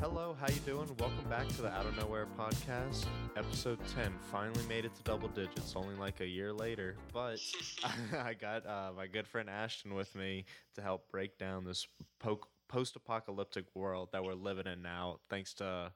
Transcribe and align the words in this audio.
Hello, 0.00 0.36
how 0.40 0.48
you 0.48 0.60
doing? 0.66 0.88
Welcome 0.98 1.28
back 1.28 1.48
to 1.48 1.62
the 1.62 1.68
Out 1.68 1.86
of 1.86 1.96
Nowhere 1.96 2.26
podcast, 2.38 3.06
episode 3.36 3.78
10. 3.94 4.14
Finally 4.30 4.64
made 4.68 4.84
it 4.84 4.94
to 4.94 5.02
double 5.02 5.28
digits, 5.28 5.74
only 5.76 5.94
like 5.96 6.20
a 6.20 6.26
year 6.26 6.52
later, 6.52 6.96
but 7.12 7.38
I 8.24 8.34
got 8.34 8.66
uh, 8.66 8.90
my 8.96 9.06
good 9.06 9.26
friend 9.26 9.50
Ashton 9.50 9.94
with 9.94 10.14
me 10.14 10.44
to 10.76 10.82
help 10.82 11.10
break 11.10 11.36
down 11.38 11.64
this 11.64 11.86
po- 12.20 12.40
post-apocalyptic 12.68 13.64
world 13.74 14.10
that 14.12 14.22
we're 14.22 14.34
living 14.34 14.66
in 14.66 14.82
now, 14.82 15.18
thanks 15.28 15.52
to 15.54 15.92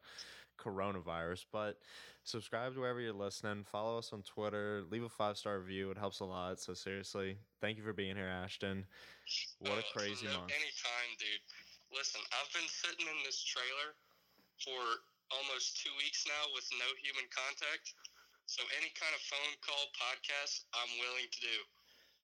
coronavirus. 0.59 1.45
But 1.53 1.79
subscribe 2.25 2.75
to 2.75 2.80
wherever 2.80 3.00
you're 3.00 3.12
listening, 3.12 3.64
follow 3.64 3.98
us 3.98 4.12
on 4.12 4.23
Twitter, 4.23 4.82
leave 4.90 5.03
a 5.03 5.08
five-star 5.08 5.58
review. 5.58 5.90
It 5.90 5.99
helps 5.99 6.21
a 6.21 6.25
lot. 6.25 6.61
So 6.61 6.75
seriously, 6.75 7.39
thank 7.61 7.79
you 7.79 7.85
for 7.85 7.93
being 7.93 8.17
here, 8.17 8.29
Ashton. 8.29 8.86
What 9.58 9.79
a 9.79 9.86
Uh, 9.86 9.93
crazy 9.94 10.27
no, 10.27 10.39
month. 10.39 10.53
Anytime, 10.53 11.11
dude. 11.18 11.43
Listen, 11.93 12.21
I've 12.41 12.53
been 12.53 12.68
sitting 12.68 13.07
in 13.07 13.18
this 13.25 13.43
trailer 13.44 13.94
for 14.64 14.80
almost 15.30 15.80
two 15.80 15.93
weeks 16.00 16.25
now 16.27 16.44
with 16.55 16.64
no 16.79 16.89
human 17.00 17.29
contact. 17.29 17.94
So 18.46 18.63
any 18.80 18.91
kind 18.96 19.14
of 19.14 19.21
phone 19.22 19.55
call, 19.64 19.89
podcast, 19.96 20.64
I'm 20.72 20.93
willing 21.00 21.29
to 21.30 21.41
do. 21.41 21.58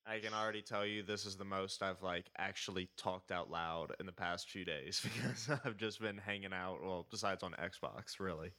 I 0.09 0.19
can 0.25 0.33
already 0.33 0.63
tell 0.63 0.87
you 0.87 1.03
this 1.03 1.27
is 1.27 1.37
the 1.37 1.45
most 1.45 1.83
I've 1.83 2.01
like 2.03 2.31
actually 2.39 2.89
talked 2.97 3.31
out 3.31 3.51
loud 3.51 3.93
in 4.01 4.07
the 4.07 4.17
past 4.17 4.49
few 4.49 4.65
days 4.65 5.01
because 5.05 5.51
I've 5.65 5.77
just 5.77 6.01
been 6.01 6.17
hanging 6.17 6.53
out. 6.57 6.81
Well, 6.83 7.07
besides 7.11 7.43
on 7.45 7.53
Xbox, 7.61 8.17
really. 8.19 8.51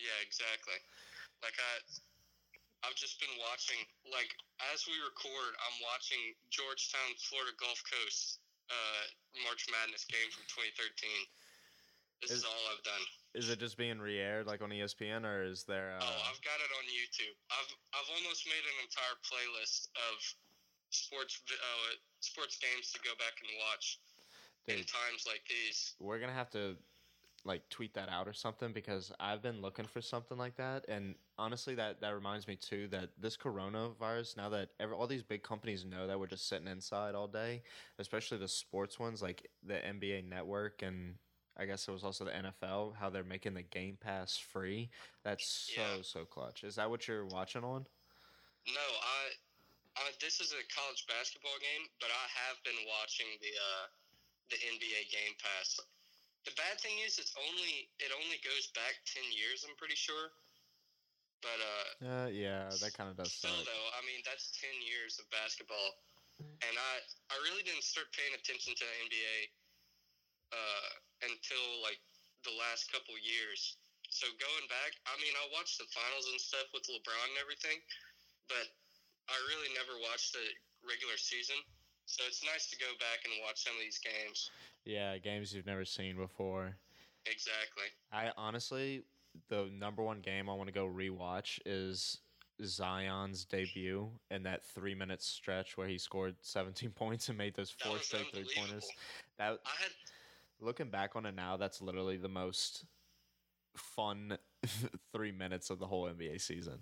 Yeah, 0.00 0.18
exactly. 0.24 0.80
Like 1.44 1.52
I, 1.60 2.88
I've 2.88 2.96
just 2.96 3.20
been 3.20 3.32
watching. 3.44 3.76
Like 4.08 4.32
as 4.72 4.88
we 4.88 4.96
record, 5.04 5.52
I'm 5.68 5.78
watching 5.84 6.32
Georgetown, 6.48 7.12
Florida 7.20 7.52
Gulf 7.60 7.82
Coast 7.84 8.40
uh, 8.72 9.04
March 9.44 9.68
Madness 9.68 10.08
game 10.08 10.32
from 10.32 10.48
2013. 10.48 10.88
This 12.24 12.32
is, 12.32 12.40
Is- 12.40 12.48
all 12.48 12.64
I've 12.72 12.80
done. 12.82 13.04
Is 13.36 13.52
it 13.52 13.60
just 13.60 13.76
being 13.76 14.00
re-aired 14.00 14.48
like 14.48 14.64
on 14.64 14.72
ESPN, 14.72 15.28
or 15.28 15.44
is 15.44 15.68
there? 15.68 15.92
Uh, 15.92 16.08
Oh, 16.08 16.20
I've 16.32 16.40
got 16.40 16.56
it 16.56 16.72
on 16.80 16.84
YouTube. 16.88 17.36
I've 17.52 17.68
I've 17.92 18.08
almost 18.16 18.48
made 18.48 18.64
an 18.64 18.78
entire 18.80 19.16
playlist 19.20 19.92
of 19.92 20.16
sports 20.96 21.42
uh, 21.50 21.94
sports 22.20 22.58
games 22.58 22.92
to 22.92 22.98
go 23.00 23.10
back 23.18 23.34
and 23.40 23.50
watch 23.70 23.98
in 24.68 24.76
times 24.78 25.24
like 25.26 25.42
these. 25.48 25.94
we're 26.00 26.18
gonna 26.18 26.32
have 26.32 26.50
to 26.50 26.76
like 27.44 27.68
tweet 27.70 27.94
that 27.94 28.08
out 28.08 28.26
or 28.26 28.32
something 28.32 28.72
because 28.72 29.12
I've 29.20 29.40
been 29.40 29.62
looking 29.62 29.84
for 29.84 30.00
something 30.00 30.36
like 30.36 30.56
that, 30.56 30.84
and 30.88 31.14
honestly, 31.38 31.74
that 31.76 32.00
that 32.00 32.14
reminds 32.14 32.48
me 32.48 32.56
too 32.56 32.88
that 32.88 33.10
this 33.18 33.36
coronavirus. 33.36 34.36
Now 34.36 34.48
that 34.48 34.70
every, 34.80 34.96
all 34.96 35.06
these 35.06 35.22
big 35.22 35.42
companies 35.42 35.84
know 35.84 36.06
that 36.06 36.18
we're 36.18 36.26
just 36.26 36.48
sitting 36.48 36.66
inside 36.66 37.14
all 37.14 37.28
day, 37.28 37.62
especially 37.98 38.38
the 38.38 38.48
sports 38.48 38.98
ones 38.98 39.22
like 39.22 39.46
the 39.62 39.74
NBA 39.74 40.28
Network 40.28 40.82
and. 40.82 41.14
I 41.58 41.64
guess 41.64 41.88
it 41.88 41.90
was 41.90 42.04
also 42.04 42.26
the 42.26 42.32
NFL, 42.32 42.96
how 42.96 43.08
they're 43.08 43.24
making 43.24 43.54
the 43.54 43.62
Game 43.62 43.96
Pass 43.98 44.36
free. 44.36 44.90
That's 45.24 45.48
so 45.74 45.80
Yeah. 45.80 46.02
so 46.02 46.26
clutch. 46.26 46.64
Is 46.64 46.74
that 46.74 46.90
what 46.90 47.08
you're 47.08 47.24
watching 47.24 47.64
on? 47.64 47.86
No, 48.66 48.74
I, 48.74 49.30
I 49.96 50.12
this 50.20 50.40
is 50.40 50.52
a 50.52 50.62
college 50.72 51.04
basketball 51.08 51.56
game, 51.60 51.88
but 52.00 52.12
I 52.12 52.24
have 52.46 52.60
been 52.64 52.76
watching 52.88 53.28
the 53.40 53.52
uh, 53.52 53.84
the 54.52 54.58
NBA 54.60 55.08
Game 55.10 55.34
Pass. 55.40 55.80
The 56.44 56.54
bad 56.54 56.78
thing 56.78 56.94
is, 57.02 57.18
it's 57.18 57.34
only 57.36 57.90
it 57.98 58.12
only 58.14 58.38
goes 58.44 58.70
back 58.76 59.00
ten 59.08 59.24
years. 59.32 59.64
I'm 59.66 59.74
pretty 59.80 59.98
sure. 59.98 60.30
But 61.44 61.60
uh, 61.60 61.86
Uh, 62.00 62.28
yeah, 62.32 62.72
that 62.80 62.96
kind 62.96 63.12
of 63.12 63.16
does 63.16 63.30
Still, 63.30 63.52
suck. 63.52 63.68
though, 63.68 63.86
I 63.92 64.00
mean, 64.08 64.24
that's 64.24 64.56
10 64.56 64.72
years 64.82 65.20
of 65.20 65.28
basketball. 65.28 66.00
And 66.42 66.74
I, 66.74 66.94
I 67.28 67.36
really 67.44 67.60
didn't 67.62 67.84
start 67.84 68.08
paying 68.16 68.32
attention 68.34 68.72
to 68.72 68.82
the 68.82 68.94
NBA 69.04 69.36
uh, 70.56 70.88
until, 71.28 71.64
like, 71.84 72.00
the 72.44 72.56
last 72.56 72.88
couple 72.92 73.12
years. 73.20 73.76
So 74.08 74.26
going 74.40 74.66
back, 74.72 74.96
I 75.06 75.14
mean, 75.20 75.32
I 75.36 75.44
watched 75.52 75.76
the 75.76 75.86
finals 75.92 76.26
and 76.32 76.40
stuff 76.40 76.66
with 76.72 76.88
LeBron 76.88 77.28
and 77.36 77.38
everything, 77.40 77.78
but 78.48 78.66
I 79.28 79.36
really 79.50 79.70
never 79.74 79.98
watched 80.02 80.32
the 80.32 80.46
regular 80.86 81.16
season. 81.16 81.56
So 82.06 82.22
it's 82.26 82.44
nice 82.44 82.70
to 82.70 82.78
go 82.78 82.86
back 82.98 83.24
and 83.24 83.34
watch 83.44 83.64
some 83.64 83.74
of 83.74 83.80
these 83.82 83.98
games. 83.98 84.50
Yeah, 84.84 85.18
games 85.18 85.52
you've 85.52 85.66
never 85.66 85.84
seen 85.84 86.16
before. 86.16 86.76
Exactly. 87.26 87.90
I 88.12 88.30
honestly, 88.36 89.02
the 89.48 89.68
number 89.76 90.02
one 90.02 90.20
game 90.20 90.48
I 90.48 90.54
want 90.54 90.68
to 90.68 90.72
go 90.72 90.86
rewatch 90.86 91.58
is 91.66 92.18
Zion's 92.64 93.44
debut 93.44 94.08
and 94.30 94.46
that 94.46 94.64
three 94.64 94.94
minute 94.94 95.22
stretch 95.22 95.76
where 95.76 95.88
he 95.88 95.98
scored 95.98 96.36
17 96.40 96.90
points 96.94 97.28
and 97.28 97.36
made 97.36 97.54
those 97.54 97.70
four 97.70 97.98
straight 97.98 98.30
three 98.32 98.46
pointers. 98.56 98.88
That 99.38 99.58
I 99.66 99.82
had 99.82 99.90
looking 100.60 100.88
back 100.88 101.16
on 101.16 101.26
it 101.26 101.34
now, 101.34 101.56
that's 101.56 101.82
literally 101.82 102.16
the 102.16 102.28
most 102.28 102.84
fun 103.76 104.38
three 105.12 105.32
minutes 105.32 105.70
of 105.70 105.78
the 105.78 105.86
whole 105.86 106.04
NBA 106.04 106.40
season. 106.40 106.78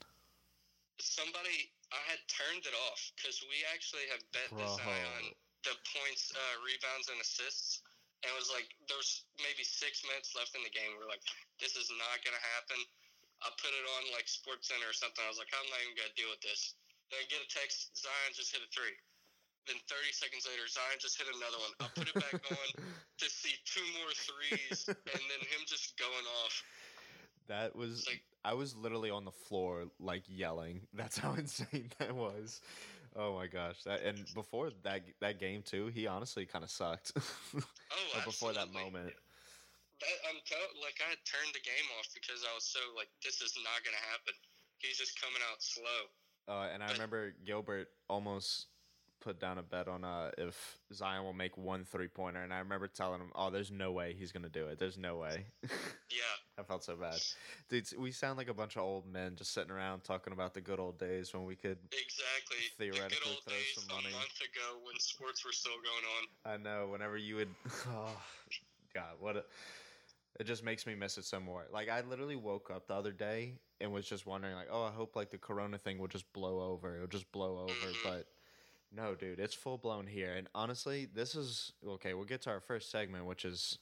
somebody 1.01 1.71
I 1.95 2.03
had 2.11 2.19
turned 2.27 2.67
it 2.67 2.75
off 2.91 3.01
because 3.15 3.39
we 3.47 3.63
actually 3.71 4.11
have 4.11 4.19
bet 4.35 4.51
Bro. 4.51 4.67
this 4.67 4.75
eye 4.83 5.05
on 5.15 5.25
the 5.63 5.75
points, 5.95 6.35
uh, 6.35 6.55
rebounds, 6.67 7.07
and 7.09 7.19
assists. 7.23 7.87
And 8.27 8.33
it 8.35 8.37
was 8.37 8.51
like 8.51 8.67
there's 8.91 9.25
maybe 9.39 9.63
six 9.63 10.03
minutes 10.03 10.35
left 10.35 10.59
in 10.59 10.65
the 10.67 10.75
game. 10.75 10.91
We're 10.99 11.07
like, 11.07 11.23
this 11.63 11.79
is 11.79 11.87
not 11.95 12.19
gonna 12.27 12.41
happen. 12.59 12.81
I 13.47 13.53
put 13.61 13.71
it 13.71 13.87
on 14.01 14.11
like 14.17 14.27
Sports 14.27 14.73
Center 14.73 14.89
or 14.91 14.97
something. 14.97 15.23
I 15.23 15.31
was 15.31 15.39
like, 15.39 15.53
I'm 15.55 15.69
not 15.71 15.79
even 15.87 15.95
gonna 15.95 16.17
deal 16.19 16.33
with 16.33 16.43
this. 16.43 16.75
Then 17.13 17.21
I 17.21 17.27
get 17.31 17.45
a 17.45 17.51
text, 17.53 17.95
Zion 17.95 18.33
just 18.35 18.51
hit 18.51 18.65
a 18.65 18.71
three. 18.73 18.97
Then 19.69 19.81
30 19.89 20.13
seconds 20.13 20.45
later, 20.45 20.65
Zion 20.69 21.01
just 21.01 21.17
hit 21.17 21.29
another 21.29 21.57
one. 21.61 21.73
I 21.81 21.87
put 21.97 22.09
it 22.09 22.17
back 22.17 22.37
on 22.53 22.69
to 22.81 23.27
see 23.29 23.55
two 23.65 23.85
more 24.01 24.13
threes, 24.13 24.89
and 24.89 25.23
then 25.29 25.41
him 25.41 25.63
just 25.69 25.97
going 25.97 26.27
off. 26.45 26.55
That 27.49 27.77
was 27.77 28.05
Like- 28.09 28.25
I 28.45 28.55
was 28.55 28.77
literally 28.77 29.11
on 29.11 29.25
the 29.25 29.31
floor 29.33 29.85
like 29.99 30.25
yelling. 30.29 30.83
That's 30.95 31.19
how 31.19 31.35
insane 31.35 31.91
that 31.99 32.15
was. 32.15 32.61
Oh 33.17 33.35
my 33.35 33.47
gosh. 33.47 33.83
That 33.85 34.03
and 34.03 34.19
before 34.35 34.71
that 34.83 35.03
that 35.21 35.39
game 35.41 35.63
too, 35.63 35.87
he 35.87 36.07
honestly 36.07 36.45
kind 36.47 36.65
of 36.65 36.71
sucked. 36.71 37.13
Oh, 37.57 38.19
Or 38.19 38.25
before 38.25 38.53
that 38.53 38.73
moment. 38.73 39.07
That, 40.01 40.17
I'm 40.29 40.41
tell- 40.45 40.75
like 40.83 40.99
I 41.01 41.15
turned 41.25 41.55
the 41.55 41.63
game 41.63 41.87
off 41.99 42.09
because 42.13 42.43
I 42.43 42.53
was 42.55 42.65
so 42.65 42.81
like, 42.97 43.07
this 43.23 43.41
is 43.41 43.55
not 43.63 43.85
gonna 43.85 44.03
happen. 44.11 44.35
He's 44.79 44.99
just 44.99 45.21
coming 45.21 45.39
out 45.51 45.63
slow. 45.63 46.01
Uh, 46.49 46.69
and 46.75 46.83
I 46.83 46.87
But- 46.89 46.93
remember 46.95 47.35
Gilbert 47.47 47.89
almost 48.11 48.67
put 49.25 49.41
down 49.41 49.59
a 49.59 49.63
bet 49.63 49.89
on 49.89 50.05
uh, 50.05 50.31
if 50.39 50.79
Zion 50.93 51.25
will 51.25 51.33
make 51.33 51.57
one 51.57 51.85
three 51.85 52.09
pointer, 52.09 52.43
and 52.43 52.53
I 52.53 52.59
remember 52.59 52.87
telling 52.87 53.21
him, 53.21 53.33
"Oh, 53.35 53.51
there's 53.51 53.71
no 53.71 53.91
way 53.91 54.15
he's 54.17 54.31
gonna 54.33 54.49
do 54.51 54.67
it. 54.67 54.79
There's 54.79 54.99
no 54.99 55.17
way." 55.17 55.47
Yeah, 56.11 56.61
I 56.61 56.63
felt 56.63 56.85
so 56.85 56.95
bad, 56.95 57.19
dude. 57.69 57.89
We 57.99 58.13
sound 58.13 58.39
like 58.39 58.49
a 58.49 58.55
bunch 58.55 58.77
of 58.77 58.83
old 58.83 59.05
men 59.11 59.35
just 59.35 59.53
sitting 59.53 59.73
around 59.73 60.05
talking 60.05 60.33
about 60.33 60.55
the 60.55 60.61
good 60.61 60.79
old 60.79 60.97
days 60.97 61.35
when 61.35 61.45
we 61.45 61.57
could. 61.57 61.79
exactly. 61.91 62.59
Theoretically 62.79 63.09
the 63.09 63.17
good 63.25 63.29
old 63.31 63.39
throw 63.45 63.57
some 63.83 63.89
money. 63.97 64.15
a 64.15 64.17
month 64.19 64.39
ago 64.41 64.79
when 64.85 64.95
sports 65.01 65.45
were 65.45 65.51
still 65.51 65.73
going 65.73 66.05
on. 66.15 66.53
I 66.53 66.63
know. 66.63 66.89
Whenever 66.93 67.17
you 67.17 67.37
would, 67.37 67.49
oh 67.89 68.17
God, 68.95 69.15
what 69.19 69.37
a. 69.39 69.45
It 70.39 70.45
just 70.45 70.63
makes 70.63 70.87
me 70.87 70.95
miss 70.95 71.19
it 71.19 71.25
some 71.25 71.43
more. 71.45 71.65
Like 71.73 71.89
I 71.89 72.03
literally 72.03 72.37
woke 72.37 72.71
up 72.73 72.87
the 72.87 72.95
other 72.95 73.13
day 73.13 73.55
and 73.81 73.93
was 73.93 74.07
just 74.07 74.25
wondering, 74.27 74.55
like, 74.55 74.69
oh, 74.71 74.83
I 74.85 74.91
hope 74.91 75.17
like 75.17 75.31
the 75.31 75.39
Corona 75.39 75.79
thing 75.79 75.99
will 75.99 76.07
just 76.09 76.33
blow 76.33 76.61
over. 76.61 76.95
It'll 76.95 77.09
just 77.09 77.31
blow 77.33 77.59
over, 77.61 77.73
Mhm. 77.73 77.97
but 78.05 78.27
no, 78.95 79.15
dude, 79.15 79.41
it's 79.41 79.55
full 79.55 79.79
blown 79.79 80.07
here. 80.07 80.35
And 80.35 80.49
honestly, 80.55 81.07
this 81.13 81.35
is 81.35 81.73
okay. 81.87 82.15
We'll 82.15 82.25
get 82.25 82.43
to 82.43 82.51
our 82.51 82.61
first 82.61 82.91
segment, 82.91 83.27
which 83.27 83.45
is 83.45 83.79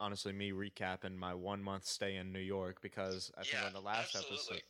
honestly 0.00 0.32
me 0.32 0.52
recapping 0.52 1.16
my 1.16 1.34
one 1.34 1.62
month 1.62 1.84
stay 1.84 2.16
in 2.16 2.32
New 2.32 2.38
York 2.40 2.80
because 2.82 3.30
I 3.36 3.42
think 3.42 3.54
Yeah, 3.54 3.66
on 3.66 3.72
the 3.72 3.80
last 3.80 4.14
absolutely. 4.14 4.36
episode. 4.38 4.62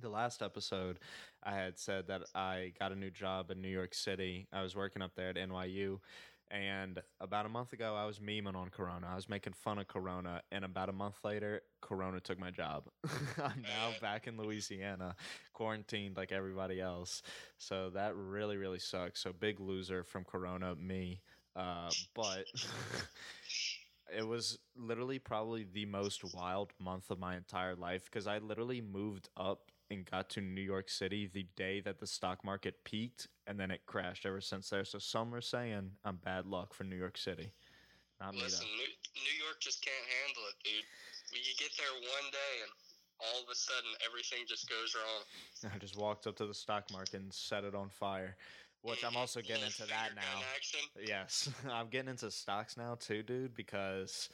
The 0.00 0.08
last 0.08 0.42
episode, 0.42 0.98
I 1.42 1.52
had 1.52 1.78
said 1.78 2.06
that 2.06 2.22
I 2.34 2.72
got 2.78 2.92
a 2.92 2.96
new 2.96 3.10
job 3.10 3.50
in 3.50 3.60
New 3.60 3.68
York 3.68 3.92
City. 3.92 4.46
I 4.52 4.62
was 4.62 4.76
working 4.76 5.02
up 5.02 5.14
there 5.14 5.28
at 5.30 5.36
NYU, 5.36 5.98
and 6.50 7.00
about 7.20 7.46
a 7.46 7.48
month 7.48 7.72
ago, 7.72 7.94
I 7.94 8.04
was 8.06 8.18
memeing 8.18 8.56
on 8.56 8.70
Corona. 8.70 9.06
I 9.10 9.14
was 9.14 9.28
making 9.28 9.52
fun 9.52 9.78
of 9.78 9.86
Corona, 9.86 10.42
and 10.50 10.64
about 10.64 10.88
a 10.88 10.92
month 10.92 11.16
later, 11.22 11.62
Corona 11.80 12.20
took 12.20 12.38
my 12.38 12.50
job. 12.50 12.84
I'm 13.38 13.62
now 13.62 13.92
back 14.00 14.26
in 14.26 14.36
Louisiana, 14.36 15.14
quarantined 15.52 16.16
like 16.16 16.32
everybody 16.32 16.80
else. 16.80 17.22
So 17.58 17.90
that 17.90 18.16
really, 18.16 18.56
really 18.56 18.80
sucks. 18.80 19.22
So 19.22 19.32
big 19.32 19.60
loser 19.60 20.02
from 20.02 20.24
Corona, 20.24 20.74
me. 20.74 21.20
Uh, 21.54 21.90
but 22.14 22.44
it 24.16 24.26
was 24.26 24.58
literally 24.76 25.18
probably 25.18 25.66
the 25.72 25.86
most 25.86 26.34
wild 26.34 26.72
month 26.80 27.10
of 27.10 27.18
my 27.18 27.36
entire 27.36 27.76
life 27.76 28.04
because 28.04 28.26
I 28.26 28.38
literally 28.38 28.80
moved 28.80 29.28
up 29.36 29.70
and 29.90 30.08
got 30.08 30.30
to 30.30 30.40
New 30.40 30.60
York 30.60 30.88
City 30.88 31.28
the 31.32 31.46
day 31.56 31.80
that 31.80 31.98
the 31.98 32.06
stock 32.06 32.44
market 32.44 32.84
peaked 32.84 33.28
and 33.46 33.58
then 33.58 33.70
it 33.70 33.80
crashed 33.86 34.24
ever 34.24 34.40
since 34.40 34.70
there. 34.70 34.84
So 34.84 34.98
some 34.98 35.34
are 35.34 35.40
saying 35.40 35.90
I'm 36.04 36.16
bad 36.16 36.46
luck 36.46 36.72
for 36.74 36.84
New 36.84 36.96
York 36.96 37.18
City. 37.18 37.52
Not 38.20 38.34
me 38.34 38.42
Listen. 38.42 38.66
New, 38.76 39.22
New 39.22 39.44
York 39.44 39.60
just 39.60 39.84
can't 39.84 40.06
handle 40.22 40.42
it, 40.48 40.56
dude. 40.62 40.84
You 41.32 41.54
get 41.58 41.70
there 41.76 41.92
one 41.92 42.30
day 42.30 42.54
and 42.62 42.72
all 43.20 43.42
of 43.42 43.48
a 43.50 43.54
sudden 43.54 43.90
everything 44.06 44.46
just 44.48 44.68
goes 44.68 44.94
wrong. 44.94 45.72
I 45.74 45.78
just 45.78 45.96
walked 45.96 46.26
up 46.26 46.36
to 46.36 46.46
the 46.46 46.54
stock 46.54 46.84
market 46.92 47.20
and 47.20 47.32
set 47.32 47.64
it 47.64 47.74
on 47.74 47.88
fire. 47.88 48.36
which 48.82 49.04
I'm 49.04 49.16
also 49.16 49.40
getting 49.40 49.64
into 49.64 49.86
that 49.86 50.10
now. 50.14 50.40
Yes, 51.04 51.50
I'm 51.70 51.88
getting 51.88 52.10
into 52.10 52.30
stocks 52.30 52.76
now 52.76 52.96
too, 52.98 53.22
dude, 53.22 53.54
because 53.54 54.28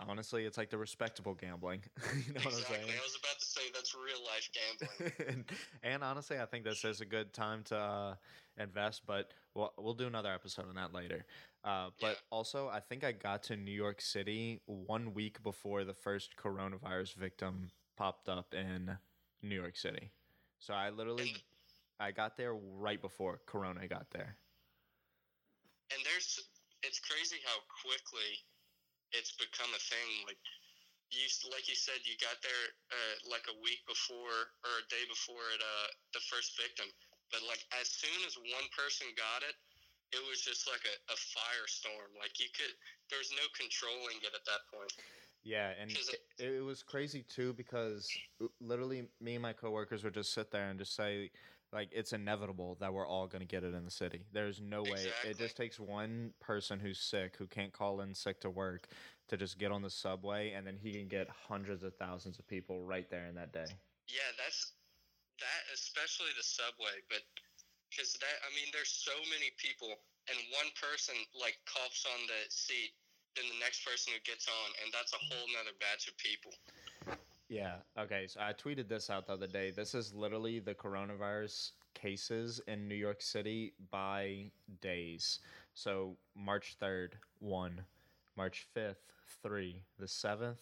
honestly, 0.00 0.44
it's 0.44 0.58
like 0.58 0.70
the 0.70 0.78
respectable 0.78 1.34
gambling. 1.34 1.82
you 2.26 2.34
know 2.34 2.40
exactly. 2.40 2.44
what 2.44 2.54
I'm 2.54 2.62
saying? 2.62 2.90
I 2.90 3.02
was 3.04 3.18
about 3.20 3.38
to 3.40 3.46
say 3.46 3.60
that's 3.74 3.94
real 3.94 4.24
life 4.24 4.50
gambling. 4.52 5.12
and, 5.28 5.44
and 5.82 6.04
honestly, 6.04 6.38
I 6.38 6.46
think 6.46 6.64
this 6.64 6.84
is 6.84 7.00
a 7.00 7.04
good 7.06 7.32
time 7.32 7.62
to 7.64 7.76
uh, 7.76 8.14
invest, 8.58 9.02
but 9.06 9.32
we'll, 9.54 9.72
we'll 9.78 9.94
do 9.94 10.06
another 10.06 10.32
episode 10.32 10.68
on 10.68 10.74
that 10.76 10.92
later. 10.92 11.24
Uh, 11.64 11.90
but 12.00 12.08
Yeah. 12.08 12.14
also, 12.30 12.68
I 12.68 12.80
think 12.80 13.04
I 13.04 13.12
got 13.12 13.42
to 13.44 13.56
New 13.56 13.70
York 13.72 14.00
City 14.00 14.60
one 14.66 15.14
week 15.14 15.42
before 15.42 15.84
the 15.84 15.94
first 15.94 16.36
coronavirus 16.36 17.14
victim 17.14 17.70
popped 17.96 18.28
up 18.28 18.54
in 18.54 18.98
New 19.42 19.54
York 19.54 19.76
City. 19.76 20.10
So 20.58 20.74
I 20.74 20.90
literally, 20.90 21.36
I 22.00 22.10
got 22.12 22.36
there 22.36 22.54
right 22.54 23.00
before 23.00 23.40
Corona 23.46 23.86
got 23.88 24.10
there. 24.10 24.36
and 25.92 26.00
there's 26.04 26.40
it's 26.82 26.98
crazy 27.00 27.36
how 27.44 27.58
quickly 27.82 28.38
it's 29.12 29.36
become 29.36 29.70
a 29.72 29.82
thing 29.82 30.10
like 30.26 30.40
you 31.12 31.28
like 31.52 31.68
you 31.68 31.76
said 31.76 32.00
you 32.08 32.16
got 32.16 32.40
there 32.40 32.64
uh, 32.88 33.16
like 33.28 33.44
a 33.52 33.56
week 33.60 33.84
before 33.84 34.48
or 34.64 34.72
a 34.80 34.86
day 34.88 35.04
before 35.08 35.44
it 35.52 35.60
uh 35.60 35.88
the 36.16 36.22
first 36.24 36.56
victim. 36.56 36.88
But 37.28 37.44
like 37.44 37.60
as 37.76 37.88
soon 37.88 38.16
as 38.24 38.36
one 38.36 38.66
person 38.72 39.08
got 39.16 39.44
it 39.44 39.56
it 40.12 40.20
was 40.28 40.44
just 40.44 40.68
like 40.68 40.84
a, 40.84 40.96
a 41.12 41.16
firestorm. 41.16 42.12
Like 42.16 42.36
you 42.40 42.48
could 42.56 42.72
there 43.08 43.20
was 43.20 43.32
no 43.32 43.44
controlling 43.56 44.20
it 44.24 44.32
at 44.32 44.44
that 44.48 44.64
point. 44.72 44.92
Yeah, 45.44 45.72
and 45.80 45.90
it, 45.90 46.58
it 46.58 46.64
was 46.64 46.82
crazy 46.82 47.24
too 47.28 47.52
because 47.52 48.08
literally 48.60 49.08
me 49.20 49.34
and 49.34 49.42
my 49.42 49.52
coworkers 49.52 50.04
would 50.04 50.14
just 50.14 50.32
sit 50.32 50.50
there 50.50 50.70
and 50.70 50.78
just 50.78 50.94
say 50.94 51.30
like 51.72 51.88
it's 51.92 52.12
inevitable 52.12 52.76
that 52.80 52.92
we're 52.92 53.06
all 53.06 53.26
going 53.26 53.40
to 53.40 53.46
get 53.46 53.64
it 53.64 53.74
in 53.74 53.84
the 53.84 53.90
city. 53.90 54.24
There's 54.32 54.60
no 54.60 54.82
way. 54.82 55.06
It 55.24 55.38
just 55.38 55.56
takes 55.56 55.80
one 55.80 56.32
person 56.40 56.78
who's 56.78 56.98
sick 56.98 57.36
who 57.38 57.46
can't 57.46 57.72
call 57.72 58.00
in 58.02 58.14
sick 58.14 58.40
to 58.40 58.50
work 58.50 58.88
to 59.28 59.36
just 59.36 59.56
get 59.56 59.72
on 59.72 59.80
the 59.80 59.88
subway 59.88 60.52
and 60.52 60.66
then 60.66 60.76
he 60.76 60.92
can 60.92 61.08
get 61.08 61.24
hundreds 61.48 61.82
of 61.82 61.96
thousands 61.96 62.38
of 62.38 62.46
people 62.46 62.84
right 62.84 63.08
there 63.08 63.26
in 63.26 63.34
that 63.34 63.52
day. 63.52 63.64
yeah 64.08 64.28
that's 64.36 64.76
that 65.40 65.62
especially 65.72 66.28
the 66.36 66.44
subway 66.44 67.00
but 67.08 67.24
because 67.88 68.12
that 68.20 68.36
i 68.44 68.50
mean 68.52 68.68
there's 68.76 68.92
so 68.92 69.16
many 69.32 69.48
people 69.56 69.88
and 70.28 70.36
one 70.52 70.68
person 70.76 71.16
like 71.32 71.56
coughs 71.64 72.04
on 72.04 72.20
the 72.28 72.40
seat 72.52 72.92
then 73.32 73.48
the 73.48 73.60
next 73.64 73.80
person 73.82 74.12
who 74.12 74.20
gets 74.28 74.44
on 74.46 74.68
and 74.84 74.92
that's 74.92 75.16
a 75.16 75.22
whole 75.32 75.48
nother 75.56 75.72
batch 75.80 76.06
of 76.06 76.14
people 76.20 76.52
Yeah. 77.52 77.74
Okay. 77.98 78.26
So 78.26 78.40
I 78.40 78.54
tweeted 78.54 78.88
this 78.88 79.10
out 79.10 79.26
the 79.26 79.34
other 79.34 79.46
day. 79.46 79.70
This 79.70 79.94
is 79.94 80.14
literally 80.14 80.58
the 80.58 80.74
coronavirus 80.74 81.72
cases 81.92 82.60
in 82.66 82.88
New 82.88 82.94
York 82.94 83.20
City 83.20 83.74
by 83.90 84.50
days. 84.80 85.40
So 85.74 86.16
March 86.34 86.76
3rd, 86.80 87.10
1. 87.40 87.80
March 88.38 88.66
5th, 88.74 88.96
3. 89.42 89.82
The 89.98 90.06
7th, 90.06 90.56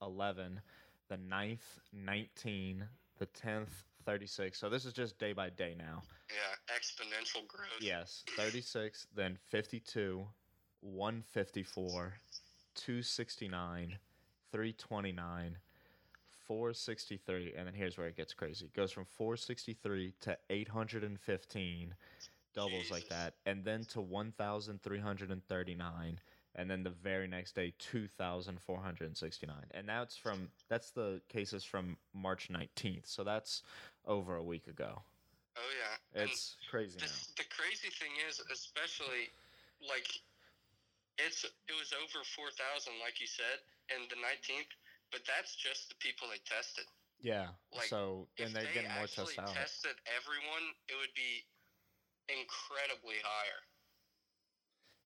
11. 0.00 0.60
The 1.08 1.16
9th, 1.16 1.80
19. 1.92 2.84
The 3.18 3.26
10th, 3.26 3.82
36. 4.04 4.56
So 4.56 4.68
this 4.68 4.84
is 4.84 4.92
just 4.92 5.18
day 5.18 5.32
by 5.32 5.50
day 5.50 5.74
now. 5.76 6.02
yeah 6.30 6.76
exponential 6.76 7.46
growth 7.48 7.80
Yes. 7.80 8.22
36, 8.36 9.08
then 9.16 9.36
52, 9.50 10.24
154, 10.80 12.14
269, 12.76 13.98
329, 14.52 15.56
463, 16.46 17.54
and 17.56 17.66
then 17.66 17.74
here's 17.74 17.96
where 17.98 18.06
it 18.06 18.16
gets 18.16 18.32
crazy. 18.34 18.66
It 18.66 18.74
goes 18.74 18.92
from 18.92 19.04
463 19.04 20.12
to 20.20 20.38
815, 20.50 21.94
doubles 22.54 22.90
like 22.90 23.08
that, 23.08 23.34
and 23.46 23.64
then 23.64 23.84
to 23.86 24.00
1,339, 24.00 26.20
and 26.54 26.70
then 26.70 26.82
the 26.82 26.90
very 26.90 27.26
next 27.28 27.54
day 27.54 27.72
2,469. 27.78 29.56
And 29.72 29.88
that's 29.88 30.16
from 30.16 30.48
that's 30.68 30.90
the 30.90 31.20
cases 31.28 31.64
from 31.64 31.96
March 32.14 32.48
19th. 32.48 33.06
So 33.06 33.24
that's 33.24 33.62
over 34.06 34.36
a 34.36 34.42
week 34.42 34.66
ago. 34.68 35.02
oh 35.56 35.60
yeah 35.80 35.96
and 36.22 36.30
It's 36.30 36.56
crazy 36.70 36.98
now. 37.00 37.06
the, 37.06 37.12
the 37.42 37.48
crazy 37.50 37.88
thing 37.90 38.12
is 38.28 38.40
especially 38.52 39.30
like 39.88 40.08
it's 41.18 41.44
it 41.44 41.74
was 41.76 41.92
over 41.92 42.24
4000 42.24 42.92
like 43.02 43.20
you 43.20 43.26
said 43.26 43.58
and 43.90 44.08
the 44.08 44.16
19th 44.16 44.72
but 45.12 45.20
that's 45.26 45.54
just 45.56 45.88
the 45.88 45.94
people 46.00 46.28
they 46.28 46.40
tested 46.44 46.84
Yeah. 47.20 47.48
Like, 47.72 47.88
so 47.88 48.28
and 48.38 48.54
they're 48.54 48.64
they 48.64 48.74
getting 48.74 48.92
more 48.92 49.06
tests 49.06 49.38
out. 49.38 49.54
tested 49.54 49.96
everyone, 50.06 50.64
it 50.88 50.94
would 50.98 51.14
be 51.14 51.44
incredibly 52.28 53.16
higher. 53.22 53.62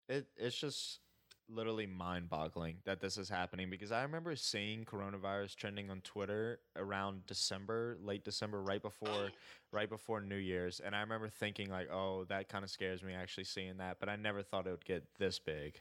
It 0.08 0.26
it's 0.37 0.58
just 0.58 1.00
literally 1.49 1.87
mind-boggling 1.87 2.76
that 2.85 3.00
this 3.00 3.19
is 3.19 3.29
happening 3.29 3.70
because 3.70 3.91
I 3.91 4.02
remember 4.02 4.37
seeing 4.37 4.85
coronavirus 4.85 5.56
trending 5.56 5.91
on 5.91 6.00
Twitter 6.00 6.61
around 6.76 7.26
December, 7.26 7.96
late 8.00 8.25
December, 8.25 8.62
right 8.62 8.81
before 8.81 9.26
Um, 9.26 9.32
right 9.73 9.88
before 9.88 10.20
New 10.20 10.37
Year's, 10.37 10.81
and 10.81 10.94
I 10.94 11.00
remember 11.00 11.29
thinking 11.29 11.70
like, 11.70 11.91
"Oh, 11.91 12.25
that 12.25 12.49
kind 12.49 12.64
of 12.64 12.70
scares 12.70 13.03
me 13.03 13.14
actually 13.14 13.44
seeing 13.44 13.79
that," 13.79 13.99
but 13.99 14.08
I 14.08 14.17
never 14.17 14.43
thought 14.43 14.67
it 14.67 14.70
would 14.70 14.85
get 14.85 15.14
this 15.19 15.38
big. 15.38 15.81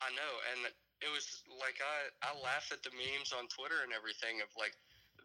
I 0.00 0.10
know, 0.10 0.40
and 0.52 0.72
it 1.00 1.10
was 1.10 1.44
like 1.60 1.80
I 1.80 2.12
I 2.24 2.30
laughed 2.40 2.72
at 2.72 2.84
the 2.84 2.92
memes 2.92 3.32
on 3.32 3.48
Twitter 3.48 3.84
and 3.84 3.92
everything 3.92 4.44
of 4.44 4.48
like 4.56 4.76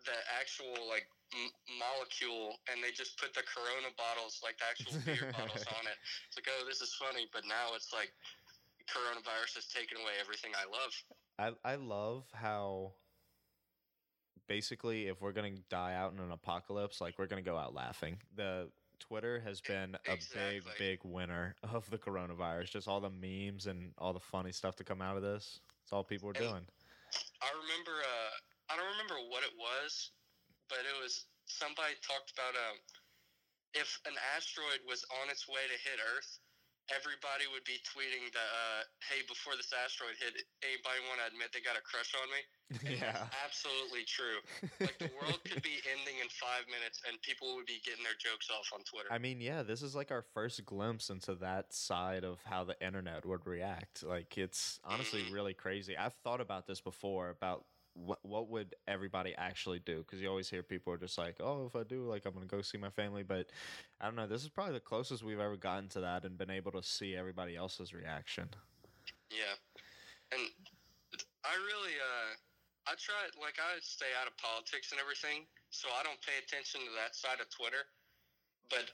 the 0.07 0.17
actual 0.35 0.75
like 0.87 1.07
m- 1.33 1.55
molecule, 1.79 2.59
and 2.71 2.79
they 2.79 2.91
just 2.91 3.19
put 3.19 3.33
the 3.33 3.43
Corona 3.43 3.91
bottles, 3.99 4.39
like 4.43 4.59
the 4.59 4.67
actual 4.67 4.93
beer 5.03 5.31
bottles, 5.37 5.65
on 5.67 5.83
it. 5.87 5.97
It's 6.29 6.37
like, 6.37 6.47
oh, 6.47 6.63
this 6.67 6.79
is 6.79 6.95
funny, 6.95 7.27
but 7.31 7.43
now 7.47 7.75
it's 7.75 7.91
like 7.91 8.13
coronavirus 8.87 9.59
has 9.61 9.67
taken 9.67 9.97
away 9.99 10.15
everything 10.21 10.51
I 10.55 10.65
love. 10.69 10.93
I 11.37 11.73
I 11.73 11.75
love 11.75 12.23
how 12.33 12.93
basically 14.47 15.07
if 15.07 15.21
we're 15.21 15.33
gonna 15.33 15.59
die 15.69 15.95
out 15.95 16.13
in 16.13 16.19
an 16.19 16.31
apocalypse, 16.31 17.01
like 17.01 17.17
we're 17.17 17.27
gonna 17.27 17.41
go 17.41 17.57
out 17.57 17.73
laughing. 17.73 18.17
The 18.35 18.69
Twitter 18.99 19.39
has 19.45 19.61
been 19.61 19.95
a 20.07 20.17
big, 20.33 20.63
big 20.77 20.99
winner 21.03 21.55
of 21.73 21.89
the 21.89 21.97
coronavirus. 21.97 22.71
Just 22.71 22.87
all 22.87 22.99
the 22.99 23.09
memes 23.09 23.67
and 23.67 23.91
all 23.97 24.13
the 24.13 24.19
funny 24.19 24.51
stuff 24.51 24.75
to 24.77 24.83
come 24.83 25.01
out 25.01 25.17
of 25.17 25.23
this. 25.23 25.59
It's 25.83 25.93
all 25.93 26.03
people 26.03 26.29
are 26.29 26.33
doing. 26.33 26.65
I 27.41 27.49
remember 27.53 27.95
uh 28.01 28.73
I 28.73 28.77
don't 28.77 28.89
remember 28.97 29.15
what 29.29 29.43
it 29.43 29.53
was, 29.57 30.11
but 30.69 30.79
it 30.79 30.97
was 31.01 31.25
somebody 31.45 31.93
talked 32.01 32.33
about 32.33 32.55
um 32.57 32.77
if 33.75 33.99
an 34.07 34.15
asteroid 34.35 34.81
was 34.87 35.05
on 35.21 35.29
its 35.29 35.47
way 35.47 35.61
to 35.67 35.77
hit 35.83 35.99
Earth, 36.15 36.39
everybody 36.93 37.45
would 37.51 37.63
be 37.65 37.79
tweeting 37.85 38.29
the 38.33 38.43
uh, 38.43 38.81
hey 39.09 39.21
before 39.27 39.55
this 39.55 39.71
asteroid 39.73 40.17
hit, 40.19 40.37
anybody 40.61 40.99
want 41.09 41.21
to 41.21 41.27
admit 41.31 41.49
they 41.53 41.61
got 41.61 41.77
a 41.77 41.81
crush 41.81 42.13
on 42.15 42.27
me? 42.29 42.41
And 42.85 42.97
yeah. 42.99 43.29
absolutely 43.45 44.03
true. 44.03 44.37
Like 44.81 44.99
the 44.99 45.09
world 45.17 45.39
could 45.45 45.63
be 45.63 45.77
ending 45.97 46.19
in 46.21 46.27
five 46.29 46.67
minutes, 46.67 47.01
and 47.07 47.21
people 47.21 47.55
would 47.55 47.65
be 47.65 47.79
getting 47.85 48.03
their 48.03 48.17
jokes 48.19 48.49
off 48.51 48.67
on 48.73 48.83
Twitter. 48.83 49.07
I 49.09 49.17
mean, 49.17 49.39
yeah, 49.39 49.63
this 49.63 49.81
is 49.81 49.95
like 49.95 50.11
our 50.11 50.21
first 50.21 50.65
glimpse 50.65 51.09
into 51.09 51.35
that 51.35 51.73
side 51.73 52.23
of 52.23 52.43
how 52.43 52.63
the 52.65 52.75
internet 52.85 53.25
would 53.25 53.45
react. 53.47 54.03
Like, 54.03 54.37
it's 54.37 54.79
honestly 54.83 55.21
Mhm. 55.21 55.31
really 55.31 55.53
crazy. 55.53 55.95
I've 55.95 56.15
thought 56.15 56.41
about 56.41 56.65
this 56.67 56.81
before 56.81 57.29
about 57.29 57.65
what 57.95 58.19
what 58.23 58.49
would 58.49 58.75
everybody 58.87 59.33
actually 59.37 59.79
do? 59.79 59.99
Because 59.99 60.21
you 60.21 60.29
always 60.29 60.49
hear 60.49 60.61
people 60.61 60.91
are 60.93 60.97
just 60.97 61.17
like, 61.17 61.37
"Oh, 61.39 61.65
if 61.65 61.75
I 61.75 61.83
do, 61.83 62.03
like, 62.03 62.25
I'm 62.25 62.33
gonna 62.33 62.45
go 62.45 62.61
see 62.61 62.77
my 62.77 62.89
family." 62.89 63.23
But 63.23 63.47
I 64.01 64.05
don't 64.05 64.15
know. 64.15 64.27
This 64.27 64.43
is 64.43 64.49
probably 64.49 64.73
the 64.73 64.81
closest 64.81 65.23
we've 65.23 65.39
ever 65.39 65.55
gotten 65.55 65.87
to 65.89 66.01
that 66.01 66.25
and 66.25 66.37
been 66.37 66.49
able 66.49 66.71
to 66.73 66.83
see 66.83 67.15
everybody 67.15 67.55
else's 67.55 67.93
reaction. 67.93 68.49
Yeah, 69.31 69.55
and 70.31 70.41
I 71.45 71.55
really, 71.55 71.95
uh, 71.95 72.91
I 72.91 72.93
try 72.99 73.15
like 73.41 73.55
I 73.59 73.79
stay 73.81 74.11
out 74.19 74.27
of 74.27 74.35
politics 74.37 74.91
and 74.91 74.99
everything, 74.99 75.47
so 75.69 75.87
I 75.97 76.03
don't 76.03 76.19
pay 76.21 76.35
attention 76.43 76.81
to 76.81 76.91
that 76.99 77.15
side 77.15 77.39
of 77.39 77.49
Twitter. 77.49 77.87
But 78.69 78.91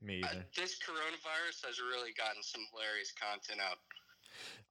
Me 0.00 0.22
uh, 0.22 0.40
this 0.56 0.78
coronavirus 0.80 1.66
has 1.66 1.80
really 1.80 2.12
gotten 2.16 2.42
some 2.42 2.62
hilarious 2.72 3.12
content 3.12 3.60
out. 3.60 3.78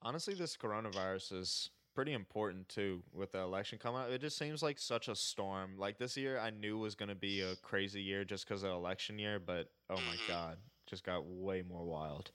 Honestly, 0.02 0.34
this 0.34 0.58
coronavirus 0.58 1.40
is 1.42 1.70
pretty 1.98 2.14
important 2.14 2.70
too 2.70 3.02
with 3.12 3.32
the 3.32 3.40
election 3.40 3.80
coming 3.80 4.00
up. 4.00 4.12
It 4.12 4.22
just 4.22 4.38
seems 4.38 4.62
like 4.62 4.78
such 4.78 5.08
a 5.08 5.16
storm. 5.16 5.80
Like 5.80 5.98
this 5.98 6.16
year, 6.16 6.38
I 6.38 6.52
knew 6.52 6.78
was 6.78 6.94
going 6.94 7.10
to 7.10 7.16
be 7.16 7.42
a 7.42 7.56
crazy 7.64 8.04
year 8.04 8.24
just 8.24 8.48
because 8.48 8.62
of 8.62 8.70
election 8.70 9.18
year, 9.18 9.40
but 9.40 9.72
oh 9.90 9.96
my 9.96 10.14
Mhm. 10.14 10.28
god, 10.28 10.58
just 10.86 11.04
got 11.04 11.26
way 11.26 11.64
more 11.64 11.84
wild. 11.84 12.30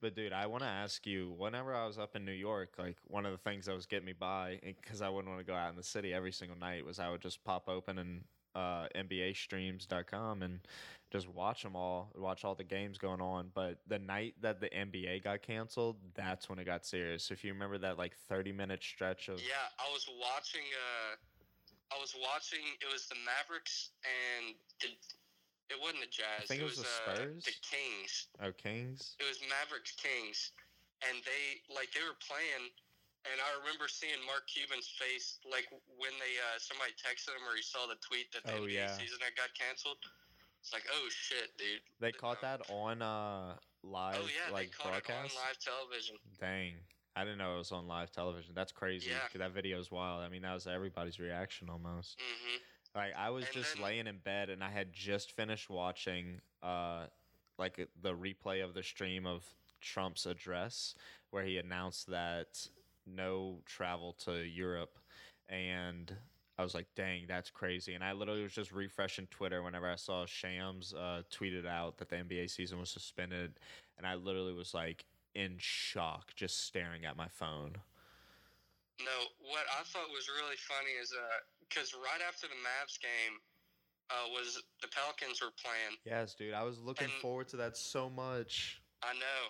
But 0.00 0.16
dude, 0.16 0.32
I 0.32 0.46
want 0.46 0.64
to 0.64 0.68
ask 0.68 1.06
you. 1.06 1.30
Whenever 1.38 1.72
I 1.72 1.86
was 1.86 2.00
up 2.00 2.16
in 2.16 2.24
New 2.24 2.32
York, 2.32 2.74
like 2.80 2.96
one 3.06 3.24
of 3.24 3.30
the 3.30 3.38
things 3.38 3.66
that 3.66 3.76
was 3.76 3.86
getting 3.86 4.06
me 4.06 4.12
by, 4.12 4.58
because 4.60 5.02
I 5.02 5.08
wouldn't 5.08 5.32
want 5.32 5.38
to 5.38 5.48
go 5.52 5.56
out 5.56 5.70
in 5.70 5.76
the 5.76 5.84
city 5.84 6.12
every 6.12 6.32
single 6.32 6.58
night, 6.58 6.84
was 6.84 6.98
I 6.98 7.10
would 7.10 7.20
just 7.20 7.44
pop 7.44 7.68
open 7.68 7.96
and 7.98 8.24
uh, 8.56 8.88
NBAstreams.com 8.96 10.42
and 10.42 10.66
just 11.10 11.28
watch 11.28 11.62
them 11.62 11.74
all, 11.74 12.12
watch 12.16 12.44
all 12.44 12.54
the 12.54 12.64
games 12.64 12.98
going 12.98 13.20
on. 13.20 13.50
But 13.54 13.78
the 13.86 13.98
night 13.98 14.34
that 14.42 14.60
the 14.60 14.68
NBA 14.68 15.24
got 15.24 15.42
canceled, 15.42 15.96
that's 16.14 16.48
when 16.48 16.58
it 16.58 16.64
got 16.64 16.84
serious. 16.84 17.30
If 17.30 17.44
you 17.44 17.52
remember 17.52 17.78
that 17.78 17.96
like 17.98 18.14
30 18.28 18.52
minute 18.52 18.82
stretch 18.82 19.28
of 19.28 19.40
Yeah, 19.40 19.56
I 19.78 19.90
was 19.92 20.08
watching. 20.20 20.64
Uh, 20.68 21.16
I 21.88 22.00
was 22.00 22.12
watching. 22.20 22.60
It 22.84 22.92
was 22.92 23.08
the 23.08 23.16
Mavericks 23.24 23.96
and 24.04 24.52
the 24.84 24.88
It 25.72 25.80
wasn't 25.80 26.04
the 26.04 26.12
Jazz. 26.12 26.44
I 26.44 26.46
think 26.46 26.60
it 26.60 26.68
was 26.68 26.76
the 26.84 26.92
uh, 27.08 27.14
Spurs. 27.16 27.44
the 27.48 27.56
Kings. 27.64 28.28
Oh, 28.44 28.52
Kings. 28.52 29.16
It 29.20 29.24
was 29.24 29.40
Mavericks 29.48 29.96
Kings, 29.96 30.52
and 31.08 31.16
they 31.24 31.64
like 31.72 31.88
they 31.96 32.04
were 32.04 32.20
playing, 32.20 32.68
and 33.24 33.36
I 33.40 33.48
remember 33.64 33.88
seeing 33.88 34.20
Mark 34.28 34.44
Cuban's 34.44 34.92
face 35.00 35.40
like 35.48 35.72
when 35.96 36.12
they 36.20 36.36
uh, 36.52 36.60
somebody 36.60 36.92
texted 37.00 37.32
him 37.32 37.48
or 37.48 37.56
he 37.56 37.64
saw 37.64 37.88
the 37.88 37.96
tweet 38.04 38.28
that 38.36 38.44
the 38.44 38.60
Oh, 38.60 38.68
NBA 38.68 38.76
yeah. 38.76 38.92
season 38.92 39.16
had 39.24 39.32
got 39.32 39.48
canceled. 39.56 39.96
It's 40.60 40.72
like, 40.72 40.84
oh 40.92 41.08
shit, 41.10 41.50
dude. 41.58 41.80
They 42.00 42.12
caught 42.12 42.42
um, 42.42 42.58
that 42.58 42.60
on 42.70 43.02
uh 43.02 43.54
live 43.82 44.18
Oh 44.20 44.26
yeah, 44.26 44.52
like 44.52 44.66
they 44.66 44.72
caught 44.72 44.92
broadcast. 45.04 45.34
it 45.34 45.38
on 45.38 45.44
live 45.46 45.58
television. 45.58 46.16
Dang. 46.40 46.72
I 47.16 47.24
didn't 47.24 47.38
know 47.38 47.54
it 47.56 47.58
was 47.58 47.72
on 47.72 47.86
live 47.88 48.12
television. 48.12 48.52
That's 48.54 48.70
crazy. 48.72 49.10
Yeah. 49.10 49.38
That 49.38 49.52
video 49.52 49.78
is 49.80 49.90
wild. 49.90 50.22
I 50.22 50.28
mean, 50.28 50.42
that 50.42 50.54
was 50.54 50.66
everybody's 50.66 51.18
reaction 51.18 51.68
almost. 51.70 52.16
hmm 52.20 52.56
Like 52.94 53.12
I 53.16 53.30
was 53.30 53.44
And 53.46 53.54
just 53.54 53.74
then- 53.74 53.82
laying 53.84 54.06
in 54.06 54.18
bed 54.18 54.50
and 54.50 54.62
I 54.62 54.70
had 54.70 54.92
just 54.92 55.32
finished 55.32 55.68
watching 55.70 56.40
uh 56.62 57.06
like 57.58 57.78
uh, 57.80 57.84
the 58.02 58.14
replay 58.14 58.62
of 58.64 58.74
the 58.74 58.82
stream 58.82 59.26
of 59.26 59.44
Trump's 59.80 60.26
address 60.26 60.94
where 61.30 61.44
he 61.44 61.58
announced 61.58 62.08
that 62.08 62.68
no 63.06 63.62
travel 63.64 64.12
to 64.24 64.42
Europe 64.44 64.98
and 65.48 66.14
I 66.58 66.62
was 66.64 66.74
like, 66.74 66.86
dang, 66.96 67.26
that's 67.28 67.50
crazy. 67.50 67.94
And 67.94 68.02
I 68.02 68.12
literally 68.12 68.42
was 68.42 68.52
just 68.52 68.72
refreshing 68.72 69.28
Twitter 69.30 69.62
whenever 69.62 69.88
I 69.88 69.94
saw 69.94 70.26
Shams 70.26 70.92
uh, 70.92 71.22
tweeted 71.32 71.66
out 71.66 71.98
that 71.98 72.08
the 72.08 72.16
NBA 72.16 72.50
season 72.50 72.80
was 72.80 72.90
suspended. 72.90 73.60
And 73.96 74.04
I 74.06 74.16
literally 74.16 74.52
was 74.52 74.74
like 74.74 75.04
in 75.36 75.54
shock, 75.58 76.34
just 76.34 76.64
staring 76.66 77.04
at 77.04 77.16
my 77.16 77.28
phone. 77.28 77.76
No, 78.98 79.14
what 79.38 79.62
I 79.78 79.84
thought 79.84 80.08
was 80.10 80.26
really 80.28 80.56
funny 80.58 80.90
is 81.00 81.14
because 81.68 81.94
right 81.94 82.20
after 82.26 82.48
the 82.48 82.54
Mavs 82.54 82.98
game 83.00 83.38
uh, 84.10 84.26
was 84.32 84.60
the 84.82 84.88
Pelicans 84.88 85.40
were 85.40 85.54
playing. 85.62 85.96
Yes, 86.04 86.34
dude. 86.34 86.54
I 86.54 86.64
was 86.64 86.80
looking 86.80 87.04
And- 87.04 87.22
forward 87.22 87.46
to 87.50 87.56
that 87.58 87.76
so 87.76 88.10
much. 88.10 88.82
I 89.04 89.12
know. 89.14 89.42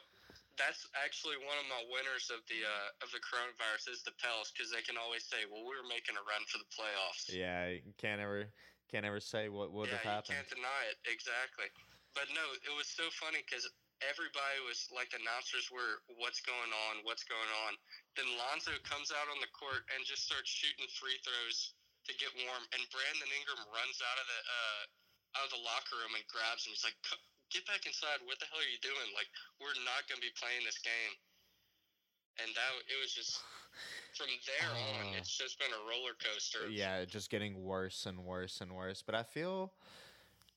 That's 0.58 0.82
actually 0.98 1.38
one 1.46 1.54
of 1.56 1.66
my 1.70 1.82
winners 1.86 2.28
of 2.34 2.42
the 2.50 2.66
uh, 2.66 3.04
of 3.06 3.08
the 3.14 3.22
coronavirus 3.22 3.94
is 3.94 4.02
the 4.02 4.12
Pels 4.18 4.50
because 4.50 4.74
they 4.74 4.82
can 4.82 4.98
always 4.98 5.22
say, 5.24 5.46
"Well, 5.46 5.62
we 5.62 5.72
were 5.78 5.86
making 5.86 6.18
a 6.18 6.24
run 6.26 6.42
for 6.50 6.58
the 6.58 6.68
playoffs." 6.74 7.30
Yeah, 7.30 7.70
you 7.70 7.94
can't 7.96 8.18
ever 8.18 8.50
can't 8.90 9.06
ever 9.06 9.22
say 9.22 9.46
what 9.48 9.70
would 9.70 9.88
yeah, 9.88 10.02
have 10.02 10.26
happened. 10.26 10.34
you 10.34 10.42
can't 10.42 10.50
deny 10.50 10.82
it. 10.90 10.98
Exactly. 11.06 11.70
But 12.16 12.26
no, 12.34 12.42
it 12.66 12.74
was 12.74 12.90
so 12.90 13.06
funny 13.14 13.44
because 13.46 13.68
everybody 14.02 14.58
was 14.64 14.88
like, 14.90 15.12
the 15.14 15.22
announcers 15.22 15.70
were, 15.70 16.02
"What's 16.18 16.42
going 16.42 16.72
on? 16.90 17.06
What's 17.06 17.22
going 17.22 17.52
on?" 17.68 17.78
Then 18.18 18.26
Lonzo 18.34 18.74
comes 18.82 19.14
out 19.14 19.30
on 19.30 19.38
the 19.38 19.52
court 19.54 19.86
and 19.94 20.02
just 20.02 20.26
starts 20.26 20.50
shooting 20.50 20.88
free 20.98 21.20
throws 21.22 21.78
to 22.08 22.12
get 22.16 22.32
warm, 22.42 22.64
and 22.74 22.82
Brandon 22.90 23.30
Ingram 23.30 23.62
runs 23.70 23.98
out 24.00 24.18
of 24.18 24.26
the 24.26 24.40
uh, 24.42 24.82
out 25.38 25.44
of 25.46 25.52
the 25.52 25.62
locker 25.62 26.00
room 26.00 26.16
and 26.16 26.24
grabs 26.26 26.64
him. 26.64 26.72
He's 26.72 26.82
like, 26.82 26.96
"Co- 27.04 27.27
"Get 27.50 27.66
back 27.66 27.86
inside! 27.86 28.20
What 28.24 28.38
the 28.40 28.46
hell 28.46 28.60
are 28.60 28.70
you 28.70 28.78
doing? 28.82 29.08
Like, 29.14 29.28
we're 29.60 29.76
not 29.84 30.06
going 30.08 30.20
to 30.20 30.26
be 30.26 30.32
playing 30.36 30.64
this 30.64 30.78
game." 30.78 31.14
And 32.40 32.54
that 32.54 32.70
it 32.86 32.98
was 33.02 33.12
just 33.12 33.40
from 34.14 34.28
there 34.46 34.70
on, 34.70 35.14
Oh. 35.14 35.18
it's 35.18 35.36
just 35.36 35.58
been 35.58 35.72
a 35.72 35.82
roller 35.88 36.14
coaster. 36.14 36.68
Yeah, 36.68 37.04
just 37.04 37.30
getting 37.30 37.62
worse 37.62 38.06
and 38.06 38.24
worse 38.24 38.60
and 38.60 38.72
worse. 38.74 39.02
But 39.02 39.14
I 39.14 39.22
feel 39.22 39.72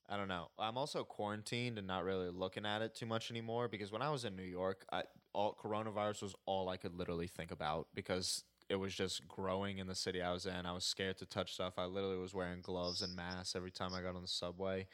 I 0.08 0.16
don't 0.16 0.28
know. 0.28 0.50
I'm 0.58 0.76
also 0.76 1.04
quarantined 1.04 1.78
and 1.78 1.86
not 1.86 2.04
really 2.04 2.28
looking 2.28 2.66
at 2.66 2.82
it 2.82 2.94
too 2.94 3.06
much 3.06 3.30
anymore 3.30 3.68
because 3.68 3.90
when 3.92 4.02
I 4.02 4.10
was 4.10 4.24
in 4.24 4.36
New 4.36 4.42
York, 4.42 4.84
I 4.92 5.04
all 5.32 5.54
coronavirus 5.54 6.22
was 6.22 6.34
all 6.44 6.68
I 6.68 6.76
could 6.76 6.94
literally 6.94 7.28
think 7.28 7.50
about 7.50 7.88
because 7.94 8.44
it 8.68 8.76
was 8.76 8.94
just 8.94 9.26
growing 9.26 9.78
in 9.78 9.86
the 9.86 9.94
city 9.94 10.20
I 10.20 10.32
was 10.32 10.44
in. 10.46 10.66
I 10.66 10.72
was 10.72 10.84
scared 10.84 11.18
to 11.18 11.26
touch 11.26 11.54
stuff. 11.54 11.74
I 11.78 11.84
literally 11.86 12.18
was 12.18 12.34
wearing 12.34 12.60
gloves 12.60 13.02
and 13.02 13.14
masks 13.16 13.56
every 13.56 13.70
time 13.70 13.94
I 13.94 14.02
got 14.02 14.14
on 14.14 14.22
the 14.22 14.28
subway. 14.28 14.86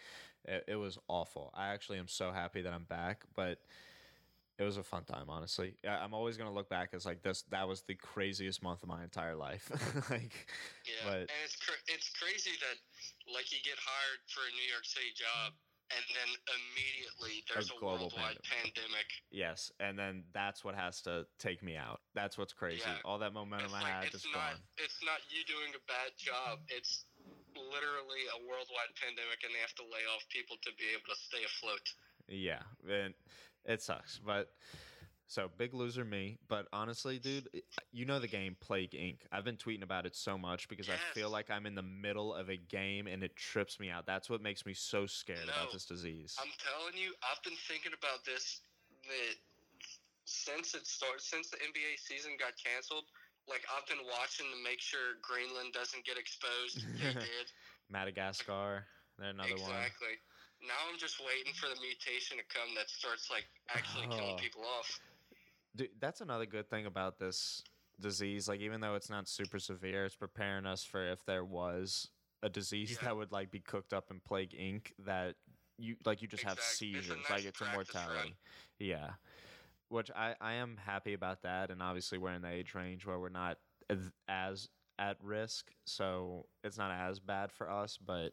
It, 0.45 0.65
it 0.69 0.77
was 0.77 0.99
awful. 1.09 1.51
I 1.55 1.69
actually 1.69 1.99
am 1.99 2.09
so 2.09 2.33
happy 2.33 2.63
that 2.63 2.73
I'm 2.73 2.85
back, 2.85 3.25
but 3.35 3.59
it 4.59 4.65
was 4.65 4.77
a 4.77 4.83
fun 4.83 5.05
time, 5.05 5.27
honestly. 5.29 5.77
I- 5.87 6.03
I'm 6.03 6.15
always 6.15 6.37
gonna 6.37 6.53
look 6.53 6.69
back 6.69 6.91
as 6.93 7.05
like 7.07 7.23
this. 7.23 7.43
That 7.51 7.69
was 7.69 7.83
the 7.83 7.95
craziest 7.95 8.63
month 8.63 8.83
of 8.83 8.89
my 8.89 9.03
entire 9.05 9.37
life. 9.37 9.71
like, 10.11 10.33
Yeah, 10.87 11.05
But- 11.05 11.21
and 11.31 11.41
it's 11.45 11.57
cra- 11.57 11.85
it's 11.87 12.11
crazy 12.11 12.53
that 12.61 12.77
like 13.33 13.53
you 13.53 13.59
get 13.65 13.77
hired 13.79 14.21
for 14.29 14.41
a 14.41 14.53
New 14.57 14.67
York 14.73 14.85
City 14.85 15.13
job, 15.15 15.53
and 15.91 16.05
then 16.13 16.31
immediately 16.59 17.45
there's 17.49 17.71
a, 17.71 17.79
global 17.81 18.11
worldwide 18.13 18.37
pandemic. 18.45 19.07
yes, 19.31 19.71
and 19.81 19.99
then 19.99 20.25
that's 20.35 20.65
what 20.65 20.75
has 20.75 21.01
to 21.03 21.25
take 21.39 21.63
me 21.63 21.77
out. 21.77 22.01
That's 22.15 22.37
what's 22.37 22.53
crazy. 22.53 22.83
Yeah. 22.85 22.97
All 23.05 23.19
that 23.21 23.33
momentum 23.33 23.67
It's 23.67 23.75
I 23.75 23.83
like 23.83 23.93
had 23.93 24.05
it's 24.05 24.13
just 24.13 24.27
not 24.35 24.53
gone. 24.53 24.61
it's 24.79 24.99
not 25.05 25.21
you 25.31 25.45
doing 25.47 25.73
a 25.77 25.83
bad 25.87 26.13
job. 26.19 26.59
It's 26.69 27.05
literally 27.59 28.23
a 28.31 28.39
worldwide 28.47 28.95
pandemic, 28.97 29.43
and 29.43 29.51
they 29.51 29.61
have 29.61 29.75
to 29.83 29.87
lay 29.91 30.07
off 30.15 30.23
people 30.31 30.57
to 30.63 30.71
be 30.79 30.87
able 30.95 31.11
to 31.11 31.19
stay 31.19 31.43
afloat. 31.43 31.85
Yeah, 32.29 32.63
and 32.87 33.15
it 33.65 33.83
sucks. 33.83 34.21
But 34.23 34.55
so 35.29 35.51
big 35.57 35.75
loser 35.75 36.05
me. 36.05 36.39
But 36.49 36.67
honestly, 36.73 37.19
dude, 37.19 37.49
you 37.93 38.05
know 38.05 38.19
the 38.19 38.29
game 38.29 38.57
Plague 38.61 38.93
Inc. 38.93 39.19
I've 39.31 39.45
been 39.45 39.57
tweeting 39.57 39.83
about 39.83 40.07
it 40.07 40.17
so 40.17 40.39
much 40.39 40.69
because 40.69 40.89
I 40.89 40.97
feel 41.13 41.31
like 41.31 41.51
I'm 41.51 41.67
in 41.67 41.75
the 41.75 41.83
middle 41.83 42.35
of 42.35 42.49
a 42.49 42.57
game 42.57 43.07
and 43.07 43.23
it 43.23 43.37
trips 43.37 43.79
me 43.79 43.91
out. 43.91 44.07
That's 44.07 44.31
what 44.31 44.41
makes 44.41 44.65
me 44.65 44.73
so 44.75 45.07
scared 45.07 45.45
about 45.45 45.73
this 45.73 45.85
disease. 45.85 46.37
I'm 46.41 46.53
telling 46.59 46.97
you, 46.97 47.13
I've 47.23 47.43
been 47.45 47.59
thinking 47.69 47.93
about 47.93 48.25
this 48.25 48.61
that 49.05 49.37
since 50.25 50.75
it 50.75 50.87
started, 50.87 51.21
since 51.21 51.49
the 51.51 51.57
NBA 51.57 51.97
season 51.97 52.33
got 52.39 52.53
canceled. 52.63 53.05
Like 53.49 53.65
I've 53.73 53.87
been 53.89 54.05
watching 54.05 54.47
to 54.53 54.59
make 54.63 54.81
sure 54.81 55.17
Greenland 55.25 55.73
doesn't 55.73 56.05
get 56.05 56.19
exposed. 56.19 56.85
They 57.01 57.13
did. 57.27 57.47
Madagascar, 57.91 58.85
they're 59.19 59.31
another 59.31 59.57
one. 59.57 59.73
exactly. 59.73 60.21
Now 60.61 60.75
I'm 60.91 60.99
just 60.99 61.21
waiting 61.21 61.53
for 61.55 61.69
the 61.69 61.81
mutation 61.81 62.37
to 62.37 62.45
come 62.53 62.75
that 62.77 62.91
starts 62.91 63.31
like 63.31 63.47
actually 63.75 64.07
Oh. 64.11 64.17
killing 64.17 64.37
people 64.39 64.63
off. 64.65 65.01
Dude, 65.77 65.91
that's 66.01 66.21
another 66.21 66.47
good 66.47 66.69
thing 66.69 66.87
about 66.87 67.19
this 67.19 67.63
disease. 68.01 68.49
Like, 68.49 68.61
even 68.61 68.81
though 68.81 68.95
it's 68.95 69.11
not 69.11 69.29
super 69.29 69.59
severe, 69.59 70.05
it's 70.07 70.17
preparing 70.17 70.67
us 70.67 70.83
for 70.85 71.07
if 71.07 71.25
there 71.25 71.45
was 71.45 72.09
a 72.43 72.49
disease 72.49 72.91
Yeah. 73.01 73.09
that 73.09 73.17
would 73.17 73.33
like 73.33 73.51
be 73.51 73.61
cooked 73.61 73.93
up 73.93 74.11
in 74.11 74.21
Plague 74.21 74.51
Inc. 74.59 74.93
That 75.05 75.37
you 75.79 75.97
like 76.05 76.21
you 76.23 76.29
just 76.29 76.43
have 76.43 76.55
Exact- 76.59 76.71
it's 76.71 76.79
seizures, 76.79 77.09
nice 77.09 77.31
like 77.31 77.45
it's 77.45 77.61
a 77.61 77.65
practice 77.65 77.95
run. 77.95 78.05
mortality. 78.05 78.37
Yeah, 78.81 79.11
which 79.89 80.11
I 80.15 80.35
I 80.41 80.55
am 80.55 80.77
happy 80.85 81.15
about 81.15 81.43
that, 81.43 81.71
and 81.71 81.83
obviously 81.83 82.19
we're 82.19 82.33
in 82.33 82.43
the 82.43 82.51
age 82.51 82.75
range 82.75 83.07
where 83.07 83.19
we're 83.19 83.29
not 83.29 83.59
as- 84.29 84.69
at 84.99 85.17
risk, 85.23 85.71
so 85.87 86.47
it's 86.65 86.77
not 86.77 86.91
as 86.91 87.21
bad 87.21 87.53
for 87.53 87.71
us, 87.71 87.97
but. 87.99 88.33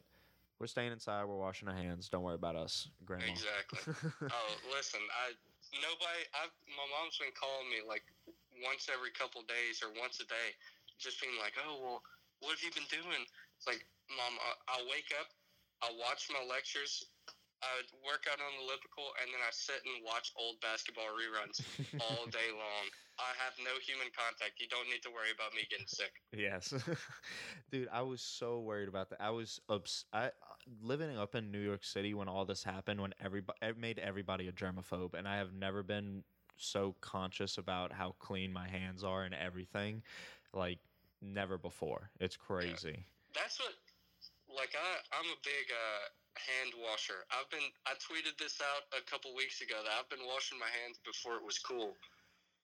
We're 0.57 0.71
staying 0.71 0.95
inside. 0.95 1.27
We're 1.27 1.35
washing 1.35 1.67
our 1.67 1.75
hands. 1.75 2.07
Don't 2.07 2.23
worry 2.23 2.39
about 2.39 2.55
us, 2.55 2.87
Grandma. 3.03 3.27
Exactly. 3.27 3.91
oh, 4.31 4.51
listen, 4.71 5.03
I 5.11 5.35
nobody. 5.83 6.23
I 6.31 6.47
my 6.79 6.87
mom's 6.95 7.19
been 7.19 7.35
calling 7.35 7.67
me 7.67 7.83
like 7.83 8.07
once 8.63 8.87
every 8.87 9.11
couple 9.11 9.43
days 9.51 9.83
or 9.83 9.91
once 9.99 10.23
a 10.23 10.27
day, 10.31 10.55
just 10.95 11.19
being 11.19 11.35
like, 11.43 11.59
"Oh, 11.59 11.75
well, 11.83 11.99
what 12.39 12.55
have 12.55 12.63
you 12.63 12.71
been 12.71 12.87
doing?" 12.87 13.27
It's 13.59 13.67
like, 13.67 13.83
Mom, 14.07 14.39
I, 14.39 14.79
I'll 14.79 14.87
wake 14.87 15.11
up, 15.19 15.27
I'll 15.83 15.99
watch 15.99 16.31
my 16.31 16.39
lectures, 16.47 17.03
I 17.63 17.69
would 17.79 17.91
work 18.03 18.27
out 18.31 18.39
on 18.39 18.51
the 18.59 18.63
elliptical, 18.67 19.15
and 19.21 19.31
then 19.31 19.41
I 19.41 19.51
sit 19.51 19.79
and 19.85 20.03
watch 20.03 20.31
old 20.35 20.59
basketball 20.61 21.11
reruns 21.15 21.63
all 21.99 22.25
day 22.31 22.51
long. 22.51 22.85
I 23.17 23.31
have 23.39 23.55
no 23.63 23.71
human 23.79 24.07
contact. 24.11 24.59
You 24.59 24.67
don't 24.67 24.87
need 24.91 25.01
to 25.03 25.09
worry 25.09 25.31
about 25.33 25.55
me 25.55 25.63
getting 25.71 25.87
sick. 25.87 26.11
Yes, 26.35 26.73
dude, 27.71 27.87
I 27.91 28.01
was 28.01 28.21
so 28.21 28.59
worried 28.59 28.89
about 28.89 29.09
that. 29.11 29.21
I 29.21 29.31
was 29.31 29.59
obs- 29.69 30.05
I 30.11 30.31
living 30.81 31.17
up 31.17 31.35
in 31.35 31.51
New 31.51 31.63
York 31.63 31.83
City 31.83 32.13
when 32.13 32.27
all 32.27 32.45
this 32.45 32.63
happened. 32.63 32.99
When 32.99 33.13
everybody 33.23 33.57
it 33.61 33.77
made 33.77 33.99
everybody 33.99 34.47
a 34.47 34.51
germaphobe, 34.51 35.13
and 35.13 35.27
I 35.27 35.37
have 35.37 35.53
never 35.53 35.81
been 35.81 36.23
so 36.57 36.95
conscious 37.01 37.57
about 37.57 37.91
how 37.91 38.15
clean 38.19 38.51
my 38.51 38.67
hands 38.67 39.03
are 39.03 39.23
and 39.23 39.33
everything, 39.33 40.03
like 40.53 40.79
never 41.21 41.57
before. 41.57 42.11
It's 42.19 42.37
crazy. 42.37 43.05
That's 43.33 43.59
what, 43.59 43.73
like, 44.47 44.71
I, 44.75 45.17
I'm 45.17 45.25
a 45.25 45.39
big 45.43 45.67
uh, 45.71 46.07
hand 46.37 46.73
washer. 46.77 47.25
I've 47.31 47.49
been, 47.49 47.71
I 47.85 47.93
tweeted 47.95 48.37
this 48.37 48.61
out 48.61 48.83
a 48.97 49.03
couple 49.03 49.35
weeks 49.35 49.61
ago 49.61 49.75
that 49.83 49.91
I've 49.91 50.09
been 50.09 50.25
washing 50.25 50.59
my 50.59 50.69
hands 50.83 50.99
before 51.03 51.35
it 51.35 51.43
was 51.43 51.59
cool. 51.59 51.95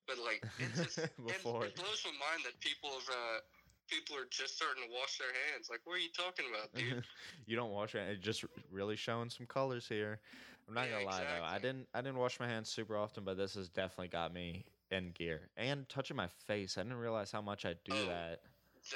But, 0.08 0.18
like, 0.18 0.44
it's 0.60 0.82
just, 0.84 0.98
it, 1.00 1.12
Before. 1.28 1.66
it 1.66 1.76
blows 1.76 2.04
my 2.06 2.12
mind 2.12 2.44
that 2.46 2.60
people 2.60 2.90
have, 2.92 3.10
uh, 3.10 3.40
people 3.88 4.18
are 4.18 4.26
just 4.26 4.56
starting 4.56 4.84
to 4.84 4.90
wash 4.92 5.18
their 5.20 5.34
hands. 5.52 5.70
Like, 5.70 5.82
what 5.86 5.96
are 5.96 6.00
you 6.00 6.10
talking 6.10 6.46
about, 6.50 6.74
dude? 6.74 7.06
you 7.46 7.56
don't 7.56 7.72
wash 7.72 7.94
your 7.94 8.04
It 8.04 8.22
just 8.22 8.44
really 8.72 8.96
showing 8.96 9.30
some 9.30 9.46
colors 9.46 9.88
here. 9.88 10.20
I'm 10.68 10.74
not 10.74 10.88
Yeah, 10.88 11.00
gonna 11.00 11.06
lie 11.06 11.24
though. 11.24 11.44
I 11.44 11.60
didn't 11.60 11.88
I 11.94 12.02
didn't 12.02 12.18
wash 12.18 12.40
my 12.40 12.48
hands 12.48 12.70
super 12.70 12.96
often, 12.96 13.24
but 13.24 13.38
this 13.38 13.56
has 13.56 13.70
definitely 13.70 14.08
got 14.10 14.34
me 14.34 14.66
in 14.90 15.12
gear. 15.12 15.50
And 15.58 15.88
touching 15.90 16.16
my 16.18 16.28
face, 16.28 16.78
I 16.78 16.84
didn't 16.84 16.98
realize 16.98 17.32
how 17.32 17.42
much 17.42 17.66
I 17.66 17.74
do 17.74 17.94
Oh. 17.94 18.08
that. 18.08 18.40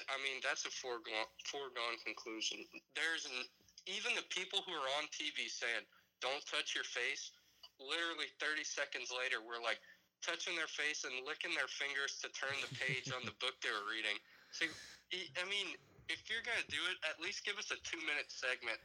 I 0.09 0.17
mean, 0.23 0.41
that's 0.41 0.65
a 0.65 0.71
foregone, 0.71 1.25
foregone 1.45 1.97
conclusion. 2.03 2.65
There's 2.95 3.25
an, 3.25 3.43
even 3.85 4.13
the 4.17 4.25
people 4.33 4.65
who 4.65 4.73
are 4.73 4.89
on 4.97 5.05
TV 5.13 5.49
saying, 5.49 5.85
don't 6.21 6.41
touch 6.49 6.73
your 6.73 6.85
face, 6.85 7.33
literally 7.77 8.29
30 8.41 8.65
seconds 8.65 9.13
later, 9.13 9.41
we're 9.41 9.61
like 9.61 9.81
touching 10.25 10.57
their 10.57 10.69
face 10.69 11.05
and 11.05 11.13
licking 11.25 11.53
their 11.53 11.69
fingers 11.69 12.17
to 12.25 12.27
turn 12.33 12.55
the 12.65 12.71
page 12.81 13.13
on 13.13 13.21
the 13.25 13.35
book 13.43 13.53
they 13.61 13.69
were 13.69 13.85
reading. 13.85 14.17
So, 14.49 14.65
I 15.13 15.29
I 15.37 15.45
mean, 15.45 15.77
if 16.09 16.25
you're 16.29 16.45
going 16.45 16.61
to 16.61 16.69
do 16.71 16.81
it, 16.89 16.97
at 17.05 17.21
least 17.21 17.45
give 17.45 17.57
us 17.61 17.69
a 17.69 17.79
two 17.85 18.01
minute 18.05 18.29
segment 18.29 18.77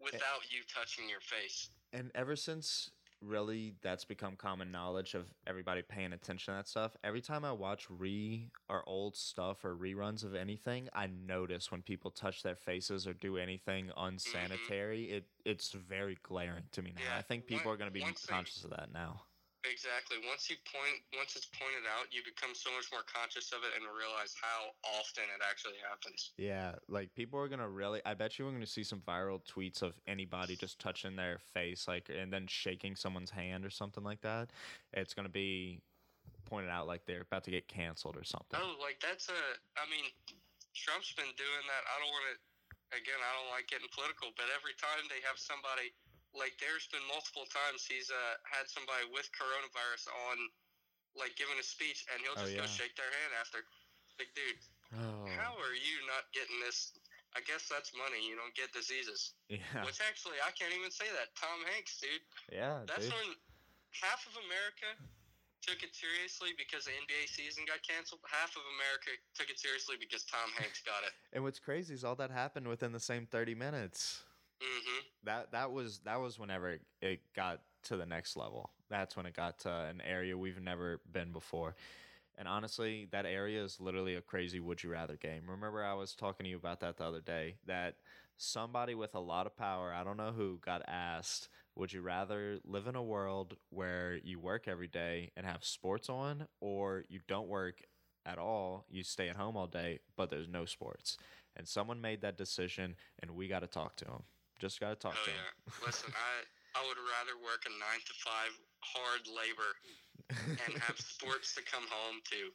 without 0.00 0.44
you 0.48 0.64
touching 0.68 1.08
your 1.08 1.24
face. 1.24 1.68
And 1.92 2.10
ever 2.14 2.36
since 2.36 2.90
really 3.26 3.74
that's 3.82 4.04
become 4.04 4.36
common 4.36 4.70
knowledge 4.70 5.14
of 5.14 5.26
everybody 5.46 5.82
paying 5.82 6.12
attention 6.12 6.54
to 6.54 6.58
that 6.58 6.68
stuff. 6.68 6.96
Every 7.04 7.20
time 7.20 7.44
I 7.44 7.52
watch 7.52 7.86
re 7.90 8.50
or 8.68 8.82
old 8.88 9.16
stuff 9.16 9.64
or 9.64 9.76
reruns 9.76 10.24
of 10.24 10.34
anything, 10.34 10.88
I 10.94 11.08
notice 11.08 11.70
when 11.70 11.82
people 11.82 12.10
touch 12.10 12.42
their 12.42 12.56
faces 12.56 13.06
or 13.06 13.12
do 13.14 13.36
anything 13.36 13.90
unsanitary, 13.96 15.04
it 15.04 15.24
it's 15.44 15.72
very 15.72 16.18
glaring 16.22 16.64
to 16.72 16.82
me 16.82 16.92
now. 16.94 17.02
Yeah, 17.10 17.18
I 17.18 17.22
think 17.22 17.46
people 17.46 17.70
are 17.70 17.76
going 17.76 17.90
to 17.90 17.94
be 17.94 18.04
conscious 18.28 18.64
of 18.64 18.70
that 18.70 18.88
now. 18.92 19.22
Exactly. 19.66 20.18
Once 20.28 20.48
you 20.48 20.56
point, 20.70 21.02
once 21.16 21.34
it's 21.34 21.50
pointed 21.50 21.84
out, 21.90 22.06
you 22.14 22.22
become 22.22 22.54
so 22.54 22.70
much 22.70 22.86
more 22.94 23.02
conscious 23.04 23.50
of 23.50 23.66
it 23.66 23.74
and 23.74 23.82
realize 23.90 24.34
how 24.38 24.70
often 24.98 25.26
it 25.26 25.42
actually 25.42 25.78
happens. 25.82 26.32
Yeah, 26.38 26.78
like 26.88 27.12
people 27.14 27.40
are 27.40 27.48
gonna 27.48 27.68
really. 27.68 28.00
I 28.06 28.14
bet 28.14 28.38
you 28.38 28.46
we're 28.46 28.54
gonna 28.54 28.66
see 28.66 28.84
some 28.84 29.02
viral 29.02 29.42
tweets 29.42 29.82
of 29.82 29.98
anybody 30.06 30.54
just 30.56 30.78
touching 30.78 31.16
their 31.16 31.38
face, 31.52 31.88
like, 31.88 32.08
and 32.10 32.32
then 32.32 32.46
shaking 32.46 32.94
someone's 32.94 33.30
hand 33.30 33.64
or 33.64 33.70
something 33.70 34.04
like 34.04 34.22
that. 34.22 34.50
It's 34.92 35.14
gonna 35.14 35.28
be 35.28 35.82
pointed 36.46 36.70
out 36.70 36.86
like 36.86 37.04
they're 37.04 37.26
about 37.26 37.44
to 37.44 37.50
get 37.50 37.66
canceled 37.66 38.16
or 38.16 38.24
something. 38.24 38.58
Oh, 38.60 38.78
like 38.80 39.02
that's 39.02 39.28
a. 39.28 39.40
I 39.76 39.84
mean, 39.90 40.06
Trump's 40.74 41.12
been 41.12 41.34
doing 41.34 41.64
that. 41.66 41.82
I 41.90 41.94
don't 42.00 42.12
want 42.12 42.26
to. 42.32 42.36
Again, 42.94 43.18
I 43.18 43.30
don't 43.34 43.50
like 43.50 43.66
getting 43.66 43.90
political, 43.90 44.30
but 44.38 44.46
every 44.54 44.78
time 44.78 45.02
they 45.10 45.18
have 45.26 45.34
somebody, 45.42 45.90
like 46.36 46.54
there's 46.60 46.86
been 46.92 47.02
multiple 47.08 47.48
times 47.48 47.82
he's 47.88 48.12
uh, 48.12 48.34
had 48.46 48.68
somebody 48.68 49.08
with 49.10 49.26
coronavirus 49.34 50.12
on, 50.30 50.36
like 51.16 51.32
giving 51.40 51.56
a 51.56 51.64
speech, 51.66 52.04
and 52.12 52.20
he'll 52.20 52.36
Oh, 52.36 52.44
just 52.44 52.54
go 52.56 52.64
shake 52.68 52.94
their 52.94 53.08
hand 53.08 53.32
after. 53.40 53.64
Like, 54.20 54.32
dude, 54.36 54.60
Oh, 54.96 55.26
how 55.36 55.56
are 55.58 55.74
you 55.76 55.96
not 56.08 56.28
getting 56.36 56.56
this? 56.62 56.94
I 57.36 57.44
guess 57.44 57.68
that's 57.68 57.92
money. 57.92 58.22
You 58.24 58.32
don't 58.38 58.54
get 58.56 58.72
diseases. 58.72 59.36
yeah, 59.52 59.60
Which 59.84 60.00
actually, 60.00 60.40
I 60.40 60.48
can't 60.56 60.72
even 60.72 60.88
say 60.88 61.04
that. 61.12 61.36
Tom 61.36 61.60
Hanks, 61.68 62.00
dude. 62.00 62.22
yeah, 62.48 62.80
That's 62.88 63.08
dude. 63.08 63.12
when 63.12 63.28
half 63.92 64.24
of 64.24 64.40
America 64.48 64.96
took 65.60 65.82
it 65.84 65.92
seriously 65.92 66.56
because 66.56 66.88
the 66.88 66.96
NBA 66.96 67.28
season 67.28 67.68
got 67.68 67.82
canceled. 67.84 68.24
Half 68.24 68.56
of 68.56 68.64
America 68.78 69.12
took 69.36 69.50
it 69.52 69.58
seriously 69.60 69.96
because 70.00 70.24
Tom 70.24 70.48
Hanks 70.56 70.80
got 70.80 71.04
it. 71.04 71.12
And 71.36 71.44
what's 71.44 71.58
crazy 71.60 71.92
is 71.92 72.04
all 72.08 72.16
that 72.16 72.30
happened 72.32 72.68
within 72.68 72.92
the 72.92 73.00
same 73.02 73.26
thirty 73.28 73.52
minutes. 73.54 74.22
Hmm 74.60 75.00
That 75.24 75.52
that 75.52 75.72
was 75.72 76.00
that 76.04 76.20
was 76.20 76.38
whenever 76.38 76.70
it, 76.72 76.82
it 77.00 77.20
got 77.34 77.60
to 77.84 77.96
the 77.96 78.06
next 78.06 78.36
level. 78.36 78.70
That's 78.88 79.16
when 79.16 79.26
it 79.26 79.34
got 79.34 79.58
to 79.60 79.70
an 79.70 80.00
area 80.06 80.36
we've 80.36 80.60
never 80.60 81.00
been 81.12 81.32
before. 81.32 81.74
And 82.38 82.48
honestly, 82.48 83.08
that 83.12 83.26
area 83.26 83.64
is 83.64 83.80
literally 83.80 84.16
a 84.16 84.20
crazy 84.20 84.60
would 84.60 84.82
you 84.82 84.90
rather 84.90 85.16
game. 85.16 85.42
Remember 85.48 85.84
I 85.84 85.94
was 85.94 86.14
talking 86.14 86.44
to 86.44 86.50
you 86.50 86.56
about 86.56 86.80
that 86.80 86.98
the 86.98 87.04
other 87.04 87.20
day 87.20 87.56
that 87.66 87.96
somebody 88.36 88.94
with 88.94 89.14
a 89.14 89.20
lot 89.20 89.46
of 89.46 89.56
power, 89.56 89.92
I 89.94 90.04
don't 90.04 90.16
know 90.18 90.32
who, 90.32 90.58
got 90.64 90.82
asked, 90.88 91.48
would 91.76 91.92
you 91.92 92.02
rather 92.02 92.58
live 92.64 92.86
in 92.88 92.96
a 92.96 93.02
world 93.02 93.56
where 93.70 94.18
you 94.24 94.38
work 94.40 94.68
every 94.68 94.88
day 94.88 95.32
and 95.36 95.46
have 95.46 95.64
sports 95.64 96.08
on 96.10 96.46
or 96.60 97.04
you 97.08 97.20
don't 97.28 97.48
work 97.48 97.82
at 98.26 98.38
all, 98.38 98.86
you 98.90 99.02
stay 99.04 99.28
at 99.28 99.36
home 99.36 99.56
all 99.56 99.66
day, 99.68 100.00
but 100.16 100.30
there's 100.30 100.48
no 100.48 100.64
sports. 100.66 101.16
And 101.56 101.68
someone 101.68 102.00
made 102.00 102.22
that 102.22 102.38
decision 102.38 102.96
and 103.20 103.32
we 103.32 103.48
got 103.48 103.60
to 103.60 103.66
talk 103.68 103.96
to 103.96 104.04
him. 104.06 104.22
Just 104.58 104.80
got 104.80 104.90
to 104.90 104.96
talk 104.96 105.14
Oh 105.14 105.24
to 105.24 105.30
yeah. 105.30 105.84
Listen, 105.84 106.10
I 106.14 106.80
I 106.80 106.84
would 106.88 106.96
rather 106.96 107.36
work 107.40 107.64
a 107.66 107.70
nine 107.70 108.00
to 108.04 108.14
five 108.24 108.52
hard 108.80 109.26
labor 109.28 109.76
and 110.66 110.76
have 110.80 110.96
sports 111.00 111.54
to 111.54 111.62
come 111.62 111.84
home 111.88 112.20
to 112.32 112.52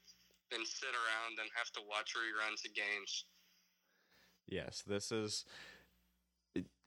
than 0.51 0.65
sit 0.65 0.89
around 0.89 1.39
and 1.39 1.49
have 1.55 1.71
to 1.73 1.81
watch 1.87 2.13
reruns 2.13 2.65
of 2.65 2.73
games. 2.73 3.25
yes, 4.47 4.83
this 4.85 5.11
is. 5.11 5.45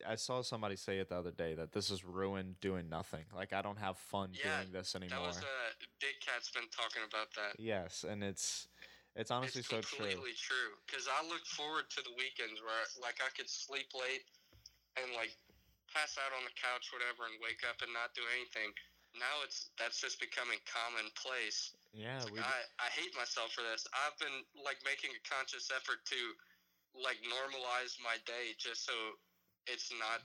I 0.07 0.17
saw 0.17 0.43
somebody 0.43 0.77
say 0.77 0.99
it 0.99 1.09
the 1.09 1.17
other 1.17 1.31
day 1.31 1.55
that 1.55 1.73
this 1.73 1.89
is 1.89 2.05
ruined 2.05 2.61
doing 2.61 2.91
nothing. 2.91 3.25
Like 3.35 3.53
I 3.55 3.63
don't 3.63 3.79
have 3.79 3.97
fun 3.97 4.31
Yeah, 4.35 4.61
doing 4.61 4.73
this 4.73 4.95
anymore. 4.95 5.19
That 5.19 5.27
was 5.27 5.39
uh, 5.39 5.73
Big 6.01 6.21
Cat's 6.21 6.51
been 6.51 6.69
talking 6.69 7.03
about 7.09 7.29
that. 7.37 7.57
yes, 7.59 8.05
and 8.05 8.23
it's 8.23 8.69
it's 9.17 9.31
honestly 9.31 9.61
it's 9.61 9.69
so 9.71 9.81
true. 9.81 10.05
completely 10.05 10.35
true. 10.37 10.77
Because 10.87 11.09
I 11.09 11.27
look 11.27 11.47
forward 11.47 11.89
to 11.97 12.03
the 12.03 12.11
weekends 12.19 12.61
where, 12.61 12.85
like, 13.01 13.23
I 13.25 13.31
could 13.35 13.49
sleep 13.49 13.87
late 13.95 14.29
and 15.01 15.15
like 15.15 15.35
pass 15.91 16.19
out 16.19 16.35
on 16.35 16.43
the 16.43 16.55
couch, 16.59 16.91
whatever, 16.91 17.27
and 17.31 17.39
wake 17.39 17.63
up 17.67 17.79
and 17.83 17.91
not 17.95 18.15
do 18.19 18.25
anything. 18.35 18.75
Now 19.15 19.47
it's 19.47 19.71
that's 19.79 20.03
just 20.03 20.19
becoming 20.19 20.59
commonplace. 20.67 21.75
Yeah, 21.95 22.19
we 22.35 22.43
I, 22.43 22.67
I 22.83 22.89
hate 22.91 23.15
myself 23.15 23.55
for 23.55 23.63
this. 23.63 23.87
I've 23.95 24.19
been 24.19 24.43
like 24.59 24.83
making 24.83 25.15
a 25.15 25.23
conscious 25.23 25.71
effort 25.71 26.03
to 26.11 26.21
like 26.99 27.23
normalize 27.23 27.95
my 28.03 28.19
day 28.27 28.59
just 28.59 28.87
so 28.87 28.95
it's 29.71 29.95
not. 29.95 30.23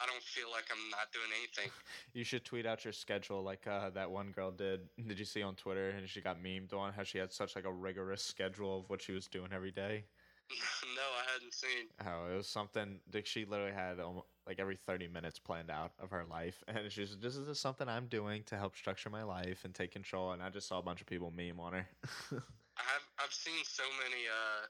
I 0.00 0.06
don't 0.06 0.22
feel 0.22 0.50
like 0.50 0.64
I'm 0.72 0.90
not 0.90 1.12
doing 1.14 1.30
anything. 1.38 1.70
you 2.12 2.24
should 2.24 2.44
tweet 2.44 2.66
out 2.66 2.82
your 2.82 2.92
schedule 2.92 3.42
like 3.42 3.66
uh, 3.68 3.90
that 3.90 4.10
one 4.10 4.32
girl 4.32 4.50
did. 4.50 4.80
Did 5.06 5.18
you 5.18 5.24
see 5.24 5.42
on 5.42 5.54
Twitter? 5.54 5.90
And 5.90 6.08
she 6.08 6.20
got 6.20 6.42
memed 6.42 6.74
on 6.74 6.92
how 6.92 7.04
she 7.04 7.18
had 7.18 7.32
such 7.32 7.54
like 7.54 7.64
a 7.64 7.72
rigorous 7.72 8.24
schedule 8.24 8.80
of 8.80 8.90
what 8.90 9.00
she 9.00 9.12
was 9.12 9.28
doing 9.28 9.50
every 9.54 9.70
day. 9.70 10.06
no, 10.96 11.02
I 11.02 11.24
hadn't 11.32 11.54
seen. 11.54 11.88
Oh, 12.04 12.32
it 12.32 12.36
was 12.36 12.48
something. 12.48 13.00
Like 13.12 13.26
she 13.26 13.44
literally 13.44 13.72
had 13.72 14.00
almo- 14.00 14.26
like 14.46 14.58
every 14.58 14.76
thirty 14.76 15.08
minutes 15.08 15.38
planned 15.38 15.70
out 15.70 15.92
of 16.00 16.10
her 16.10 16.24
life, 16.28 16.62
and 16.68 16.90
she's 16.90 17.16
this 17.18 17.36
is 17.36 17.58
something 17.58 17.88
I'm 17.88 18.06
doing 18.06 18.42
to 18.44 18.56
help 18.56 18.76
structure 18.76 19.10
my 19.10 19.22
life 19.22 19.64
and 19.64 19.74
take 19.74 19.92
control. 19.92 20.32
And 20.32 20.42
I 20.42 20.50
just 20.50 20.68
saw 20.68 20.78
a 20.78 20.82
bunch 20.82 21.00
of 21.00 21.06
people 21.06 21.30
meme 21.30 21.60
on 21.60 21.72
her. 21.72 21.86
I've 22.78 23.06
I've 23.20 23.34
seen 23.34 23.64
so 23.64 23.84
many 24.02 24.24
uh 24.26 24.66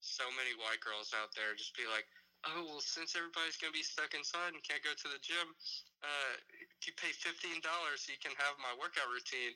so 0.00 0.24
many 0.38 0.54
white 0.62 0.78
girls 0.80 1.10
out 1.16 1.34
there 1.34 1.50
just 1.58 1.74
be 1.74 1.86
like, 1.90 2.06
oh 2.46 2.62
well, 2.62 2.82
since 2.82 3.16
everybody's 3.18 3.58
gonna 3.58 3.74
be 3.74 3.82
stuck 3.82 4.14
inside 4.14 4.54
and 4.54 4.62
can't 4.62 4.84
go 4.84 4.94
to 4.94 5.08
the 5.10 5.18
gym, 5.18 5.50
uh, 6.06 6.32
if 6.78 6.86
you 6.86 6.94
pay 6.94 7.10
fifteen 7.10 7.58
dollars, 7.62 8.06
so 8.06 8.14
you 8.14 8.20
can 8.22 8.34
have 8.38 8.54
my 8.62 8.72
workout 8.78 9.10
routine. 9.10 9.54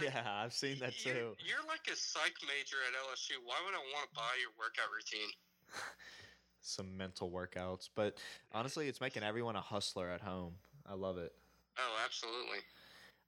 Yeah, 0.00 0.22
I've 0.26 0.52
seen 0.52 0.78
that 0.80 1.04
You're- 1.04 1.18
too. 1.18 1.36
You're, 1.44 1.66
like 1.68 1.86
a 1.92 1.96
psych 1.96 2.34
major 2.46 2.76
at 2.86 2.94
LSU. 3.08 3.38
Why 3.44 3.56
would 3.64 3.74
I 3.74 3.82
want 3.94 4.08
to 4.10 4.14
buy 4.14 4.32
your 4.40 4.50
workout 4.58 4.90
routine? 4.94 5.30
Some 6.60 6.96
mental 6.96 7.30
workouts, 7.30 7.88
but 7.94 8.18
honestly, 8.52 8.86
it's 8.88 9.00
making 9.00 9.24
everyone 9.24 9.56
a 9.56 9.60
hustler 9.60 10.08
at 10.10 10.20
home. 10.20 10.54
I 10.86 10.94
love 10.94 11.18
it. 11.18 11.32
Oh, 11.78 11.96
absolutely. 12.04 12.58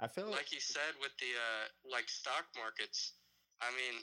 I 0.00 0.06
feel 0.06 0.30
Like 0.30 0.52
you 0.52 0.60
said 0.60 0.94
with 1.00 1.12
the 1.18 1.26
uh, 1.34 1.90
like 1.90 2.08
stock 2.08 2.44
markets, 2.56 3.12
I 3.60 3.70
mean, 3.70 4.02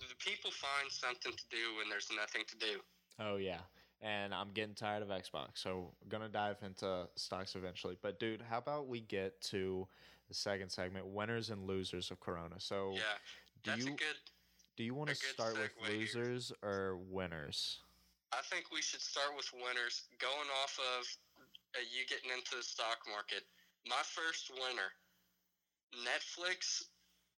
the 0.00 0.14
people 0.18 0.50
find 0.50 0.90
something 0.90 1.32
to 1.32 1.44
do 1.50 1.76
when 1.78 1.88
there's 1.88 2.08
nothing 2.16 2.42
to 2.48 2.56
do. 2.58 2.80
Oh 3.20 3.36
yeah. 3.36 3.60
And 4.02 4.34
I'm 4.34 4.50
getting 4.52 4.74
tired 4.74 5.02
of 5.02 5.08
Xbox, 5.08 5.56
so 5.58 5.92
I'm 6.02 6.08
gonna 6.08 6.28
dive 6.28 6.56
into 6.62 7.08
stocks 7.16 7.54
eventually. 7.56 7.96
But 8.02 8.18
dude, 8.20 8.42
how 8.42 8.58
about 8.58 8.88
we 8.88 9.00
get 9.00 9.40
to 9.52 9.88
the 10.28 10.34
second 10.34 10.70
segment, 10.70 11.06
winners 11.06 11.50
and 11.50 11.66
losers 11.66 12.10
of 12.10 12.20
Corona. 12.20 12.58
So 12.58 12.92
Yeah, 12.92 13.00
do 13.62 13.70
that's 13.70 13.84
you 13.84 13.92
a 13.92 13.96
good. 13.96 14.16
do 14.76 14.84
you 14.84 14.94
want 14.94 15.10
to 15.10 15.14
start 15.16 15.56
with 15.56 15.70
segue 15.78 15.86
here. 15.88 15.98
losers 15.98 16.52
or 16.62 16.96
winners? 16.96 17.80
I 18.32 18.42
think 18.42 18.70
we 18.72 18.82
should 18.82 19.00
start 19.00 19.36
with 19.36 19.48
winners, 19.54 20.08
going 20.18 20.48
off 20.62 20.78
of 20.98 21.06
uh, 21.76 21.80
you 21.94 22.04
getting 22.06 22.30
into 22.36 22.56
the 22.56 22.62
stock 22.62 22.98
market. 23.08 23.44
My 23.86 24.02
first 24.02 24.50
winner, 24.50 24.90
Netflix 25.94 26.90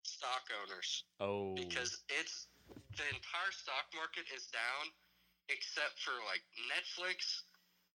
stock 0.03 0.47
owners, 0.63 1.03
Oh, 1.19 1.53
because 1.55 2.03
it's 2.07 2.47
the 2.69 3.03
entire 3.11 3.51
stock 3.51 3.91
market 3.93 4.23
is 4.33 4.47
down, 4.47 4.91
except 5.49 5.99
for 5.99 6.13
like 6.25 6.41
Netflix 6.71 7.43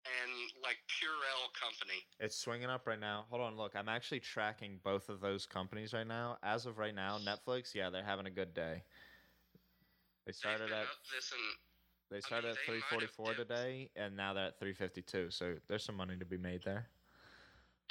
and 0.07 0.33
like 0.63 0.79
Purell 0.89 1.53
Company. 1.61 2.01
it's 2.19 2.37
swinging 2.37 2.71
up 2.71 2.87
right 2.87 3.01
now. 3.01 3.27
Hold 3.29 3.43
on, 3.43 3.57
look, 3.57 3.77
I'm 3.77 3.89
actually 3.89 4.21
tracking 4.21 4.81
both 4.83 5.09
of 5.09 5.21
those 5.21 5.47
companies 5.47 5.93
right 5.93 6.07
now. 6.07 6.39
As 6.43 6.67
of 6.67 6.79
right 6.79 6.95
now, 6.95 7.19
Netflix, 7.19 7.75
yeah, 7.75 7.91
they're 7.91 8.05
having 8.05 8.27
a 8.27 8.31
good 8.33 8.55
day. 8.55 8.83
They 10.27 10.33
started 10.33 10.73
at 10.73 10.87
this 11.13 11.33
and 11.33 11.43
they 12.11 12.19
mean, 12.19 12.27
started 12.27 12.57
they 12.57 12.75
at 12.75 12.87
344 12.91 13.35
today, 13.35 13.91
and 13.95 14.17
now 14.17 14.33
they're 14.35 14.51
at 14.51 14.59
352. 14.59 15.31
So 15.31 15.55
there's 15.69 15.85
some 15.85 15.97
money 15.97 16.17
to 16.19 16.27
be 16.27 16.39
made 16.39 16.63
there. 16.65 16.89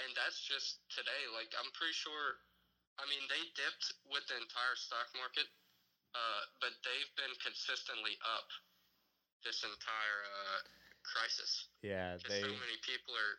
and 0.03 0.11
that's 0.15 0.39
just 0.43 0.83
today. 0.89 1.23
Like 1.35 1.51
I'm 1.59 1.69
pretty 1.75 1.95
sure. 1.95 2.41
I 2.99 3.07
mean, 3.07 3.23
they 3.31 3.39
dipped 3.55 3.95
with 4.11 4.27
the 4.27 4.35
entire 4.35 4.75
stock 4.75 5.07
market, 5.15 5.47
uh, 6.11 6.43
but 6.59 6.75
they've 6.83 7.13
been 7.15 7.31
consistently 7.39 8.19
up 8.27 8.51
this 9.39 9.63
entire 9.63 10.19
uh, 10.27 10.59
crisis. 11.09 11.67
Yeah, 11.81 12.17
they 12.29 12.41
so 12.45 12.49
many 12.53 12.77
people 12.85 13.13
are. 13.17 13.35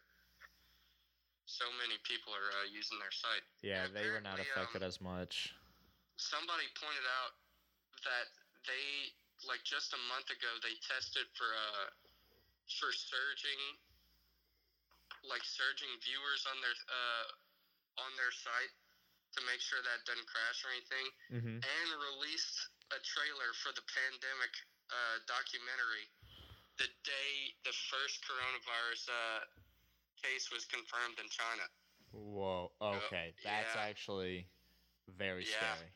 So 1.51 1.67
many 1.83 1.99
people 2.07 2.31
are 2.31 2.51
uh, 2.63 2.67
using 2.71 2.99
their 3.03 3.11
site. 3.11 3.43
yeah 3.63 3.87
and 3.87 3.91
they 3.91 4.07
were 4.07 4.23
not 4.23 4.39
affected 4.39 4.87
um, 4.87 4.91
as 4.91 5.03
much. 5.03 5.51
Somebody 6.15 6.67
pointed 6.79 7.03
out 7.23 7.35
that 8.07 8.31
they 8.71 9.11
like 9.49 9.61
just 9.67 9.91
a 9.97 10.01
month 10.13 10.29
ago 10.31 10.51
they 10.63 10.77
tested 10.85 11.25
for 11.35 11.49
uh 11.49 11.89
for 12.79 12.93
surging 12.93 13.61
like 15.27 15.43
surging 15.45 15.91
viewers 16.05 16.45
on 16.49 16.57
their 16.61 16.77
uh 16.89 17.27
on 18.05 18.11
their 18.21 18.33
site 18.33 18.73
to 19.37 19.41
make 19.49 19.61
sure 19.65 19.81
that 19.85 20.01
doesn't 20.09 20.29
crash 20.29 20.59
or 20.65 20.71
anything 20.77 21.07
Mm-hmm. 21.31 21.59
and 21.63 21.89
released 22.15 22.59
a 22.91 22.99
trailer 23.07 23.51
for 23.63 23.71
the 23.75 23.85
pandemic 23.87 24.53
uh, 24.91 25.17
documentary 25.31 26.11
the 26.81 26.89
day 27.05 27.31
the 27.69 27.75
first 27.93 28.25
coronavirus 28.25 29.13
uh, 29.13 29.41
case 30.17 30.49
was 30.49 30.65
confirmed 30.65 31.21
in 31.21 31.29
China. 31.29 31.65
Whoa. 32.17 32.73
Okay, 32.81 33.37
that's 33.45 33.77
yeah. 33.77 33.85
actually 33.85 34.49
very 35.21 35.45
Yeah. 35.45 35.61
scary. 35.77 35.93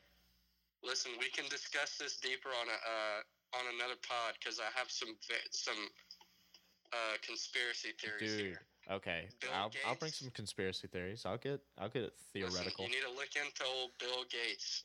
Listen, 0.85 1.11
we 1.19 1.29
can 1.33 1.49
discuss 1.49 1.97
this 1.97 2.17
deeper 2.21 2.49
on 2.53 2.69
a 2.69 2.77
uh, 2.77 3.19
on 3.57 3.65
another 3.75 3.97
pod 4.05 4.37
because 4.37 4.61
I 4.61 4.69
have 4.77 4.91
some 4.93 5.17
some 5.49 5.81
uh, 6.93 7.17
conspiracy 7.25 7.91
theories 7.99 8.37
Dude. 8.37 8.45
here. 8.53 8.61
Okay, 8.91 9.25
Bill 9.41 9.49
I'll, 9.51 9.71
I'll 9.87 9.95
bring 9.97 10.11
some 10.11 10.29
conspiracy 10.29 10.87
theories. 10.87 11.25
I'll 11.25 11.41
get 11.41 11.59
I'll 11.79 11.89
get 11.89 12.03
it 12.03 12.13
Listen, 12.35 12.53
theoretical. 12.53 12.85
you 12.85 12.91
need 12.91 13.01
to 13.09 13.15
look 13.17 13.33
into 13.33 13.65
old 13.65 13.91
Bill 13.99 14.23
Gates. 14.29 14.83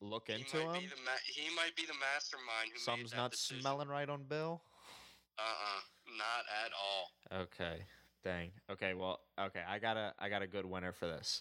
Look 0.00 0.26
He 0.26 0.34
into 0.34 0.58
him. 0.58 0.82
Ma- 1.06 1.24
he 1.26 1.46
might 1.54 1.74
be 1.76 1.86
the 1.86 1.94
mastermind 2.02 2.70
who 2.74 2.78
Something's 2.78 3.12
made 3.12 3.18
that 3.18 3.22
not 3.22 3.30
decision. 3.30 3.60
smelling 3.62 3.88
right 3.88 4.08
on 4.08 4.24
Bill. 4.24 4.60
Uh-uh, 5.38 5.80
not 6.16 6.44
at 6.64 6.72
all. 6.72 7.42
Okay. 7.42 7.84
Dang. 8.24 8.50
Okay. 8.70 8.94
Well. 8.94 9.20
Okay. 9.40 9.62
I 9.68 9.78
got 9.78 9.96
a 9.96 10.12
I 10.18 10.28
got 10.28 10.42
a 10.42 10.46
good 10.46 10.66
winner 10.66 10.92
for 10.92 11.06
this. 11.06 11.40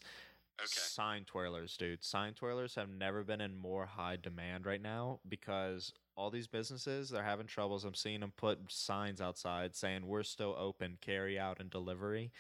Okay. 0.60 0.68
Sign 0.70 1.24
twirlers, 1.24 1.78
dude. 1.78 2.04
Sign 2.04 2.34
twirlers 2.34 2.76
have 2.76 2.90
never 2.90 3.24
been 3.24 3.42
in 3.42 3.56
more 3.56 3.86
high 3.86 4.18
demand 4.22 4.66
right 4.66 4.82
now 4.82 5.20
because 5.28 5.94
all 6.16 6.32
these 6.32 6.48
businesses 6.48 7.10
they're 7.10 7.24
having 7.24 7.46
troubles. 7.46 7.86
I'm 7.86 7.94
seeing 7.94 8.22
them 8.22 8.34
put 8.36 8.60
signs 8.72 9.22
outside 9.22 9.76
saying 9.76 10.08
we're 10.08 10.24
still 10.24 10.56
open, 10.58 10.98
carry 11.00 11.38
out 11.38 11.60
and 11.60 11.70
delivery. 11.70 12.32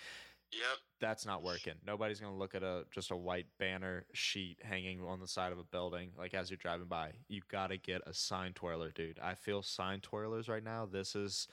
Yep. 0.51 0.77
That's 0.99 1.25
not 1.25 1.43
working. 1.43 1.73
Nobody's 1.85 2.19
gonna 2.19 2.35
look 2.35 2.55
at 2.55 2.63
a 2.63 2.85
just 2.91 3.11
a 3.11 3.15
white 3.15 3.47
banner 3.59 4.05
sheet 4.13 4.57
hanging 4.63 5.01
on 5.01 5.19
the 5.19 5.27
side 5.27 5.51
of 5.51 5.59
a 5.59 5.63
building 5.63 6.11
like 6.17 6.33
as 6.33 6.49
you're 6.49 6.57
driving 6.57 6.87
by. 6.87 7.11
You 7.27 7.41
gotta 7.51 7.77
get 7.77 8.01
a 8.07 8.13
sign 8.13 8.53
twirler, 8.53 8.91
dude. 8.91 9.19
I 9.19 9.35
feel 9.35 9.61
sign 9.61 9.99
twirlers 9.99 10.47
right 10.49 10.63
now. 10.63 10.85
This 10.85 11.15
is 11.15 11.47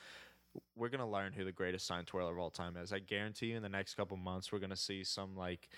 we're 0.77 0.89
gonna 0.89 1.11
learn 1.11 1.33
who 1.33 1.45
the 1.45 1.53
greatest 1.53 1.87
sign 1.87 2.05
twirler 2.05 2.33
of 2.33 2.39
all 2.39 2.51
time 2.51 2.77
is. 2.77 2.93
I 2.93 3.01
guarantee 3.01 3.47
you, 3.47 3.57
in 3.57 3.63
the 3.63 3.69
next 3.69 3.95
couple 3.95 4.17
months, 4.17 4.53
we're 4.53 4.61
gonna 4.61 4.77
see 4.77 5.03
some 5.03 5.37
like 5.37 5.69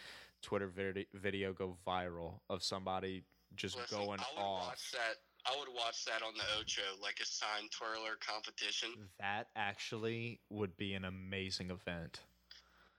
Twitter 0.42 0.68
vid- 0.68 1.07
video 1.14 1.52
go 1.52 1.76
viral 1.87 2.40
of 2.50 2.62
somebody 2.62 3.24
just 3.55 3.76
Listen, 3.79 3.98
going 3.98 4.20
I 4.20 4.24
would 4.37 4.42
off. 4.44 4.66
watch 4.68 4.92
that. 4.92 5.14
I 5.50 5.57
would 5.59 5.68
watch 5.74 6.05
that 6.05 6.22
on 6.22 6.35
the 6.35 6.42
Ocho, 6.61 6.83
like 7.00 7.18
a 7.22 7.24
sign 7.26 7.68
twirler 7.70 8.16
competition. 8.20 8.90
That 9.20 9.48
actually 9.57 10.40
would 10.50 10.76
be 10.76 10.94
an 10.94 11.05
amazing 11.05 11.70
event. 11.70 12.20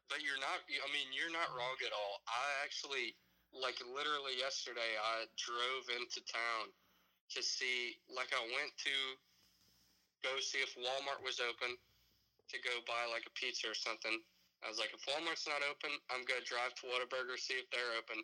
But 0.07 0.23
you're 0.23 0.39
not. 0.39 0.63
I 0.67 0.87
mean, 0.95 1.11
you're 1.11 1.33
not 1.33 1.51
wrong 1.51 1.75
at 1.83 1.91
all. 1.91 2.23
I 2.27 2.63
actually, 2.63 3.15
like, 3.51 3.79
literally 3.83 4.39
yesterday, 4.39 4.95
I 4.95 5.27
drove 5.35 5.91
into 5.99 6.23
town 6.23 6.71
to 7.35 7.39
see. 7.43 7.99
Like, 8.07 8.31
I 8.31 8.43
went 8.55 8.71
to 8.87 8.95
go 10.23 10.39
see 10.41 10.63
if 10.63 10.73
Walmart 10.79 11.21
was 11.21 11.39
open 11.43 11.77
to 12.49 12.57
go 12.63 12.73
buy 12.87 13.03
like 13.11 13.27
a 13.27 13.33
pizza 13.35 13.67
or 13.67 13.77
something. 13.77 14.23
I 14.65 14.71
was 14.71 14.81
like, 14.81 14.89
if 14.95 15.03
Walmart's 15.05 15.45
not 15.45 15.61
open, 15.67 15.93
I'm 16.09 16.25
gonna 16.25 16.43
drive 16.43 16.73
to 16.81 16.89
Whataburger 16.89 17.37
see 17.37 17.59
if 17.61 17.69
they're 17.69 17.93
open, 17.99 18.23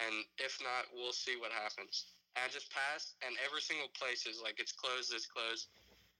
and 0.00 0.14
if 0.40 0.56
not, 0.64 0.88
we'll 0.94 1.12
see 1.12 1.36
what 1.36 1.52
happens. 1.52 2.16
And 2.34 2.46
I 2.46 2.48
just 2.48 2.72
passed, 2.72 3.16
and 3.20 3.36
every 3.44 3.60
single 3.60 3.92
place 3.92 4.24
is 4.24 4.40
like 4.40 4.56
it's 4.56 4.72
closed, 4.72 5.12
it's 5.12 5.28
closed. 5.28 5.68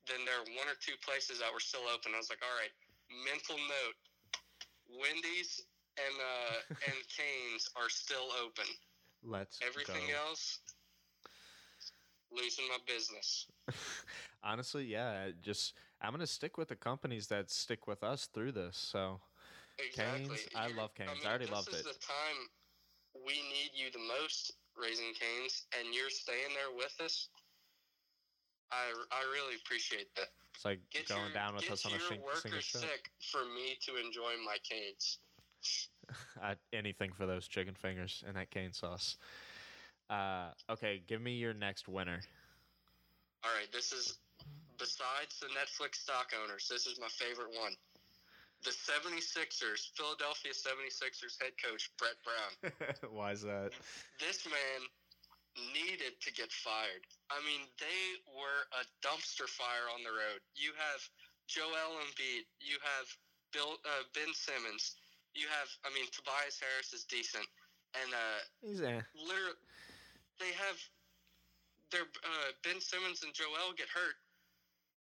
Then 0.04 0.22
there 0.28 0.38
are 0.38 0.48
one 0.54 0.68
or 0.68 0.76
two 0.78 0.94
places 1.02 1.40
that 1.40 1.50
were 1.50 1.62
still 1.62 1.88
open. 1.88 2.14
I 2.14 2.20
was 2.20 2.30
like, 2.30 2.44
all 2.44 2.56
right, 2.60 2.72
mental 3.24 3.56
note: 3.56 3.96
Wendy's 4.88 5.62
and 5.98 6.16
uh, 6.20 6.74
and 6.86 6.96
Canes 7.16 7.68
are 7.76 7.88
still 7.88 8.28
open. 8.44 8.66
Let's 9.22 9.58
Everything 9.66 10.08
go. 10.08 10.28
else, 10.28 10.60
losing 12.30 12.66
my 12.68 12.78
business. 12.86 13.46
Honestly, 14.42 14.84
yeah. 14.84 15.28
Just 15.42 15.74
I'm 16.00 16.12
gonna 16.12 16.26
stick 16.26 16.58
with 16.58 16.68
the 16.68 16.76
companies 16.76 17.26
that 17.28 17.50
stick 17.50 17.86
with 17.86 18.02
us 18.02 18.26
through 18.26 18.52
this. 18.52 18.76
So 18.76 19.20
Exactly. 19.78 20.28
Canes, 20.28 20.48
I 20.54 20.68
love 20.68 20.94
Canes. 20.94 21.10
I 21.10 21.14
mean, 21.14 21.26
already 21.26 21.44
this 21.46 21.54
loved 21.54 21.68
is 21.68 21.80
it. 21.80 21.84
the 21.84 21.98
time 22.00 22.48
we 23.12 23.34
need 23.52 23.72
you 23.74 23.90
the 23.92 24.00
most, 24.00 24.52
Raising 24.76 25.12
Canes, 25.12 25.66
and 25.78 25.94
you're 25.94 26.10
staying 26.10 26.52
there 26.56 26.74
with 26.76 26.96
us. 27.00 27.28
I, 28.72 28.92
I 29.12 29.22
really 29.32 29.56
appreciate 29.56 30.14
that. 30.16 30.32
It's 30.56 30.64
like 30.64 30.80
Get 30.90 31.08
going 31.08 31.20
your, 31.20 31.34
down 31.34 31.54
with 31.54 31.70
us 31.70 31.84
on 31.84 31.92
a 31.92 32.00
sing- 32.00 32.18
single 32.40 32.60
trip. 32.60 32.62
sick 32.62 33.10
for 33.20 33.44
me 33.44 33.76
to 33.84 34.00
enjoy 34.02 34.32
my 34.44 34.56
canes. 34.64 35.18
I, 36.42 36.54
anything 36.72 37.12
for 37.12 37.26
those 37.26 37.46
chicken 37.46 37.74
fingers 37.74 38.24
and 38.26 38.36
that 38.36 38.50
cane 38.50 38.72
sauce. 38.72 39.18
Uh, 40.08 40.48
okay, 40.70 41.02
give 41.06 41.20
me 41.20 41.34
your 41.34 41.52
next 41.52 41.88
winner. 41.88 42.20
All 43.44 43.50
right, 43.52 43.70
this 43.70 43.92
is 43.92 44.18
besides 44.78 45.40
the 45.40 45.48
Netflix 45.48 45.96
stock 45.96 46.32
owners, 46.42 46.68
this 46.70 46.86
is 46.86 46.98
my 46.98 47.08
favorite 47.08 47.52
one. 47.60 47.72
The 48.64 48.70
76ers, 48.70 49.92
Philadelphia 49.94 50.52
76ers 50.52 51.36
head 51.40 51.52
coach 51.62 51.90
Brett 51.98 52.16
Brown. 52.24 52.72
Why 53.12 53.32
is 53.32 53.42
that? 53.42 53.72
This 54.18 54.46
man 54.46 54.88
needed 55.72 56.20
to 56.20 56.30
get 56.32 56.52
fired. 56.52 57.04
I 57.32 57.40
mean, 57.42 57.66
they 57.80 58.02
were 58.30 58.62
a 58.76 58.82
dumpster 59.00 59.48
fire 59.48 59.88
on 59.92 60.04
the 60.04 60.12
road. 60.12 60.40
You 60.54 60.72
have 60.76 61.00
Joel 61.46 62.02
Embiid, 62.02 62.44
you 62.60 62.76
have 62.82 63.06
Bill 63.52 63.78
uh, 63.86 64.04
Ben 64.12 64.30
Simmons, 64.34 64.98
you 65.36 65.46
have 65.52 65.68
I 65.84 65.92
mean 65.92 66.08
Tobias 66.10 66.58
Harris 66.58 66.92
is 66.92 67.04
decent, 67.04 67.46
and 67.94 68.10
uh, 68.10 68.40
He's 68.64 68.80
eh. 68.82 69.00
literally 69.14 69.60
they 70.40 70.52
have 70.56 70.78
their 71.92 72.08
uh, 72.24 72.50
Ben 72.64 72.80
Simmons 72.80 73.22
and 73.22 73.32
Joel 73.32 73.76
get 73.76 73.86
hurt, 73.92 74.18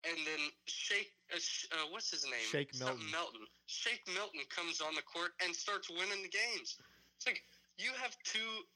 and 0.05 0.19
then 0.27 0.43
Shake 0.67 1.15
uh, 1.33 1.41
uh, 1.41 1.87
what's 1.91 2.11
his 2.11 2.27
name? 2.29 2.45
Shake 2.51 2.75
Something 2.75 3.09
Milton. 3.09 3.47
Milton. 3.47 3.47
Shake 3.67 4.05
Milton 4.11 4.45
comes 4.53 4.83
on 4.85 4.93
the 4.95 5.07
court 5.07 5.33
and 5.41 5.55
starts 5.57 5.89
winning 5.89 6.21
the 6.21 6.31
games. 6.31 6.77
It's 7.17 7.27
like 7.27 7.41
you 7.79 7.91
have 7.97 8.13
two 8.27 8.69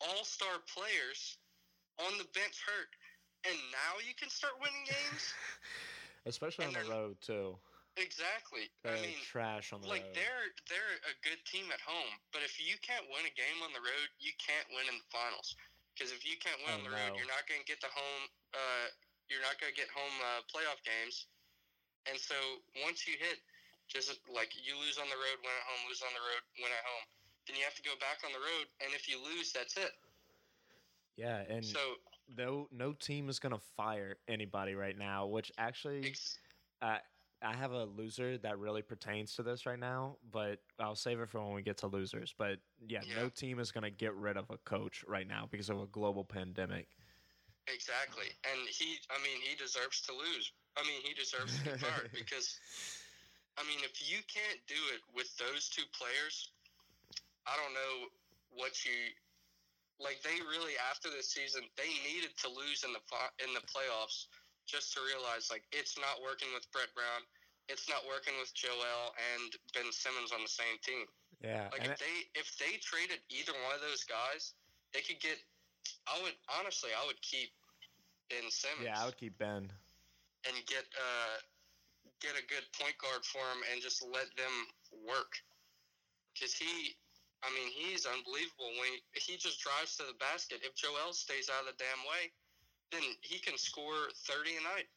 all 0.00 0.24
star 0.24 0.62
players 0.70 1.38
on 1.98 2.14
the 2.18 2.26
bench 2.34 2.58
hurt, 2.62 2.90
and 3.46 3.56
now 3.74 3.98
you 4.02 4.14
can 4.14 4.30
start 4.30 4.54
winning 4.62 4.86
games. 4.86 5.34
Especially 6.30 6.66
on 6.68 6.74
the 6.76 6.84
road 6.90 7.16
too. 7.24 7.56
exactly. 7.96 8.68
They're 8.84 8.98
I 8.98 9.02
mean, 9.02 9.18
trash 9.24 9.72
on 9.72 9.80
the 9.82 9.88
like 9.88 10.04
road. 10.06 10.14
they're 10.18 10.46
they're 10.68 10.94
a 11.08 11.14
good 11.24 11.40
team 11.48 11.70
at 11.72 11.80
home, 11.82 12.12
but 12.36 12.44
if 12.44 12.60
you 12.60 12.76
can't 12.84 13.06
win 13.10 13.24
a 13.26 13.34
game 13.34 13.58
on 13.64 13.72
the 13.72 13.80
road, 13.82 14.08
you 14.20 14.30
can't 14.38 14.66
win 14.74 14.86
in 14.90 14.96
the 15.00 15.08
finals. 15.10 15.56
Because 15.96 16.14
if 16.14 16.22
you 16.22 16.38
can't 16.38 16.62
win 16.62 16.78
Oh, 16.78 16.78
on 16.78 16.84
the 16.86 16.94
road, 16.94 17.10
no. 17.10 17.18
you're 17.18 17.26
not 17.32 17.42
going 17.50 17.58
to 17.58 17.66
get 17.66 17.82
the 17.82 17.90
home. 17.90 18.24
Uh, 18.54 18.86
you're 19.26 19.42
not 19.42 19.58
going 19.58 19.74
to 19.74 19.78
get 19.78 19.90
home 19.90 20.14
uh, 20.22 20.46
playoff 20.46 20.78
games. 20.86 21.26
And 22.06 22.14
so 22.14 22.38
once 22.86 23.02
you 23.02 23.18
hit, 23.18 23.42
just 23.90 24.14
like 24.30 24.54
you 24.54 24.78
lose 24.78 24.94
on 25.02 25.10
the 25.10 25.18
road, 25.18 25.36
win 25.42 25.50
at 25.50 25.66
home, 25.66 25.82
lose 25.90 25.98
on 26.06 26.14
the 26.14 26.22
road, 26.22 26.42
win 26.62 26.70
at 26.70 26.86
home, 26.86 27.06
then 27.48 27.56
you 27.56 27.64
have 27.64 27.74
to 27.74 27.82
go 27.82 27.92
back 28.00 28.18
on 28.24 28.32
the 28.32 28.38
road. 28.38 28.66
And 28.84 28.94
if 28.94 29.08
you 29.08 29.16
lose, 29.22 29.52
that's 29.52 29.76
it. 29.76 29.92
yeah, 31.16 31.42
and 31.48 31.64
So 31.64 31.78
no 32.36 32.68
no 32.70 32.92
team 32.92 33.28
is 33.28 33.38
gonna 33.38 33.58
fire 33.76 34.16
anybody 34.28 34.74
right 34.74 34.96
now. 34.96 35.26
Which 35.26 35.50
actually, 35.58 36.14
I 36.82 36.98
I 37.42 37.54
have 37.54 37.72
a 37.72 37.84
loser 37.84 38.38
that 38.38 38.58
really 38.58 38.82
pertains 38.82 39.34
to 39.36 39.42
this 39.42 39.66
right 39.66 39.78
now, 39.78 40.16
but 40.30 40.60
I'll 40.78 40.96
save 40.96 41.20
it 41.20 41.28
for 41.28 41.42
when 41.42 41.54
we 41.54 41.62
get 41.62 41.78
to 41.78 41.86
losers. 41.86 42.34
But 42.36 42.58
yeah, 42.86 43.00
no 43.16 43.28
team 43.28 43.58
is 43.60 43.72
gonna 43.72 43.90
get 43.90 44.14
rid 44.14 44.36
of 44.36 44.50
a 44.50 44.58
coach 44.58 45.04
right 45.08 45.26
now 45.26 45.48
because 45.50 45.70
of 45.70 45.80
a 45.80 45.86
global 45.86 46.24
pandemic. 46.24 46.88
exactly. 47.72 48.26
And 48.50 48.68
he, 48.68 48.98
I 49.10 49.22
mean, 49.22 49.40
he 49.42 49.56
deserves 49.56 50.00
to 50.02 50.12
lose. 50.12 50.52
I 50.76 50.82
mean, 50.82 51.00
he 51.02 51.14
deserves 51.14 51.58
to 51.58 51.64
get 51.64 51.80
fired 51.80 52.10
because 52.14 52.58
I 53.58 53.66
mean, 53.66 53.82
if 53.82 53.98
you 53.98 54.18
can't 54.30 54.60
do 54.68 54.78
it 54.94 55.02
with 55.14 55.34
those 55.36 55.68
two 55.68 55.82
players, 55.90 56.52
I 57.48 57.56
don't 57.56 57.72
know 57.72 57.94
what 58.52 58.84
you 58.84 58.92
like. 59.98 60.20
They 60.20 60.36
really 60.44 60.76
after 60.92 61.08
this 61.08 61.32
season, 61.32 61.64
they 61.80 61.88
needed 62.04 62.36
to 62.44 62.48
lose 62.52 62.84
in 62.84 62.92
the 62.92 63.02
in 63.40 63.50
the 63.56 63.64
playoffs 63.64 64.28
just 64.68 64.92
to 64.94 65.00
realize 65.00 65.48
like 65.48 65.64
it's 65.72 65.96
not 65.96 66.20
working 66.20 66.52
with 66.52 66.68
Brett 66.70 66.92
Brown, 66.92 67.24
it's 67.72 67.88
not 67.88 68.04
working 68.04 68.36
with 68.36 68.52
Joel 68.52 69.16
and 69.32 69.56
Ben 69.72 69.88
Simmons 69.90 70.32
on 70.32 70.44
the 70.44 70.52
same 70.52 70.76
team. 70.84 71.08
Yeah, 71.40 71.72
Like 71.72 71.86
if 71.88 71.96
they 71.96 72.16
if 72.34 72.52
they 72.58 72.76
traded 72.82 73.24
either 73.30 73.56
one 73.64 73.72
of 73.74 73.80
those 73.80 74.04
guys, 74.04 74.54
they 74.92 75.00
could 75.00 75.20
get. 75.20 75.40
I 76.04 76.20
would 76.20 76.36
honestly, 76.52 76.90
I 76.92 77.06
would 77.06 77.20
keep 77.22 77.48
Ben 78.28 78.44
Simmons 78.50 78.84
yeah, 78.84 79.00
I 79.00 79.06
would 79.06 79.16
keep 79.16 79.38
Ben. 79.38 79.72
and 80.44 80.56
get 80.66 80.84
uh, 80.98 81.36
get 82.20 82.34
a 82.34 82.44
good 82.46 82.66
point 82.76 82.98
guard 82.98 83.24
for 83.24 83.40
him 83.40 83.62
and 83.72 83.80
just 83.80 84.02
let 84.02 84.28
them 84.36 84.54
work. 85.06 85.38
Because 86.34 86.54
he, 86.54 86.94
I 87.42 87.48
mean, 87.54 87.70
he's 87.70 88.04
unbelievable 88.06 88.74
when 88.80 88.98
he, 89.14 89.32
he 89.32 89.38
just 89.38 89.60
drives 89.60 89.96
to 89.96 90.04
the 90.04 90.18
basket. 90.18 90.58
If 90.62 90.74
Joel 90.74 91.12
stays 91.12 91.48
out 91.48 91.68
of 91.68 91.76
the 91.76 91.78
damn 91.78 92.02
way, 92.06 92.32
then 92.90 93.02
he 93.20 93.38
can 93.38 93.56
score 93.56 94.10
thirty 94.26 94.56
a 94.56 94.62
night. 94.62 94.88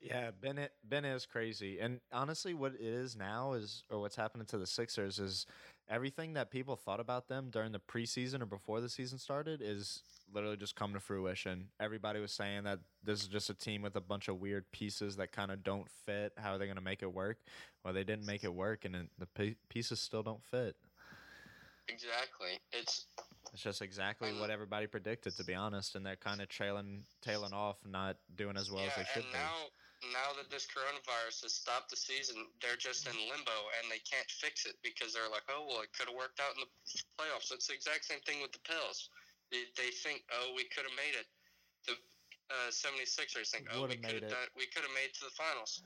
Yeah, 0.00 0.30
Ben 0.40 0.68
Ben 0.84 1.04
is 1.04 1.24
crazy. 1.24 1.78
And 1.78 2.00
honestly, 2.12 2.54
what 2.54 2.74
it 2.74 2.80
is 2.80 3.16
now 3.16 3.52
is 3.52 3.82
or 3.90 4.00
what's 4.00 4.16
happening 4.16 4.46
to 4.48 4.58
the 4.58 4.66
Sixers 4.66 5.18
is 5.18 5.46
everything 5.88 6.34
that 6.34 6.50
people 6.50 6.76
thought 6.76 7.00
about 7.00 7.28
them 7.28 7.48
during 7.50 7.72
the 7.72 7.80
preseason 7.80 8.42
or 8.42 8.46
before 8.46 8.80
the 8.80 8.88
season 8.88 9.18
started 9.18 9.62
is 9.62 10.02
literally 10.32 10.56
just 10.56 10.76
come 10.76 10.92
to 10.92 11.00
fruition. 11.00 11.68
Everybody 11.80 12.20
was 12.20 12.32
saying 12.32 12.64
that 12.64 12.80
this 13.04 13.22
is 13.22 13.28
just 13.28 13.50
a 13.50 13.54
team 13.54 13.82
with 13.82 13.96
a 13.96 14.00
bunch 14.00 14.28
of 14.28 14.40
weird 14.40 14.70
pieces 14.72 15.16
that 15.16 15.32
kind 15.32 15.50
of 15.50 15.62
don't 15.62 15.88
fit. 16.04 16.32
How 16.36 16.54
are 16.54 16.58
they 16.58 16.66
going 16.66 16.76
to 16.76 16.82
make 16.82 17.02
it 17.02 17.12
work? 17.12 17.38
Well, 17.84 17.94
they 17.94 18.04
didn't 18.04 18.26
make 18.26 18.42
it 18.42 18.52
work 18.52 18.84
and 18.84 19.08
the 19.18 19.54
pieces 19.68 20.00
still 20.00 20.22
don't 20.22 20.42
fit. 20.42 20.76
Exactly. 21.88 22.58
It's 22.72 23.06
It's 23.52 23.62
just 23.62 23.82
exactly 23.82 24.30
what 24.38 24.50
everybody 24.50 24.86
predicted, 24.86 25.36
to 25.36 25.44
be 25.44 25.54
honest, 25.54 25.94
and 25.94 26.04
they're 26.04 26.16
kind 26.16 26.40
of 26.40 26.48
trailing, 26.48 27.04
tailing 27.22 27.52
off, 27.52 27.76
not 27.86 28.16
doing 28.34 28.56
as 28.56 28.70
well 28.70 28.82
yeah, 28.82 28.90
as 28.90 28.96
they 28.96 29.06
should 29.14 29.24
and 29.24 29.32
be. 29.32 29.38
now 29.38 29.70
now 30.12 30.36
that 30.36 30.52
this 30.52 30.68
coronavirus 30.68 31.48
has 31.48 31.56
stopped 31.56 31.88
the 31.88 31.96
season, 31.96 32.36
they're 32.60 32.78
just 32.78 33.08
in 33.08 33.16
limbo 33.16 33.58
and 33.80 33.88
they 33.88 34.02
can't 34.04 34.28
fix 34.28 34.68
it 34.68 34.76
because 34.84 35.16
they're 35.16 35.30
like, 35.32 35.46
oh 35.48 35.64
well, 35.64 35.80
it 35.80 35.90
could 35.96 36.10
have 36.10 36.18
worked 36.18 36.36
out 36.38 36.52
in 36.52 36.60
the 36.60 36.70
playoffs. 37.16 37.48
It's 37.48 37.66
the 37.70 37.76
exact 37.76 38.04
same 38.04 38.20
thing 38.28 38.44
with 38.44 38.52
the 38.52 38.62
Pels. 38.68 39.08
They, 39.48 39.70
they 39.78 39.94
think, 39.94 40.26
oh, 40.34 40.52
we 40.52 40.68
could 40.68 40.84
have 40.84 40.98
made 40.98 41.16
it. 41.16 41.28
The 41.86 41.94
uh, 42.50 42.70
76ers 42.70 43.50
think, 43.50 43.70
oh, 43.72 43.86
we 43.86 43.96
could 43.96 44.26
have 44.26 44.52
we 44.58 44.66
could 44.68 44.84
have 44.84 44.94
made 44.94 45.14
it 45.14 45.16
to 45.22 45.26
the 45.26 45.36
finals. 45.38 45.82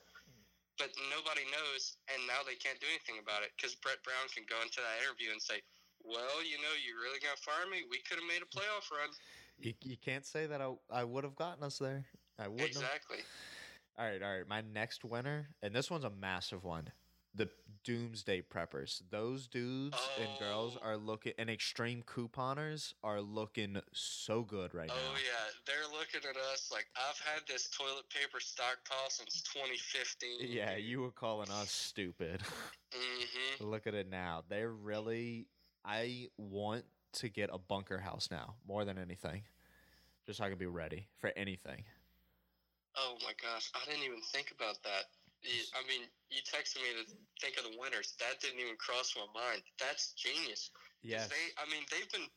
But 0.81 0.97
nobody 1.13 1.45
knows, 1.53 2.01
and 2.09 2.25
now 2.25 2.41
they 2.41 2.57
can't 2.57 2.81
do 2.81 2.89
anything 2.89 3.21
about 3.21 3.45
it 3.45 3.53
because 3.53 3.77
Brett 3.85 4.01
Brown 4.01 4.33
can 4.33 4.49
go 4.49 4.57
into 4.65 4.81
that 4.81 5.05
interview 5.05 5.29
and 5.29 5.37
say, 5.37 5.61
"Well, 6.05 6.43
you 6.45 6.57
know, 6.59 6.73
you 6.85 6.97
really 7.01 7.21
gonna 7.21 7.37
fire 7.37 7.69
me? 7.71 7.85
We 7.91 7.99
could 8.01 8.19
have 8.19 8.29
made 8.29 8.43
a 8.43 8.47
playoff 8.47 8.91
run." 8.91 9.11
You, 9.59 9.75
you 9.83 9.97
can't 9.97 10.25
say 10.25 10.47
that 10.47 10.61
I, 10.61 10.73
I 10.91 11.05
would 11.05 11.25
have 11.25 11.37
gotten 11.37 11.63
us 11.63 11.79
there. 11.79 12.07
I 12.39 12.49
wouldn't 12.49 12.75
have. 12.75 12.83
Exactly. 12.83 13.19
All 13.99 14.07
right, 14.07 14.23
all 14.23 14.37
right. 14.39 14.49
My 14.49 14.63
next 14.63 15.05
winner, 15.05 15.49
and 15.63 15.75
this 15.75 15.91
one's 15.91 16.05
a 16.05 16.11
massive 16.11 16.65
one. 16.65 16.89
The 17.35 17.49
Doomsday 17.85 18.43
Preppers. 18.43 19.03
Those 19.11 19.47
dudes 19.47 19.97
and 20.19 20.29
girls 20.39 20.77
Oh. 20.81 20.85
are 20.85 20.97
looking, 20.97 21.33
and 21.39 21.49
extreme 21.49 22.03
couponers 22.03 22.95
are 23.05 23.21
looking 23.21 23.81
so 23.93 24.43
good 24.43 24.75
right 24.75 24.91
Oh 24.91 24.95
now. 24.97 25.13
Oh 25.13 25.17
yeah, 25.17 25.51
they're 25.67 25.87
looking 25.93 26.23
at 26.29 26.37
us 26.37 26.71
like 26.73 26.87
I've 26.97 27.19
had 27.21 27.47
this 27.47 27.69
toilet 27.69 28.09
paper 28.09 28.41
stockpile 28.41 29.11
since 29.11 29.43
2015. 29.43 30.39
Yeah, 30.41 30.77
you 30.77 31.03
were 31.03 31.13
calling 31.13 31.51
us 31.51 31.71
stupid. 31.71 32.41
Mm-hmm. 32.93 33.65
Look 33.71 33.87
at 33.87 33.95
it 33.95 34.09
now. 34.09 34.43
They're 34.49 34.73
really. 34.73 35.47
I 35.85 36.29
want 36.37 36.85
to 37.14 37.29
get 37.29 37.51
a 37.53 37.59
bunker 37.59 37.99
house 37.99 38.29
now 38.31 38.55
more 38.66 38.85
than 38.85 38.99
anything, 38.99 39.43
just 40.27 40.38
so 40.38 40.45
I 40.45 40.49
can 40.49 40.59
be 40.59 40.66
ready 40.66 41.09
for 41.19 41.33
anything. 41.37 41.85
Oh 42.97 43.16
my 43.23 43.33
gosh, 43.40 43.71
I 43.75 43.88
didn't 43.88 44.05
even 44.05 44.21
think 44.33 44.53
about 44.53 44.83
that. 44.83 45.09
I 45.40 45.81
mean, 45.88 46.05
you 46.29 46.45
texted 46.45 46.85
me 46.85 46.93
to 47.01 47.05
think 47.40 47.57
of 47.57 47.64
the 47.64 47.73
winners. 47.81 48.12
That 48.21 48.40
didn't 48.40 48.61
even 48.61 48.77
cross 48.77 49.16
my 49.16 49.25
mind. 49.33 49.62
That's 49.81 50.12
genius. 50.12 50.71
Yeah. 51.03 51.25
They, 51.25 51.45
I 51.57 51.64
mean, 51.73 51.85
they've 51.90 52.11
been 52.12 52.29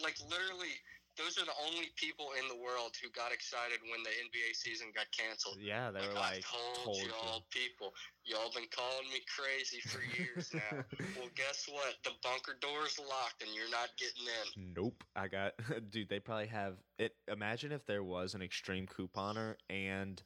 like 0.00 0.16
literally. 0.24 0.72
Those 1.20 1.36
are 1.36 1.44
the 1.44 1.58
only 1.68 1.92
people 1.96 2.32
in 2.40 2.48
the 2.48 2.56
world 2.56 2.96
who 3.02 3.10
got 3.10 3.32
excited 3.32 3.78
when 3.84 4.02
the 4.02 4.10
NBA 4.10 4.56
season 4.56 4.88
got 4.94 5.04
canceled. 5.12 5.58
Yeah, 5.60 5.90
they 5.90 6.00
were 6.00 6.16
I 6.16 6.40
like, 6.40 6.44
told, 6.48 6.84
told 6.84 6.96
you. 6.96 7.08
y'all 7.08 7.44
people, 7.50 7.92
y'all 8.24 8.50
been 8.54 8.68
calling 8.72 9.08
me 9.12 9.20
crazy 9.28 9.80
for 9.84 10.00
years 10.16 10.50
now. 10.54 10.80
well, 11.18 11.28
guess 11.34 11.68
what? 11.70 11.96
The 12.04 12.12
bunker 12.22 12.56
door's 12.60 12.98
locked 12.98 13.42
and 13.42 13.50
you're 13.54 13.70
not 13.70 13.90
getting 13.98 14.24
in. 14.24 14.72
Nope. 14.74 15.04
I 15.14 15.28
got 15.28 15.52
dude, 15.90 16.08
they 16.08 16.20
probably 16.20 16.46
have 16.48 16.74
it 16.98 17.14
imagine 17.30 17.72
if 17.72 17.84
there 17.86 18.02
was 18.02 18.34
an 18.34 18.40
extreme 18.42 18.86
couponer 18.86 19.56
and 19.68 20.22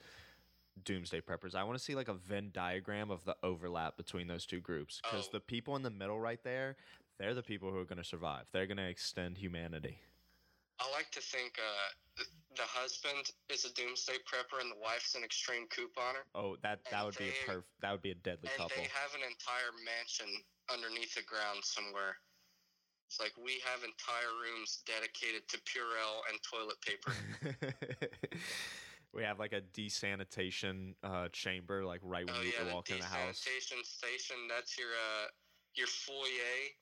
doomsday 0.84 1.20
preppers. 1.20 1.54
I 1.54 1.64
want 1.64 1.78
to 1.78 1.84
see 1.84 1.94
like 1.94 2.08
a 2.08 2.14
Venn 2.14 2.50
diagram 2.52 3.10
of 3.10 3.24
the 3.24 3.36
overlap 3.42 3.96
between 3.96 4.26
those 4.26 4.46
two 4.46 4.60
groups 4.60 5.00
cuz 5.00 5.26
Oh. 5.26 5.32
the 5.32 5.40
people 5.40 5.76
in 5.76 5.82
the 5.82 5.90
middle 5.90 6.20
right 6.20 6.42
there, 6.44 6.76
they're 7.18 7.34
the 7.34 7.42
people 7.42 7.70
who 7.70 7.78
are 7.78 7.84
going 7.84 7.98
to 7.98 8.04
survive. 8.04 8.46
They're 8.52 8.66
going 8.66 8.78
to 8.78 8.88
extend 8.88 9.38
humanity. 9.38 10.00
I 10.80 10.90
like 10.90 11.10
to 11.12 11.20
think 11.20 11.58
uh, 11.58 12.24
the 12.56 12.62
husband 12.66 13.30
is 13.48 13.64
a 13.64 13.72
doomsday 13.74 14.18
prepper 14.26 14.60
and 14.60 14.70
the 14.70 14.76
wife's 14.82 15.14
an 15.14 15.22
extreme 15.24 15.66
couponer. 15.68 16.22
Oh, 16.34 16.56
that 16.62 16.80
that 16.90 16.92
And 16.98 17.06
would 17.06 17.18
be 17.18 17.28
a 17.28 17.30
they- 17.30 17.52
perf 17.52 17.62
that 17.80 17.92
would 17.92 18.02
be 18.02 18.10
a 18.10 18.14
deadly 18.14 18.48
And 18.50 18.58
couple. 18.58 18.76
they 18.76 18.88
have 18.88 19.14
an 19.14 19.22
entire 19.22 19.72
mansion 19.84 20.26
underneath 20.70 21.14
the 21.14 21.22
ground 21.22 21.64
somewhere. 21.64 22.16
It's 23.08 23.20
like 23.20 23.32
we 23.38 23.60
have 23.64 23.84
entire 23.84 24.32
rooms 24.42 24.82
dedicated 24.86 25.46
to 25.48 25.58
Purell 25.62 26.22
and 26.30 26.38
toilet 26.42 26.80
paper. 26.82 27.12
we 29.12 29.22
have 29.22 29.38
like 29.38 29.52
a 29.52 29.60
desanitation 29.60 30.96
uh, 31.04 31.28
chamber 31.28 31.84
like 31.84 32.00
right 32.02 32.26
when 32.26 32.34
oh 32.34 32.42
you 32.42 32.50
yeah, 32.58 32.64
the 32.64 32.74
walk 32.74 32.90
in 32.90 32.98
the 32.98 33.04
house. 33.04 33.38
desanitation 33.44 33.84
station. 33.84 34.36
That's 34.48 34.76
your 34.78 34.88
uh, 34.90 35.26
your 35.74 35.86
foyer. 35.86 36.74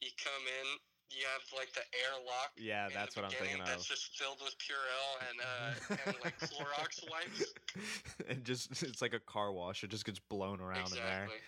You 0.00 0.08
come 0.16 0.46
in, 0.48 0.66
you 1.10 1.26
have 1.34 1.42
like 1.56 1.72
the 1.74 1.82
airlock. 2.06 2.50
Yeah, 2.56 2.88
that's 2.92 3.14
the 3.14 3.22
what 3.22 3.32
I'm 3.32 3.36
thinking 3.36 3.60
of. 3.60 3.66
That's 3.66 3.86
just 3.86 4.16
filled 4.16 4.38
with 4.42 4.54
Purell 4.58 5.10
and 5.28 5.36
uh, 5.42 5.96
and 6.06 6.16
like 6.24 6.38
Clorox 6.38 7.02
wipes. 7.10 7.54
and 8.28 8.44
just 8.44 8.82
it's 8.82 9.02
like 9.02 9.14
a 9.14 9.20
car 9.20 9.52
wash. 9.52 9.84
It 9.84 9.90
just 9.90 10.04
gets 10.04 10.18
blown 10.18 10.60
around 10.60 10.88
in 10.88 10.94
there. 10.94 11.24
exactly. 11.24 11.38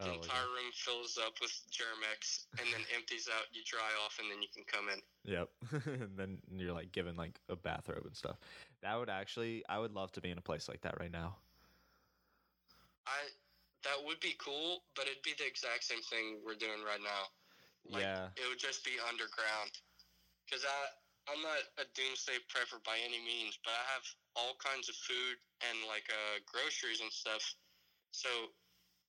Oh, 0.00 0.06
entire 0.06 0.42
God. 0.42 0.58
room 0.58 0.72
fills 0.74 1.18
up 1.24 1.34
with 1.40 1.54
Germ-X 1.70 2.46
and 2.58 2.66
then 2.72 2.80
empties 2.96 3.28
out. 3.30 3.46
You 3.52 3.62
dry 3.64 3.86
off 4.04 4.18
and 4.18 4.28
then 4.28 4.42
you 4.42 4.48
can 4.52 4.64
come 4.66 4.90
in. 4.90 4.98
Yep. 5.22 5.48
and 6.02 6.18
then 6.18 6.38
you're 6.50 6.72
like 6.74 6.90
given 6.90 7.14
like 7.14 7.38
a 7.48 7.54
bathrobe 7.54 8.04
and 8.04 8.16
stuff. 8.16 8.36
That 8.82 8.98
would 8.98 9.08
actually 9.08 9.62
I 9.68 9.78
would 9.78 9.92
love 9.92 10.10
to 10.12 10.20
be 10.20 10.30
in 10.30 10.38
a 10.38 10.42
place 10.42 10.68
like 10.68 10.80
that 10.82 10.98
right 10.98 11.12
now. 11.12 11.36
I 13.06 13.30
that 13.84 14.04
would 14.04 14.18
be 14.18 14.34
cool, 14.38 14.82
but 14.96 15.06
it'd 15.06 15.22
be 15.22 15.34
the 15.38 15.46
exact 15.46 15.84
same 15.84 16.02
thing 16.10 16.40
we're 16.44 16.58
doing 16.58 16.82
right 16.84 17.00
now. 17.04 17.30
Like, 17.88 18.02
Yeah. 18.02 18.32
It 18.36 18.48
would 18.48 18.58
just 18.58 18.84
be 18.84 18.96
underground. 19.08 19.70
Cause 20.50 20.64
I 20.64 20.78
I'm 21.24 21.40
not 21.40 21.56
a 21.80 21.88
doomsday 21.96 22.36
prepper 22.52 22.84
by 22.84 23.00
any 23.00 23.16
means, 23.24 23.56
but 23.64 23.72
I 23.72 23.84
have 23.96 24.04
all 24.36 24.60
kinds 24.60 24.92
of 24.92 24.96
food 25.08 25.40
and 25.64 25.76
like 25.88 26.04
uh, 26.12 26.36
groceries 26.44 27.00
and 27.00 27.08
stuff. 27.08 27.40
So, 28.12 28.28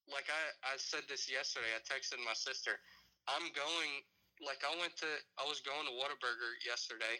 like 0.07 0.31
I 0.31 0.43
I 0.63 0.79
said 0.79 1.03
this 1.11 1.27
yesterday. 1.27 1.75
I 1.75 1.83
texted 1.83 2.23
my 2.23 2.35
sister. 2.35 2.79
I'm 3.27 3.51
going. 3.51 3.91
Like 4.39 4.63
I 4.63 4.71
went 4.79 4.95
to. 5.03 5.09
I 5.39 5.43
was 5.47 5.59
going 5.63 5.87
to 5.87 5.95
Whataburger 5.95 6.55
yesterday. 6.63 7.19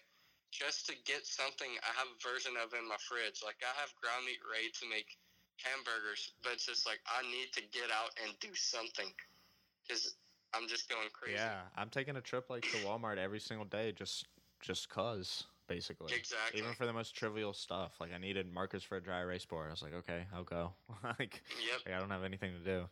Just 0.51 0.87
to 0.87 0.95
get 1.03 1.27
something, 1.27 1.67
I 1.83 1.91
have 1.99 2.07
a 2.07 2.19
version 2.23 2.55
of 2.55 2.71
in 2.71 2.87
my 2.87 2.99
fridge. 3.03 3.43
Like 3.43 3.59
I 3.59 3.71
have 3.75 3.91
ground 3.99 4.23
meat 4.23 4.39
ready 4.47 4.71
to 4.79 4.85
make 4.87 5.11
hamburgers, 5.59 6.31
but 6.39 6.55
it's 6.55 6.67
just 6.71 6.87
like 6.87 7.03
I 7.03 7.23
need 7.27 7.51
to 7.59 7.63
get 7.75 7.91
out 7.91 8.15
and 8.23 8.31
do 8.39 8.55
something 8.55 9.11
because 9.83 10.15
I'm 10.53 10.67
just 10.67 10.89
going 10.89 11.08
crazy. 11.13 11.38
Yeah, 11.38 11.62
I'm 11.75 11.89
taking 11.89 12.15
a 12.15 12.21
trip 12.21 12.49
like 12.49 12.63
to 12.63 12.77
Walmart 12.86 13.17
every 13.17 13.39
single 13.39 13.65
day 13.65 13.91
just 13.91 14.27
just 14.62 14.89
cuz 14.89 15.43
basically. 15.67 16.13
exactly. 16.13 16.60
Even 16.60 16.73
for 16.73 16.86
the 16.86 16.93
most 16.93 17.15
trivial 17.15 17.53
stuff. 17.53 17.93
Like 17.99 18.13
I 18.13 18.17
needed 18.17 18.51
markers 18.51 18.84
for 18.84 18.97
a 18.97 19.01
dry 19.01 19.21
erase 19.21 19.45
board. 19.45 19.67
I 19.67 19.71
was 19.71 19.81
like, 19.81 19.93
"Okay, 19.93 20.25
I'll 20.34 20.43
go." 20.43 20.73
like 21.03 21.41
yep. 21.65 21.81
like, 21.86 21.95
I 21.95 21.99
don't 21.99 22.12
have 22.12 22.23
anything 22.23 22.53
to 22.53 22.63
do. 22.63 22.88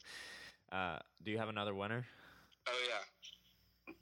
Uh, 0.71 0.99
do 1.23 1.31
you 1.31 1.37
have 1.37 1.49
another 1.49 1.75
winner? 1.75 2.05
Oh 2.67 2.79
yeah. 2.87 3.93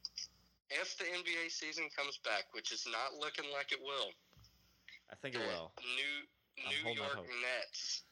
If 0.69 0.97
the 0.97 1.03
NBA 1.03 1.51
season 1.51 1.89
comes 1.95 2.17
back, 2.23 2.45
which 2.53 2.71
is 2.71 2.87
not 2.89 3.19
looking 3.19 3.51
like 3.51 3.71
it 3.73 3.79
will, 3.81 4.11
I 5.11 5.15
think 5.15 5.35
it 5.35 5.41
will. 5.41 5.73
New 5.83 6.23
New 6.69 6.93
York 6.95 7.15
hope. 7.15 7.27
Nets 7.27 8.03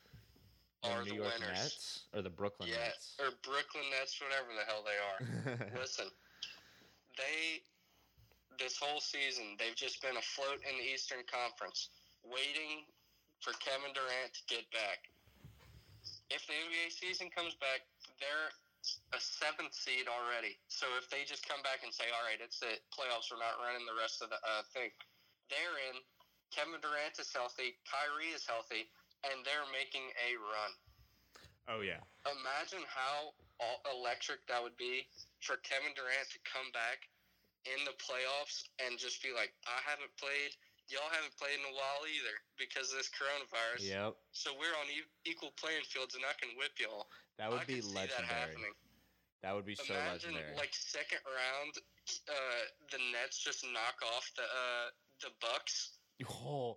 The 0.84 0.89
are 0.89 1.04
New 1.04 1.10
the 1.12 1.15
York 1.20 1.34
winners. 1.39 1.58
Nets 1.60 2.04
or 2.15 2.22
the 2.22 2.30
Brooklyn 2.32 2.70
Nets. 2.70 2.80
yeah, 2.80 2.88
Nets? 2.88 3.08
or 3.20 3.30
Brooklyn 3.44 3.84
Nets, 4.00 4.15
whatever 4.22 4.52
the 4.56 4.63
hell 4.63 4.84
they 4.88 5.00
are. 5.00 5.20
Listen, 5.82 6.08
they 7.18 7.63
this 8.60 8.76
whole 8.80 9.00
season 9.00 9.56
they've 9.60 9.76
just 9.76 10.02
been 10.04 10.15
afloat 10.20 10.60
in 10.68 10.74
the 10.80 10.88
Eastern 10.88 11.24
Conference, 11.28 11.89
waiting 12.24 12.84
for 13.39 13.52
Kevin 13.63 13.92
Durant 13.96 14.32
to 14.36 14.44
get 14.52 14.68
back. 14.72 15.08
If 16.32 16.44
the 16.48 16.56
NBA 16.56 16.92
season 16.92 17.32
comes 17.32 17.56
back, 17.60 17.84
they're 18.20 18.52
a 19.12 19.20
seventh 19.20 19.76
seed 19.76 20.08
already. 20.08 20.56
So 20.72 20.88
if 21.00 21.12
they 21.12 21.28
just 21.28 21.44
come 21.44 21.60
back 21.63 21.84
and 21.84 21.92
say, 21.92 22.08
"All 22.15 22.24
right, 22.24 22.39
it's 22.39 22.60
the 22.63 22.80
playoffs. 22.96 23.28
We're 23.32 23.42
not 23.44 23.60
running 23.60 23.84
the 23.84 23.96
rest 24.00 24.24
of 24.24 24.32
the 24.32 24.39
uh, 24.39 24.63
thing," 24.72 24.92
they're 25.52 25.78
in. 25.92 26.00
Kevin 26.56 26.80
Durant 26.82 27.20
is 27.20 27.30
healthy. 27.32 27.78
Kyrie 27.86 28.32
is 28.34 28.42
healthy, 28.48 28.89
and 29.27 29.43
they're 29.43 29.67
making 29.75 30.05
a 30.23 30.36
run 30.39 30.71
oh 31.67 31.82
yeah. 31.82 31.99
imagine 32.25 32.84
how 32.88 33.36
electric 33.91 34.39
that 34.47 34.63
would 34.63 34.75
be 34.79 35.03
for 35.43 35.60
Kevin 35.67 35.91
Durant 35.95 36.27
to 36.32 36.39
come 36.47 36.71
back 36.71 37.08
in 37.67 37.79
the 37.84 37.95
playoffs 37.99 38.63
and 38.79 38.95
just 38.95 39.19
be 39.19 39.36
like, 39.36 39.51
I 39.67 39.79
haven't 39.84 40.12
played. 40.15 40.55
Y'all 40.88 41.12
haven't 41.12 41.36
played 41.38 41.60
in 41.60 41.65
a 41.69 41.75
while 41.75 42.01
either 42.10 42.34
because 42.58 42.89
of 42.89 42.97
this 42.97 43.12
coronavirus. 43.13 43.86
Yep. 43.86 44.12
So 44.34 44.55
we're 44.58 44.73
on 44.73 44.89
e- 44.89 45.12
equal 45.29 45.53
playing 45.60 45.86
fields, 45.86 46.15
and 46.17 46.25
I 46.25 46.34
can 46.41 46.49
whip 46.58 46.73
y'all. 46.82 47.05
That 47.38 47.51
would 47.53 47.62
I 47.62 47.65
be 47.69 47.84
that 47.84 47.93
legendary. 47.93 48.25
happening. 48.25 48.73
That 49.45 49.53
would 49.53 49.69
be 49.69 49.75
so 49.77 49.93
Imagine 49.93 50.34
legendary. 50.34 50.58
like 50.58 50.73
second 50.73 51.21
round, 51.29 51.71
uh, 52.27 52.63
the 52.89 52.99
Nets 53.13 53.38
just 53.38 53.63
knock 53.69 54.01
off 54.15 54.25
the 54.36 54.43
uh, 54.43 54.88
the 55.21 55.32
Bucks. 55.39 55.95
Oh, 56.43 56.75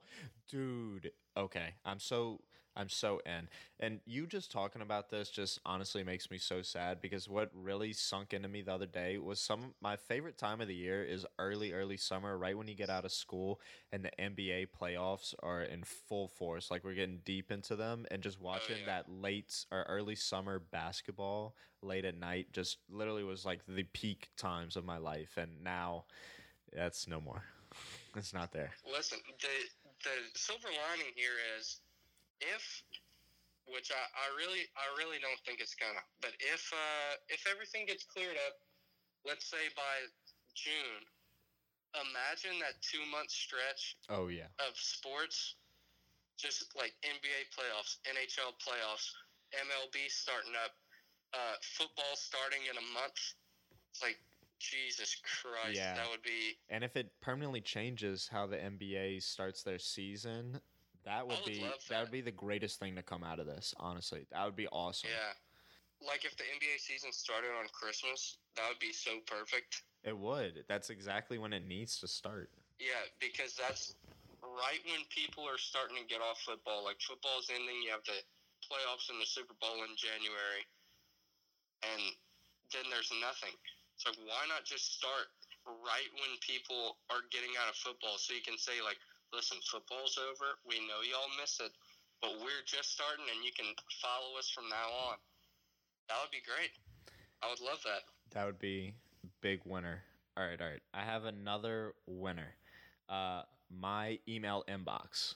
dude. 0.48 1.10
Okay, 1.36 1.74
I'm 1.84 1.98
so 1.98 2.40
I'm 2.74 2.88
so 2.88 3.20
in. 3.26 3.48
And 3.80 4.00
you 4.06 4.26
just 4.26 4.50
talking 4.50 4.80
about 4.80 5.10
this 5.10 5.28
just 5.28 5.60
honestly 5.66 6.02
makes 6.02 6.30
me 6.30 6.38
so 6.38 6.62
sad 6.62 7.00
because 7.02 7.28
what 7.28 7.50
really 7.54 7.92
sunk 7.92 8.32
into 8.32 8.48
me 8.48 8.62
the 8.62 8.72
other 8.72 8.86
day 8.86 9.18
was 9.18 9.40
some 9.40 9.74
my 9.82 9.96
favorite 9.96 10.38
time 10.38 10.60
of 10.60 10.68
the 10.68 10.74
year 10.74 11.04
is 11.04 11.26
early 11.38 11.72
early 11.72 11.96
summer, 11.96 12.36
right 12.36 12.56
when 12.56 12.68
you 12.68 12.74
get 12.74 12.90
out 12.90 13.04
of 13.04 13.12
school 13.12 13.60
and 13.92 14.04
the 14.04 14.10
NBA 14.18 14.68
playoffs 14.80 15.34
are 15.42 15.62
in 15.62 15.84
full 15.84 16.28
force. 16.28 16.70
Like 16.70 16.84
we're 16.84 16.94
getting 16.94 17.20
deep 17.24 17.52
into 17.52 17.76
them 17.76 18.06
and 18.10 18.22
just 18.22 18.38
oh, 18.40 18.46
watching 18.46 18.78
yeah. 18.80 18.86
that 18.86 19.10
late 19.10 19.66
or 19.70 19.84
early 19.88 20.14
summer 20.14 20.58
basketball 20.58 21.54
late 21.82 22.04
at 22.04 22.18
night 22.18 22.46
just 22.52 22.78
literally 22.88 23.24
was 23.24 23.44
like 23.44 23.60
the 23.66 23.82
peak 23.82 24.30
times 24.36 24.76
of 24.76 24.84
my 24.84 24.98
life 24.98 25.36
and 25.36 25.62
now 25.62 26.04
that's 26.72 27.06
no 27.06 27.20
more. 27.20 27.44
it's 28.16 28.32
not 28.32 28.52
there. 28.52 28.70
Listen, 28.90 29.18
the 29.26 29.32
the 30.04 30.16
silver 30.38 30.68
lining 30.68 31.12
here 31.14 31.38
is 31.58 31.80
if 32.40 32.82
which 33.70 33.94
I, 33.94 34.02
I 34.18 34.26
really 34.34 34.66
I 34.74 34.86
really 34.98 35.22
don't 35.22 35.38
think 35.46 35.62
it's 35.62 35.78
gonna. 35.78 36.02
But 36.20 36.34
if 36.42 36.70
uh, 36.74 37.14
if 37.30 37.46
everything 37.46 37.86
gets 37.86 38.02
cleared 38.02 38.36
up, 38.50 38.58
let's 39.22 39.46
say 39.46 39.70
by 39.78 39.96
June, 40.58 41.02
imagine 41.94 42.58
that 42.58 42.80
two 42.82 43.02
month 43.10 43.30
stretch 43.30 43.96
Oh 44.10 44.26
yeah. 44.28 44.50
of 44.58 44.74
sports, 44.74 45.54
just 46.38 46.66
like 46.74 46.92
NBA 47.06 47.48
playoffs, 47.54 48.02
NHL 48.08 48.58
playoffs, 48.58 49.06
MLB 49.54 50.10
starting 50.10 50.56
up, 50.58 50.74
uh, 51.34 51.56
football 51.78 52.18
starting 52.18 52.66
in 52.66 52.76
a 52.76 52.86
month. 52.92 53.18
It's 53.94 54.02
like 54.02 54.18
Jesus 54.62 55.16
Christ, 55.22 55.76
Yeah. 55.76 55.94
that 55.94 56.08
would 56.10 56.22
be 56.22 56.56
And 56.68 56.84
if 56.84 56.96
it 56.96 57.20
permanently 57.20 57.60
changes 57.60 58.28
how 58.28 58.46
the 58.46 58.56
NBA 58.56 59.20
starts 59.20 59.62
their 59.62 59.78
season, 59.78 60.60
that 61.04 61.26
would 61.26 61.38
would 61.38 61.44
be 61.52 61.60
that. 61.60 61.80
that. 61.88 62.00
would 62.02 62.10
be 62.12 62.20
the 62.20 62.30
greatest 62.30 62.78
thing 62.78 62.94
to 62.96 63.02
come 63.02 63.24
out 63.24 63.40
of 63.40 63.46
this. 63.46 63.74
Honestly, 63.78 64.26
that 64.30 64.44
would 64.44 64.56
be 64.56 64.68
awesome. 64.68 65.10
Yeah. 65.10 66.06
Like 66.06 66.24
if 66.24 66.36
the 66.36 66.44
NBA 66.44 66.78
season 66.78 67.12
started 67.12 67.50
on 67.58 67.66
Christmas, 67.72 68.38
that 68.56 68.68
would 68.68 68.78
be 68.78 68.92
so 68.92 69.18
perfect. 69.26 69.82
It 70.04 70.16
would. 70.16 70.64
That's 70.68 70.90
exactly 70.90 71.38
when 71.38 71.52
it 71.52 71.66
needs 71.66 71.98
to 72.00 72.08
start. 72.08 72.50
Yeah, 72.78 73.06
because 73.20 73.54
that's 73.54 73.94
right 74.42 74.82
when 74.86 75.06
people 75.10 75.46
are 75.46 75.58
starting 75.58 75.96
to 75.96 76.04
get 76.06 76.20
off 76.20 76.40
football. 76.42 76.82
Like 76.84 76.98
football's 77.00 77.50
ending, 77.54 77.82
you 77.86 77.90
have 77.90 78.02
the 78.04 78.18
playoffs 78.66 79.10
and 79.10 79.20
the 79.20 79.26
Super 79.26 79.54
Bowl 79.60 79.82
in 79.86 79.94
January, 79.94 80.66
and 81.82 82.02
then 82.74 82.86
there's 82.90 83.10
nothing. 83.22 83.54
It's 84.02 84.18
like 84.18 84.26
why 84.26 84.42
not 84.50 84.66
just 84.66 84.98
start 84.98 85.30
right 85.62 86.10
when 86.18 86.34
people 86.42 86.98
are 87.06 87.22
getting 87.30 87.54
out 87.54 87.70
of 87.70 87.78
football, 87.78 88.18
so 88.18 88.34
you 88.34 88.42
can 88.42 88.58
say 88.58 88.82
like, 88.82 88.98
listen, 89.30 89.62
football's 89.62 90.18
over. 90.18 90.58
We 90.66 90.82
know 90.90 91.06
y'all 91.06 91.30
miss 91.38 91.62
it, 91.62 91.70
but 92.18 92.34
we're 92.42 92.66
just 92.66 92.90
starting, 92.90 93.30
and 93.30 93.46
you 93.46 93.54
can 93.54 93.70
follow 94.02 94.34
us 94.34 94.50
from 94.50 94.66
now 94.66 94.90
on. 95.06 95.22
That 96.10 96.18
would 96.18 96.34
be 96.34 96.42
great. 96.42 96.74
I 97.46 97.48
would 97.48 97.62
love 97.62 97.78
that. 97.86 98.02
That 98.34 98.44
would 98.46 98.58
be 98.58 98.94
big 99.40 99.60
winner. 99.64 100.02
All 100.36 100.42
right, 100.42 100.60
all 100.60 100.66
right. 100.66 100.82
I 100.92 101.04
have 101.04 101.22
another 101.24 101.94
winner. 102.10 102.58
Uh, 103.08 103.42
my 103.70 104.18
email 104.26 104.64
inbox. 104.66 105.34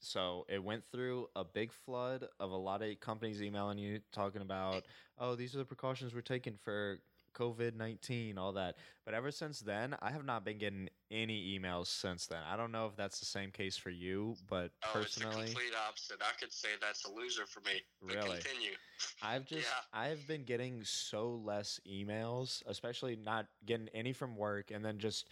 So 0.00 0.46
it 0.48 0.64
went 0.64 0.84
through 0.90 1.28
a 1.36 1.44
big 1.44 1.70
flood 1.84 2.24
of 2.40 2.50
a 2.50 2.56
lot 2.56 2.80
of 2.80 2.98
companies 3.00 3.42
emailing 3.42 3.76
you 3.76 4.00
talking 4.10 4.40
about, 4.40 4.84
oh, 5.18 5.34
these 5.34 5.54
are 5.54 5.58
the 5.58 5.66
precautions 5.66 6.14
we're 6.14 6.22
taking 6.22 6.56
for 6.64 6.98
COVID 7.34 7.74
19, 7.74 8.38
all 8.38 8.52
that. 8.52 8.76
But 9.04 9.14
ever 9.14 9.30
since 9.30 9.60
then, 9.60 9.96
I 10.00 10.10
have 10.10 10.24
not 10.24 10.44
been 10.44 10.58
getting 10.58 10.88
any 11.10 11.58
emails 11.58 11.86
since 11.86 12.26
then. 12.26 12.40
I 12.48 12.56
don't 12.56 12.72
know 12.72 12.86
if 12.86 12.96
that's 12.96 13.18
the 13.18 13.26
same 13.26 13.50
case 13.50 13.76
for 13.76 13.90
you, 13.90 14.36
but 14.48 14.70
Oh, 14.84 14.88
personally, 14.92 15.42
it's 15.42 15.50
the 15.50 15.54
complete 15.56 15.74
opposite. 15.88 16.16
I 16.20 16.38
could 16.38 16.52
say 16.52 16.68
that's 16.80 17.04
a 17.04 17.10
loser 17.12 17.46
for 17.46 17.60
me. 17.60 17.82
But 18.02 18.16
Really? 18.16 18.40
Continue. 18.40 18.76
I've 19.22 19.44
just 19.44 19.66
Yeah. 19.66 20.00
I've 20.00 20.26
been 20.26 20.44
getting 20.44 20.84
so 20.84 21.40
less 21.44 21.80
emails, 21.86 22.62
especially 22.66 23.16
not 23.16 23.46
getting 23.66 23.88
any 23.94 24.12
from 24.12 24.36
work 24.36 24.70
and 24.70 24.84
then 24.84 24.98
just 24.98 25.28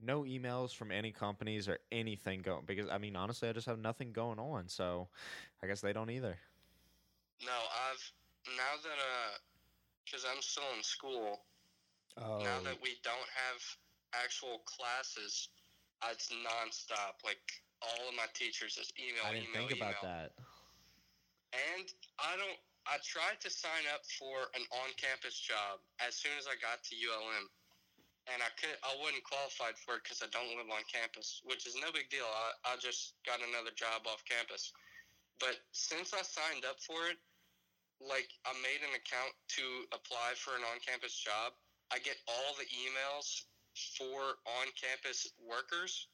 no 0.00 0.22
emails 0.22 0.74
from 0.74 0.92
any 0.92 1.10
companies 1.10 1.68
or 1.68 1.78
anything 1.90 2.40
going 2.42 2.62
because 2.66 2.88
I 2.88 2.98
mean 2.98 3.16
honestly 3.16 3.48
I 3.48 3.52
just 3.52 3.66
have 3.66 3.78
nothing 3.78 4.12
going 4.12 4.38
on, 4.38 4.68
so 4.68 5.08
I 5.62 5.66
guess 5.66 5.80
they 5.80 5.92
don't 5.92 6.10
either. 6.10 6.36
No, 7.44 7.52
I've 7.52 8.12
now 8.56 8.74
that 8.82 8.98
uh, 8.98 9.38
because 10.08 10.24
I'm 10.24 10.40
still 10.40 10.66
in 10.76 10.82
school. 10.82 11.44
Oh. 12.16 12.40
Now 12.40 12.58
that 12.64 12.80
we 12.80 12.96
don't 13.04 13.30
have 13.30 13.60
actual 14.16 14.64
classes, 14.64 15.52
it's 16.08 16.32
nonstop. 16.32 17.20
Like 17.20 17.44
all 17.84 18.08
of 18.08 18.16
my 18.16 18.26
teachers 18.32 18.74
just 18.74 18.96
email, 18.96 19.22
me. 19.22 19.28
I 19.28 19.32
didn't 19.36 19.52
email, 19.52 19.68
think 19.68 19.78
about 19.78 20.00
email. 20.00 20.08
that. 20.08 20.28
And 21.52 21.86
I 22.18 22.34
don't. 22.40 22.58
I 22.88 22.96
tried 23.04 23.36
to 23.44 23.52
sign 23.52 23.84
up 23.92 24.00
for 24.16 24.48
an 24.56 24.64
on-campus 24.72 25.36
job 25.36 25.84
as 26.00 26.16
soon 26.16 26.32
as 26.40 26.48
I 26.48 26.56
got 26.56 26.80
to 26.88 26.96
ULM, 26.96 27.52
and 28.32 28.40
I 28.40 28.48
could. 28.56 28.74
I 28.80 28.96
wasn't 28.96 29.22
qualified 29.28 29.76
for 29.76 30.00
it 30.00 30.08
because 30.08 30.24
I 30.24 30.28
don't 30.32 30.48
live 30.56 30.72
on 30.72 30.82
campus, 30.88 31.44
which 31.44 31.68
is 31.68 31.76
no 31.76 31.92
big 31.92 32.08
deal. 32.08 32.26
I, 32.26 32.72
I 32.72 32.80
just 32.80 33.20
got 33.28 33.44
another 33.44 33.76
job 33.76 34.08
off 34.08 34.24
campus. 34.24 34.72
But 35.38 35.60
since 35.70 36.10
I 36.16 36.24
signed 36.26 36.66
up 36.66 36.82
for 36.82 37.06
it, 37.06 37.20
like 38.00 38.30
I 38.46 38.54
made 38.62 38.82
an 38.82 38.94
account 38.94 39.34
to 39.58 39.64
apply 39.90 40.38
for 40.38 40.54
an 40.54 40.62
on-campus 40.70 41.14
job, 41.18 41.54
I 41.90 41.98
get 41.98 42.16
all 42.26 42.54
the 42.54 42.68
emails 42.70 43.48
for 43.98 44.38
on-campus 44.62 45.34
workers, 45.42 46.08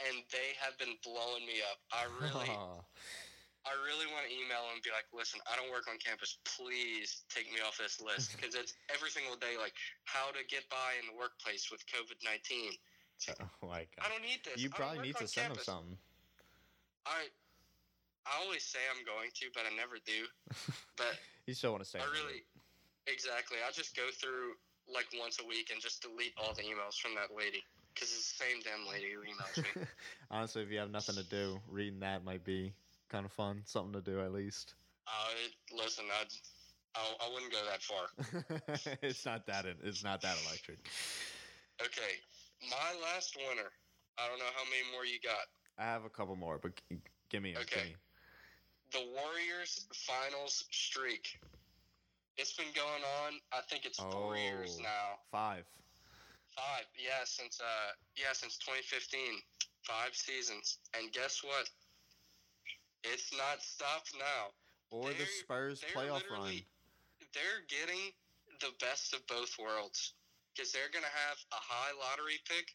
and 0.00 0.24
they 0.32 0.56
have 0.60 0.76
been 0.80 0.96
blowing 1.04 1.44
me 1.44 1.60
up. 1.64 1.80
I 1.92 2.08
really. 2.20 2.50
I 3.68 3.76
really 3.84 4.08
want 4.08 4.24
to 4.24 4.32
email 4.32 4.64
them 4.64 4.80
and 4.80 4.84
be 4.84 4.88
like, 4.88 5.04
listen, 5.12 5.36
I 5.44 5.52
don't 5.52 5.68
work 5.68 5.84
on 5.84 6.00
campus. 6.00 6.40
Please 6.48 7.28
take 7.28 7.44
me 7.52 7.60
off 7.60 7.76
this 7.76 8.00
list 8.00 8.32
because 8.36 8.56
it's 8.56 8.72
every 8.88 9.12
single 9.12 9.36
day 9.36 9.60
like 9.60 9.76
how 10.08 10.32
to 10.32 10.40
get 10.48 10.64
by 10.72 10.96
in 10.96 11.04
the 11.12 11.16
workplace 11.16 11.68
with 11.68 11.84
COVID 11.92 12.16
19. 12.24 12.72
oh 13.28 13.68
my 13.68 13.84
I 14.00 14.08
don't 14.08 14.24
need 14.24 14.40
this. 14.48 14.56
You 14.56 14.72
probably 14.72 15.12
need 15.12 15.16
to 15.20 15.28
send 15.28 15.52
campus. 15.52 15.68
them 15.68 15.76
something. 15.76 15.98
I, 17.04 17.28
I 18.30 18.42
always 18.44 18.62
say 18.62 18.78
I'm 18.94 19.04
going 19.04 19.30
to, 19.34 19.46
but 19.54 19.64
I 19.70 19.74
never 19.76 19.96
do. 20.06 20.26
But 20.96 21.16
You 21.46 21.54
still 21.54 21.72
want 21.72 21.82
to 21.82 21.88
stay. 21.88 21.98
I 21.98 22.04
really, 22.12 22.44
exactly. 23.06 23.58
I 23.66 23.70
just 23.72 23.96
go 23.96 24.08
through 24.20 24.54
like 24.92 25.06
once 25.18 25.38
a 25.40 25.46
week 25.46 25.70
and 25.72 25.80
just 25.80 26.02
delete 26.02 26.32
all 26.36 26.52
the 26.54 26.62
emails 26.62 26.98
from 27.00 27.14
that 27.14 27.34
lady 27.36 27.62
because 27.94 28.08
it's 28.12 28.36
the 28.36 28.44
same 28.44 28.60
damn 28.62 28.86
lady 28.86 29.12
who 29.14 29.20
emails 29.22 29.56
me. 29.62 29.86
Honestly, 30.30 30.62
if 30.62 30.70
you 30.70 30.78
have 30.78 30.90
nothing 30.90 31.16
to 31.16 31.24
do, 31.24 31.58
reading 31.70 32.00
that 32.00 32.24
might 32.24 32.44
be 32.44 32.72
kind 33.08 33.24
of 33.24 33.32
fun. 33.32 33.62
Something 33.64 33.94
to 33.94 34.00
do 34.02 34.20
at 34.20 34.32
least. 34.32 34.74
uh, 35.06 35.76
listen, 35.76 36.04
I'd, 36.20 36.32
I, 36.96 37.26
I 37.26 37.32
wouldn't 37.32 37.52
go 37.52 37.58
that 37.66 37.82
far. 37.82 38.98
it's 39.02 39.24
not 39.24 39.46
that 39.46 39.64
it's 39.82 40.04
not 40.04 40.20
that 40.22 40.36
electric. 40.46 40.78
Okay, 41.82 42.20
my 42.68 43.00
last 43.02 43.36
winner. 43.48 43.70
I 44.18 44.28
don't 44.28 44.38
know 44.38 44.52
how 44.54 44.64
many 44.64 44.82
more 44.92 45.04
you 45.06 45.18
got. 45.24 45.48
I 45.78 45.84
have 45.84 46.04
a 46.04 46.10
couple 46.10 46.36
more, 46.36 46.58
but 46.58 46.72
give 47.30 47.42
me 47.42 47.54
'em, 47.54 47.62
give 47.66 47.78
Okay. 47.78 47.88
me. 47.88 47.96
The 48.92 49.06
Warriors 49.14 49.86
finals 49.94 50.64
streak. 50.70 51.38
It's 52.36 52.52
been 52.54 52.72
going 52.74 53.02
on. 53.24 53.38
I 53.52 53.60
think 53.68 53.84
it's 53.84 53.98
four 53.98 54.36
years 54.36 54.76
Oh. 54.80 54.82
now. 54.82 55.08
Five. 55.30 55.64
Five. 56.56 56.84
Yeah, 56.98 57.22
since 57.24 57.60
uh 57.60 57.92
yeah, 58.16 58.32
since 58.32 58.56
2015. 58.58 59.42
Five 59.82 60.14
seasons. 60.14 60.78
And 60.94 61.12
guess 61.12 61.42
what? 61.42 61.68
It's 63.04 63.32
not 63.32 63.62
stopped 63.62 64.12
now. 64.18 64.52
Or 64.90 65.08
the 65.10 65.14
They're- 65.18 65.26
Spurs 65.26 65.80
playoff 65.94 66.28
run. 66.30 66.64
They're 67.32 67.62
getting 67.68 68.12
the 68.60 68.72
best 68.80 69.14
of 69.14 69.24
both 69.26 69.56
worlds 69.58 70.14
because 70.52 70.72
they're 70.72 70.90
going 70.90 71.04
to 71.04 71.10
have 71.28 71.38
a 71.52 71.56
high 71.62 71.92
lottery 71.92 72.38
pick, 72.44 72.74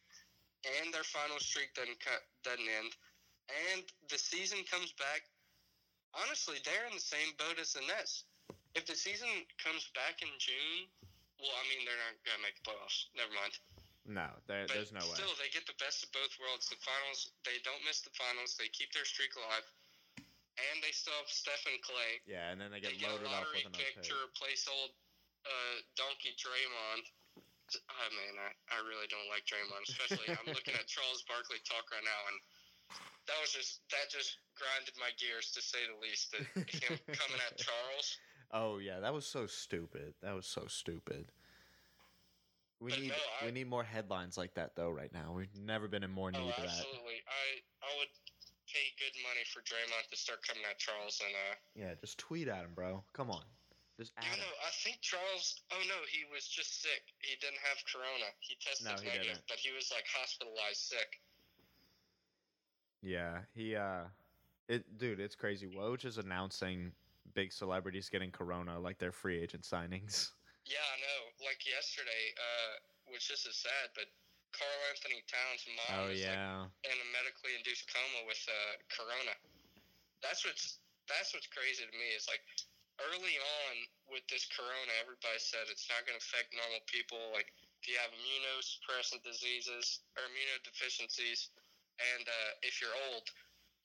and 0.80 0.93
their 0.93 1.04
final 1.04 1.38
streak 1.39 1.73
doesn't 1.75 1.99
cut 1.99 2.23
doesn't 2.43 2.67
end, 2.67 2.95
and 3.73 3.84
the 4.10 4.17
season 4.17 4.63
comes 4.63 4.93
back. 4.93 5.28
Honestly, 6.15 6.58
they're 6.63 6.88
in 6.88 6.95
the 6.95 7.04
same 7.04 7.36
boat 7.36 7.60
as 7.60 7.75
the 7.75 7.84
Nets. 7.91 8.23
If 8.75 8.88
the 8.88 8.95
season 8.95 9.28
comes 9.60 9.88
back 9.95 10.23
in 10.23 10.32
June, 10.39 10.88
well, 11.39 11.51
I 11.51 11.63
mean 11.67 11.84
they're 11.84 11.99
not 11.99 12.15
going 12.23 12.39
to 12.39 12.43
make 12.43 12.56
the 12.60 12.65
playoffs. 12.71 13.12
Never 13.15 13.32
mind. 13.36 13.56
No, 14.06 14.30
there, 14.45 14.69
there's 14.69 14.93
no 14.93 15.01
way. 15.01 15.17
still, 15.17 15.34
they 15.41 15.49
get 15.49 15.65
the 15.65 15.75
best 15.82 16.06
of 16.06 16.13
both 16.13 16.30
worlds. 16.38 16.69
The 16.69 16.78
finals, 16.78 17.34
they 17.41 17.57
don't 17.66 17.82
miss 17.84 18.05
the 18.05 18.13
finals. 18.13 18.53
They 18.53 18.70
keep 18.70 18.93
their 18.93 19.07
streak 19.07 19.34
alive, 19.34 19.66
and 20.22 20.76
they 20.86 20.93
still 20.93 21.18
have 21.18 21.26
Steph 21.26 21.66
and 21.66 21.82
Clay. 21.82 22.22
Yeah, 22.30 22.53
and 22.53 22.61
then 22.61 22.70
they 22.70 22.78
get 22.78 22.93
They 22.93 23.01
get 23.01 23.09
a 23.09 23.18
loaded 23.18 23.34
up 23.34 23.49
lottery 23.49 23.66
with 23.66 23.74
pick 23.74 23.97
pick. 23.97 24.05
to 24.05 24.13
replace 24.22 24.70
old 24.70 24.93
uh, 25.49 25.76
donkey 25.97 26.38
Draymond. 26.38 27.03
Oh 27.74 28.09
man, 28.13 28.34
I, 28.38 28.78
I 28.78 28.86
really 28.86 29.09
don't 29.09 29.26
like 29.26 29.41
Draymond. 29.49 29.89
Especially, 29.89 30.30
I'm 30.38 30.53
looking 30.53 30.78
at 30.78 30.86
Charles 30.93 31.26
Barkley 31.26 31.57
talk 31.66 31.89
right 31.89 32.05
now, 32.05 32.22
and 32.30 32.38
that 33.26 33.38
was 33.41 33.57
just 33.57 33.82
that 33.89 34.13
just 34.13 34.38
grinded 34.56 34.95
my 34.99 35.12
gears 35.20 35.51
to 35.53 35.62
say 35.62 35.80
the 35.88 35.99
least. 36.01 36.32
That 36.32 36.41
him 36.68 36.99
coming 37.08 37.41
at 37.51 37.58
Charles. 37.58 38.18
Oh 38.51 38.78
yeah, 38.80 38.99
that 38.99 39.14
was 39.14 39.26
so 39.26 39.47
stupid. 39.47 40.14
That 40.22 40.36
was 40.36 40.45
so 40.47 40.66
stupid. 40.68 41.32
We 42.80 42.91
But 42.91 42.99
need 42.99 43.10
no, 43.10 43.16
I- 43.41 43.45
we 43.45 43.51
need 43.51 43.70
more 43.70 43.84
headlines 43.84 44.38
like 44.38 44.53
that 44.56 44.76
though 44.76 44.89
right 44.91 45.12
now. 45.14 45.34
We've 45.34 45.53
never 45.56 45.88
been 45.88 46.03
in 46.03 46.12
more 46.12 46.32
need 46.32 46.39
Oh, 46.43 46.49
of 46.49 46.56
that. 46.58 46.66
absolutely. 46.72 47.24
I 47.28 47.43
I 47.84 47.91
would 47.99 48.12
pay 48.68 48.91
good 48.99 49.16
money 49.24 49.43
for 49.53 49.62
Draymond 49.64 50.10
to 50.12 50.18
start 50.18 50.43
coming 50.45 50.64
at 50.70 50.78
Charles 50.78 51.22
and 51.24 51.32
uh. 51.34 51.56
Yeah, 51.76 51.93
just 52.01 52.18
tweet 52.18 52.47
at 52.47 52.64
him, 52.66 52.74
bro. 52.76 53.03
Come 53.14 53.32
on, 53.32 53.43
just 53.97 54.12
add 54.18 54.26
Even 54.28 54.39
him. 54.43 54.51
I 54.60 54.72
think 54.84 54.99
Charles, 55.01 55.62
oh 55.72 55.82
no, 55.88 55.95
he 56.12 56.28
was 56.34 56.47
just 56.47 56.82
sick. 56.84 57.01
He 57.24 57.36
didn't 57.39 57.64
have 57.64 57.80
corona. 57.88 58.28
He 58.41 58.56
tested 58.60 58.88
No, 58.88 58.95
he 58.99 59.08
negative, 59.08 59.39
didn't. 59.39 59.47
but 59.47 59.58
he 59.58 59.72
was 59.72 59.89
like 59.95 60.03
hospitalized 60.12 60.84
sick. 60.91 61.20
Yeah, 63.01 63.39
he 63.53 63.76
uh, 63.76 64.10
it 64.68 64.97
dude, 64.97 65.20
it's 65.20 65.36
crazy. 65.36 65.68
Woj 65.68 66.05
is 66.05 66.18
announcing 66.18 66.91
big 67.34 67.51
celebrities 67.51 68.09
getting 68.09 68.32
corona 68.32 68.80
like 68.80 68.97
they're 68.97 69.11
free 69.11 69.41
agent 69.41 69.63
signings. 69.63 70.32
Yeah, 70.66 70.82
I 70.82 70.97
know. 70.97 71.45
Like 71.45 71.61
yesterday, 71.61 72.34
uh, 72.41 72.74
which 73.13 73.30
this 73.30 73.45
is 73.45 73.53
sad, 73.53 73.93
but 73.93 74.09
Carl 74.49 74.82
Anthony 74.89 75.22
Towns' 75.30 75.61
mom 75.78 75.93
Oh 75.93 76.09
is 76.09 76.26
like 76.26 76.34
yeah, 76.34 76.66
in 76.89 76.97
a 76.97 77.07
medically 77.13 77.53
induced 77.53 77.86
coma 77.86 78.26
with 78.26 78.41
uh, 78.49 78.82
corona. 78.89 79.38
That's 80.26 80.41
what's 80.41 80.82
that's 81.05 81.38
what's 81.38 81.45
crazy 81.53 81.86
to 81.86 81.93
me. 81.93 82.18
Is 82.18 82.26
like 82.26 82.41
early 82.97 83.38
on 83.38 83.74
with 84.09 84.26
this 84.26 84.49
corona, 84.49 84.91
everybody 85.05 85.38
said 85.38 85.70
it's 85.70 85.86
not 85.86 86.01
going 86.09 86.18
to 86.18 86.24
affect 86.24 86.55
normal 86.57 86.82
people. 86.89 87.22
Like 87.30 87.53
if 87.84 87.86
you 87.86 88.01
have 88.01 88.09
immunosuppressant 88.09 89.22
diseases 89.22 90.01
or 90.18 90.26
immunodeficiencies, 90.26 91.53
and 92.01 92.26
uh, 92.26 92.51
if 92.66 92.82
you're 92.82 92.95
old, 93.13 93.30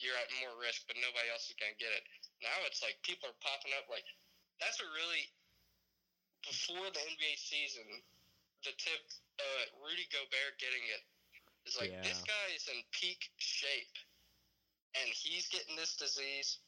you're 0.00 0.16
at 0.16 0.28
more 0.40 0.56
risk, 0.60 0.84
but 0.88 0.96
nobody 0.98 1.28
else 1.32 1.48
is 1.48 1.56
going 1.60 1.72
to 1.72 1.80
get 1.80 1.92
it. 1.92 2.04
Now 2.40 2.56
it's 2.64 2.80
like 2.80 2.96
people 3.04 3.28
are 3.28 3.38
popping 3.44 3.72
up. 3.76 3.88
Like 3.88 4.06
that's 4.58 4.80
what 4.80 4.90
really 4.96 5.24
before 6.44 6.88
the 6.88 7.02
NBA 7.04 7.36
season, 7.36 7.84
the 8.64 8.72
tip 8.80 9.00
uh, 9.40 9.64
Rudy 9.84 10.08
Gobert 10.12 10.56
getting 10.60 10.84
it 10.88 11.02
is 11.68 11.76
like 11.76 11.92
this 12.04 12.20
guy 12.24 12.46
is 12.56 12.64
in 12.72 12.80
peak 12.96 13.28
shape, 13.36 13.96
and 14.96 15.08
he's 15.12 15.48
getting 15.52 15.76
this 15.76 15.96
disease. 15.96 16.60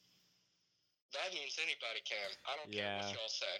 That 1.13 1.33
means 1.33 1.57
anybody 1.61 2.01
can. 2.05 2.29
I 2.49 2.57
don't 2.57 2.69
care 2.73 2.89
what 3.01 3.13
y'all 3.13 3.29
say. 3.33 3.55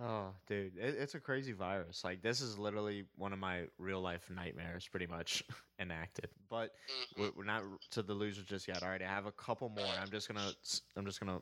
Oh, 0.00 0.30
dude, 0.48 0.76
it, 0.76 0.96
it's 0.98 1.14
a 1.14 1.20
crazy 1.20 1.52
virus. 1.52 2.02
Like 2.02 2.20
this 2.20 2.40
is 2.40 2.58
literally 2.58 3.04
one 3.16 3.32
of 3.32 3.38
my 3.38 3.68
real 3.78 4.00
life 4.00 4.28
nightmares, 4.34 4.88
pretty 4.88 5.06
much 5.06 5.42
enacted. 5.80 6.28
But 6.48 6.72
Mhm. 6.90 7.18
we're, 7.18 7.30
we're 7.36 7.44
not 7.44 7.62
to 7.92 8.02
the 8.02 8.14
losers 8.14 8.44
just 8.44 8.66
yet. 8.66 8.82
All 8.82 8.88
right, 8.88 9.00
I 9.00 9.06
have 9.06 9.26
a 9.26 9.32
couple 9.32 9.68
more. 9.68 9.86
I'm 10.00 10.10
just 10.10 10.26
gonna 10.28 10.50
I'm 10.96 11.04
just 11.06 11.20
gonna 11.20 11.40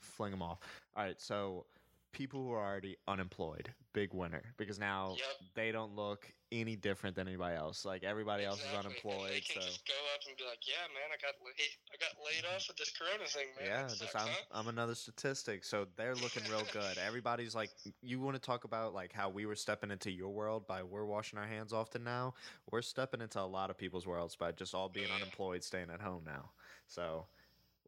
fling 0.00 0.30
them 0.30 0.42
off. 0.42 0.58
All 0.96 1.04
right, 1.04 1.20
so 1.20 1.66
people 2.12 2.42
who 2.42 2.52
are 2.52 2.64
already 2.64 2.96
unemployed, 3.06 3.72
big 3.92 4.12
winner 4.14 4.42
because 4.56 4.78
now 4.78 5.14
Yep. 5.16 5.36
they 5.54 5.72
don't 5.72 5.94
look 5.94 6.32
any 6.50 6.76
different 6.76 7.14
than 7.16 7.28
anybody 7.28 7.56
else. 7.56 7.84
Like 7.84 8.02
everybody 8.04 8.44
else 8.44 8.58
is 8.60 8.64
Exactly. 8.66 8.78
And 8.78 8.94
they 8.94 9.10
unemployed, 9.10 9.44
can 9.44 9.62
so 9.62 9.68
just 9.68 9.86
go 9.86 9.94
up 10.14 10.20
and 10.26 10.36
be 10.36 10.44
like, 10.44 10.66
"Yeah, 10.66 10.86
man, 10.94 11.10
I 11.12 11.16
got 11.20 11.34
laid. 11.44 11.70
I 11.92 11.96
got 11.98 12.24
laid 12.24 12.44
off 12.56 12.68
with 12.68 12.76
this 12.78 12.90
Corona 12.90 13.24
thing, 13.26 13.48
man. 13.56 13.66
Yeah, 13.66 13.82
That 13.88 13.98
just 13.98 14.12
sucks, 14.12 14.14
I'm 14.24 14.28
huh?" 14.30 14.60
I'm 14.60 14.68
another 14.68 14.94
statistic. 14.94 15.64
So 15.64 15.86
they're 15.96 16.14
looking 16.14 16.42
real 16.50 16.64
good. 16.72 16.98
Everybody's 16.98 17.54
like, 17.54 17.70
you 18.02 18.20
want 18.20 18.34
to 18.36 18.40
talk 18.40 18.64
about 18.64 18.94
like 18.94 19.12
how 19.12 19.28
we 19.28 19.44
were 19.46 19.56
stepping 19.56 19.90
into 19.90 20.10
your 20.10 20.30
world 20.30 20.66
by 20.66 20.82
we're 20.82 21.04
washing 21.04 21.38
our 21.38 21.46
hands 21.46 21.72
often 21.72 22.04
now. 22.04 22.34
We're 22.70 22.82
stepping 22.82 23.20
into 23.20 23.40
a 23.40 23.42
lot 23.42 23.70
of 23.70 23.76
people's 23.76 24.06
worlds 24.06 24.34
by 24.36 24.52
just 24.52 24.74
all 24.74 24.88
being 24.88 25.08
Yeah. 25.08 25.16
unemployed, 25.16 25.62
staying 25.62 25.90
at 25.90 26.00
home 26.00 26.24
now. 26.24 26.52
So 26.86 27.26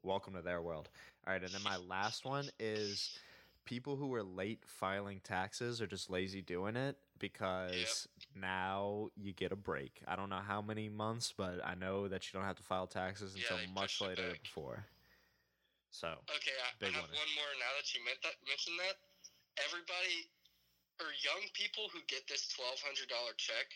welcome 0.03 0.35
to 0.35 0.43
their 0.43 0.61
world. 0.63 0.89
All 1.27 1.33
right, 1.33 1.43
and 1.43 1.53
then 1.53 1.63
my 1.63 1.77
last 1.77 2.25
one 2.25 2.51
is 2.59 3.19
people 3.71 3.95
who 3.95 4.11
were 4.11 4.27
late 4.27 4.67
filing 4.67 5.23
taxes 5.23 5.79
are 5.79 5.87
just 5.87 6.11
lazy 6.11 6.43
doing 6.43 6.75
it 6.75 6.99
because 7.23 8.11
now 8.35 9.07
you 9.15 9.31
get 9.33 9.55
a 9.55 9.57
break. 9.57 10.03
I 10.11 10.19
don't 10.19 10.27
know 10.27 10.43
how 10.43 10.59
many 10.59 10.91
months, 10.91 11.31
but 11.31 11.63
I 11.63 11.79
know 11.79 12.11
that 12.11 12.27
you 12.27 12.35
don't 12.35 12.43
have 12.51 12.59
to 12.59 12.67
file 12.67 12.91
taxes 12.91 13.39
Yeah, 13.39 13.47
until 13.55 13.71
much 13.71 14.03
later 14.03 14.27
than 14.27 14.43
before. 14.43 14.83
So 15.95 16.11
Okay, 16.35 16.51
I, 16.59 16.83
I 16.83 16.91
have 16.91 17.07
winner. 17.07 17.15
one 17.15 17.31
more 17.39 17.53
now 17.63 17.71
that 17.79 17.87
you 17.95 18.03
meant 18.03 18.19
that, 18.27 18.35
mentioned 18.43 18.75
that. 18.83 18.99
Everybody, 19.63 20.27
or 20.99 21.07
young 21.23 21.47
people 21.55 21.87
who 21.95 22.03
get 22.11 22.27
this 22.27 22.51
twelve 22.51 22.83
hundred 22.83 23.07
dollar 23.07 23.39
check, 23.39 23.71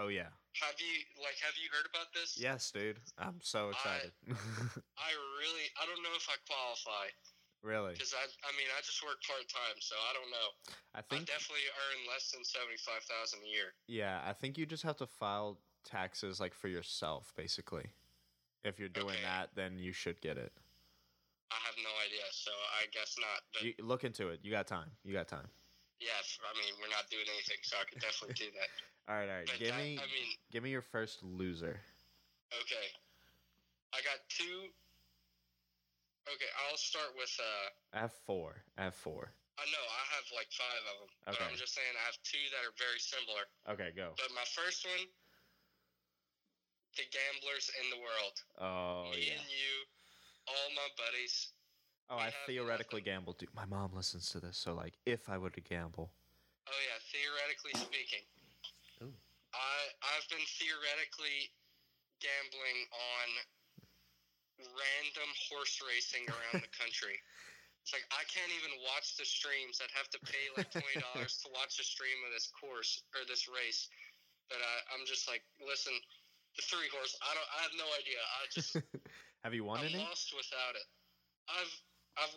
Oh 0.00 0.08
yeah. 0.08 0.32
have 0.64 0.80
you 0.80 1.04
like 1.20 1.36
have 1.44 1.56
you 1.60 1.68
heard 1.68 1.84
about 1.92 2.08
this? 2.16 2.40
Yes, 2.40 2.72
dude. 2.72 3.00
I'm 3.20 3.36
so 3.44 3.68
excited. 3.68 4.12
I 4.96 5.10
really, 5.40 5.68
I 5.76 5.84
don't 5.84 6.00
know 6.00 6.16
if 6.16 6.24
I 6.28 6.36
qualify 6.48 7.12
really. 7.64 7.96
because 7.96 8.12
I, 8.12 8.24
I 8.44 8.52
mean, 8.60 8.68
I 8.76 8.80
just 8.84 9.00
work 9.02 9.18
part 9.26 9.48
time, 9.48 9.80
so 9.80 9.96
I 9.96 10.12
don't 10.12 10.30
know. 10.30 10.48
I 10.94 11.00
I 11.00 11.02
think 11.02 11.26
definitely 11.26 11.64
earn 11.72 12.04
less 12.12 12.30
than 12.30 12.44
seventy 12.44 12.76
five 12.84 13.02
thousand 13.08 13.40
a 13.42 13.50
year. 13.50 13.72
yeah, 13.88 14.20
I 14.24 14.32
think 14.36 14.56
you 14.60 14.66
just 14.68 14.84
have 14.84 14.96
to 15.00 15.06
file 15.08 15.58
taxes 15.84 16.38
like 16.40 16.54
for 16.54 16.68
yourself 16.68 17.32
basically. 17.36 17.90
If 18.64 18.78
you're 18.78 18.88
doing 18.92 19.16
Okay. 19.20 19.24
that, 19.28 19.50
then 19.54 19.76
you 19.78 19.92
should 19.92 20.20
get 20.20 20.38
it. 20.38 20.52
I 21.52 21.56
have 21.68 21.76
no 21.84 21.92
idea, 22.04 22.24
so 22.32 22.50
I 22.80 22.88
guess 22.92 23.14
not. 23.20 23.40
But 23.52 23.62
You 23.62 23.72
look 23.84 24.04
into 24.04 24.28
it. 24.28 24.40
You 24.42 24.50
got 24.50 24.66
time. 24.66 24.90
You 25.04 25.12
got 25.12 25.28
time. 25.28 25.46
yeah, 26.00 26.16
I 26.16 26.52
mean, 26.58 26.72
we're 26.80 26.88
not 26.88 27.08
doing 27.10 27.28
anything, 27.28 27.60
so 27.62 27.76
I 27.76 27.84
could 27.84 28.00
definitely 28.00 28.34
do 28.40 28.50
that. 28.56 28.68
All 29.08 29.16
right, 29.20 29.28
all 29.28 29.36
right. 29.36 29.44
But 29.44 29.58
Give 29.60 29.68
that, 29.68 29.76
me 29.84 29.98
I 30.00 30.08
mean, 30.08 30.32
give 30.50 30.62
me 30.64 30.70
your 30.70 30.80
first 30.80 31.22
loser. 31.22 31.76
okay, 32.56 32.88
I 33.92 34.00
got 34.00 34.16
two. 34.32 34.72
Okay, 36.24 36.50
I'll 36.66 36.80
start 36.80 37.12
with 37.16 37.32
uh. 37.36 37.68
I 37.96 38.00
have 38.08 38.16
4. 38.24 38.56
I 38.78 38.84
have 38.88 38.96
4. 38.96 39.32
I 39.54 39.64
know 39.70 39.84
I 39.86 40.04
have 40.18 40.26
like 40.34 40.50
five 40.50 40.82
of 40.90 40.96
them, 40.98 41.10
but 41.30 41.38
I'm 41.46 41.54
just 41.54 41.78
saying 41.78 41.94
I 41.94 42.02
have 42.10 42.18
two 42.26 42.42
that 42.50 42.66
are 42.66 42.74
very 42.74 42.98
similar. 42.98 43.46
Okay, 43.70 43.94
go. 43.94 44.10
But 44.18 44.34
my 44.34 44.42
first 44.50 44.82
one, 44.82 45.06
the 46.98 47.06
gamblers 47.06 47.70
in 47.78 47.86
the 47.94 48.00
world, 48.02 48.34
Oh 48.58 49.14
me 49.14 49.30
yeah. 49.30 49.38
and 49.38 49.46
you, 49.46 49.72
all 50.50 50.68
my 50.74 50.90
buddies. 50.98 51.54
Oh, 52.10 52.18
I 52.18 52.34
theoretically 52.50 53.06
nothing. 53.06 53.30
gamble. 53.30 53.38
Dude, 53.38 53.54
my 53.54 53.64
mom 53.64 53.94
listens 53.94 54.26
to 54.34 54.42
this, 54.42 54.58
so 54.58 54.74
like 54.74 54.98
if 55.06 55.30
I 55.30 55.38
were 55.38 55.54
to 55.54 55.62
gamble. 55.62 56.10
Oh 56.66 56.80
yeah, 56.90 56.98
theoretically 57.14 57.78
speaking, 57.78 58.26
Ooh. 59.06 59.14
I 59.54 59.74
I've 60.02 60.26
been 60.34 60.42
theoretically 60.58 61.54
gambling 62.18 62.80
on 62.90 63.28
random 64.72 65.30
horse 65.50 65.80
racing 65.84 66.24
around 66.28 66.64
the 66.64 66.72
country. 66.74 67.20
It's 67.84 67.92
like 67.92 68.08
I 68.16 68.24
can't 68.32 68.48
even 68.56 68.80
watch 68.80 69.12
the 69.20 69.28
streams. 69.28 69.84
I'd 69.84 69.92
have 69.92 70.08
to 70.16 70.20
pay 70.24 70.44
like 70.56 70.72
twenty 70.72 70.96
dollars 71.12 71.44
to 71.44 71.52
watch 71.52 71.76
a 71.76 71.84
stream 71.84 72.16
of 72.24 72.32
this 72.32 72.48
course 72.56 73.04
or 73.12 73.28
this 73.28 73.44
race. 73.44 73.92
But 74.48 74.60
I, 74.60 74.74
I'm 74.96 75.04
just 75.04 75.28
like, 75.28 75.44
listen, 75.60 75.92
the 76.56 76.64
three 76.64 76.88
horse. 76.88 77.12
I 77.20 77.30
don't. 77.36 77.50
I 77.52 77.58
have 77.68 77.76
no 77.76 77.88
idea. 78.00 78.20
I 78.20 78.40
just 78.48 78.72
have 79.44 79.52
you 79.52 79.68
won 79.68 79.84
I'm 79.84 79.92
any? 79.92 80.00
lost 80.00 80.32
without 80.32 80.74
it. 80.80 80.86
I've 81.50 81.74
I've 82.16 82.34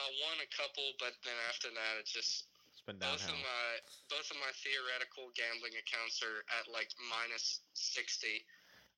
I 0.00 0.06
won 0.24 0.36
a 0.40 0.48
couple, 0.54 0.86
but 0.96 1.12
then 1.26 1.36
after 1.52 1.68
that, 1.68 1.92
it's 2.00 2.14
just 2.14 2.48
It's 2.72 2.84
been 2.86 2.96
both 2.96 3.20
of 3.20 3.36
my 3.36 3.68
both 4.08 4.28
of 4.32 4.38
my 4.40 4.52
theoretical 4.64 5.28
gambling 5.36 5.76
accounts 5.76 6.22
are 6.24 6.40
at 6.56 6.72
like 6.72 6.88
minus 7.12 7.60
sixty. 7.76 8.46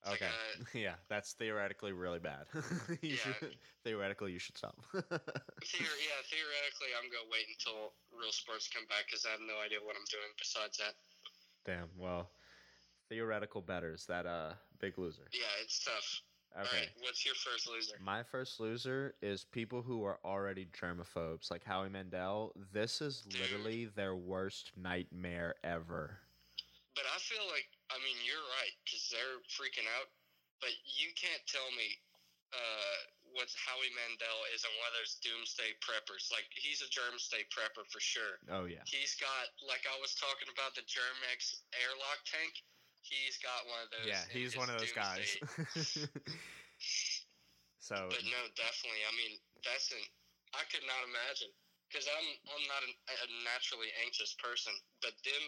Like 0.06 0.22
Okay. 0.22 0.30
a- 0.74 0.78
yeah, 0.78 0.94
that's 1.08 1.32
theoretically 1.32 1.92
really 1.92 2.18
bad. 2.18 2.46
Yeah. 3.02 3.16
should 3.16 3.56
theoretically 3.84 4.32
you 4.32 4.38
should 4.38 4.56
stop. 4.56 4.76
Theor- 4.94 6.00
yeah, 6.00 6.20
theoretically, 6.30 6.90
I'm 6.96 7.10
gonna 7.10 7.28
wait 7.30 7.46
until 7.48 7.92
real 8.16 8.32
sports 8.32 8.68
come 8.68 8.86
back 8.86 9.06
because 9.06 9.26
I 9.26 9.30
have 9.30 9.40
no 9.40 9.58
idea 9.64 9.78
what 9.82 9.96
I'm 9.96 10.06
doing 10.10 10.30
besides 10.38 10.78
that. 10.78 10.94
Damn. 11.64 11.88
Well, 11.96 12.30
theoretical 13.08 13.60
betters 13.60 14.06
that 14.06 14.26
uh 14.26 14.54
big 14.78 14.98
loser. 14.98 15.28
Yeah, 15.32 15.46
it's 15.62 15.84
tough. 15.84 16.22
Okay. 16.58 16.78
right, 16.78 16.88
what's 17.02 17.24
your 17.26 17.34
first 17.34 17.68
loser? 17.68 17.94
My 18.02 18.22
first 18.22 18.58
loser 18.58 19.14
is 19.20 19.44
people 19.44 19.82
who 19.82 20.02
are 20.04 20.18
already 20.24 20.66
germaphobes, 20.66 21.50
like 21.50 21.62
Howie 21.62 21.90
Mandel. 21.90 22.52
This 22.72 23.02
is 23.02 23.20
Dude. 23.20 23.40
literally 23.42 23.84
their 23.84 24.16
worst 24.16 24.72
nightmare 24.76 25.54
ever. 25.62 26.18
But 26.96 27.04
I 27.14 27.18
feel 27.18 27.46
like, 27.52 27.66
I 27.88 27.96
mean, 28.04 28.16
you're 28.24 28.46
right 28.60 28.74
because 28.84 29.08
they're 29.08 29.40
freaking 29.52 29.88
out. 29.98 30.08
But 30.58 30.74
you 30.84 31.14
can't 31.14 31.42
tell 31.46 31.70
me 31.78 31.86
uh, 32.50 32.98
what 33.30 33.46
Howie 33.54 33.92
Mandel 33.94 34.40
is 34.50 34.66
and 34.66 34.74
whether 34.82 34.98
it's 35.06 35.22
doomsday 35.22 35.78
preppers. 35.78 36.32
Like 36.34 36.50
he's 36.50 36.82
a 36.82 36.90
germstay 36.90 37.46
prepper 37.52 37.86
for 37.88 38.02
sure. 38.02 38.42
Oh 38.50 38.66
yeah. 38.66 38.82
He's 38.88 39.14
got, 39.22 39.44
like 39.62 39.86
I 39.86 39.94
was 40.02 40.18
talking 40.18 40.50
about 40.50 40.74
the 40.74 40.82
Germ-X 40.88 41.62
airlock 41.78 42.20
tank. 42.26 42.50
He's 43.06 43.38
got 43.38 43.64
one 43.70 43.80
of 43.86 43.90
those. 43.94 44.10
Yeah, 44.10 44.24
he's 44.28 44.58
one 44.58 44.68
of 44.68 44.76
those 44.82 44.92
guys. 44.92 45.38
so 47.78 47.96
But 48.10 48.22
no, 48.26 48.40
definitely. 48.58 49.02
I 49.06 49.12
mean, 49.16 49.38
that's 49.62 49.94
an. 49.94 50.02
I 50.56 50.64
could 50.72 50.84
not 50.84 51.00
imagine 51.06 51.52
because 51.88 52.10
I'm 52.10 52.28
I'm 52.52 52.64
not 52.68 52.82
an, 52.84 52.92
a 52.92 53.28
naturally 53.46 53.88
anxious 54.04 54.36
person. 54.36 54.74
But 55.00 55.16
them, 55.24 55.44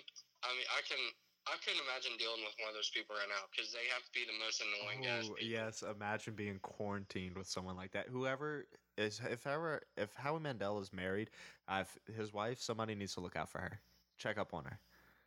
I 0.46 0.54
mean, 0.56 0.68
I 0.72 0.80
can 0.88 1.02
I 1.48 1.56
couldn't 1.64 1.80
imagine 1.84 2.16
dealing 2.20 2.44
with 2.44 2.54
one 2.60 2.68
of 2.68 2.76
those 2.76 2.92
people 2.92 3.16
right 3.16 3.28
now 3.28 3.48
because 3.48 3.72
they 3.72 3.88
have 3.90 4.04
to 4.04 4.12
be 4.12 4.28
the 4.28 4.36
most 4.38 4.60
annoying 4.60 5.00
guys. 5.02 5.26
Oh, 5.28 5.36
yes, 5.40 5.82
imagine 5.82 6.34
being 6.34 6.60
quarantined 6.60 7.36
with 7.36 7.48
someone 7.48 7.76
like 7.76 7.92
that. 7.92 8.08
Whoever 8.08 8.66
is, 8.96 9.20
if 9.24 9.46
ever, 9.46 9.80
if 9.96 10.14
Howie 10.14 10.40
Mandel 10.40 10.80
is 10.80 10.92
married, 10.92 11.30
uh, 11.66 11.84
if 11.84 12.14
his 12.14 12.32
wife, 12.32 12.60
somebody 12.60 12.94
needs 12.94 13.14
to 13.14 13.20
look 13.20 13.36
out 13.36 13.48
for 13.48 13.58
her. 13.58 13.80
Check 14.18 14.36
up 14.36 14.52
on 14.52 14.64
her. 14.64 14.78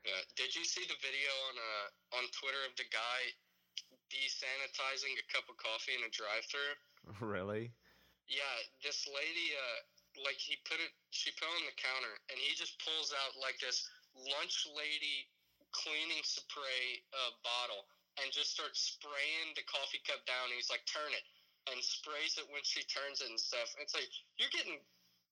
Yeah. 0.05 0.21
Did 0.37 0.53
you 0.53 0.63
see 0.63 0.85
the 0.85 0.99
video 1.01 1.31
on 1.49 1.55
uh 1.57 2.19
on 2.21 2.23
Twitter 2.29 2.61
of 2.69 2.75
the 2.77 2.85
guy 2.93 3.33
desanitizing 4.13 5.17
a 5.17 5.25
cup 5.33 5.49
of 5.49 5.57
coffee 5.57 5.97
in 5.97 6.05
a 6.05 6.11
drive-through. 6.13 6.77
really? 7.19 7.73
Yeah, 8.29 8.55
this 8.85 9.09
lady, 9.09 9.57
uh, 9.57 9.79
like 10.23 10.39
he 10.39 10.55
put 10.63 10.79
it, 10.79 10.93
she 11.09 11.33
put 11.35 11.49
it 11.49 11.57
on 11.57 11.65
the 11.67 11.75
counter, 11.75 12.13
and 12.29 12.37
he 12.37 12.55
just 12.55 12.79
pulls 12.79 13.11
out 13.11 13.35
like 13.41 13.59
this 13.59 13.83
lunch 14.15 14.69
lady 14.71 15.27
cleaning 15.73 16.23
spray 16.23 17.01
uh, 17.11 17.33
bottle, 17.41 17.89
and 18.21 18.29
just 18.29 18.53
starts 18.53 18.97
spraying 18.97 19.57
the 19.57 19.65
coffee 19.65 20.01
cup 20.05 20.21
down. 20.29 20.53
He's 20.53 20.69
like, 20.69 20.85
turn 20.85 21.11
it, 21.11 21.25
and 21.73 21.81
sprays 21.81 22.37
it 22.37 22.47
when 22.53 22.61
she 22.61 22.85
turns 22.85 23.19
it 23.19 23.29
and 23.33 23.41
stuff. 23.41 23.73
It's 23.81 23.97
like 23.97 24.07
you're 24.37 24.53
getting. 24.53 24.79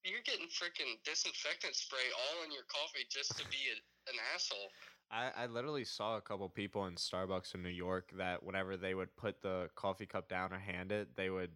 You're 0.01 0.25
getting 0.25 0.49
freaking 0.49 0.97
disinfectant 1.05 1.77
spray 1.77 2.09
all 2.17 2.41
in 2.41 2.49
your 2.49 2.65
coffee 2.65 3.05
just 3.05 3.37
to 3.37 3.45
be 3.53 3.69
a, 3.69 3.77
an 4.09 4.17
asshole. 4.33 4.73
I, 5.11 5.29
I 5.43 5.45
literally 5.45 5.85
saw 5.85 6.17
a 6.17 6.21
couple 6.21 6.49
people 6.49 6.87
in 6.87 6.95
Starbucks 6.95 7.53
in 7.53 7.61
New 7.61 7.69
York 7.69 8.09
that 8.17 8.41
whenever 8.41 8.77
they 8.77 8.95
would 8.95 9.15
put 9.15 9.43
the 9.43 9.69
coffee 9.75 10.07
cup 10.07 10.27
down 10.27 10.53
or 10.53 10.57
hand 10.57 10.91
it, 10.91 11.15
they 11.15 11.29
would 11.29 11.51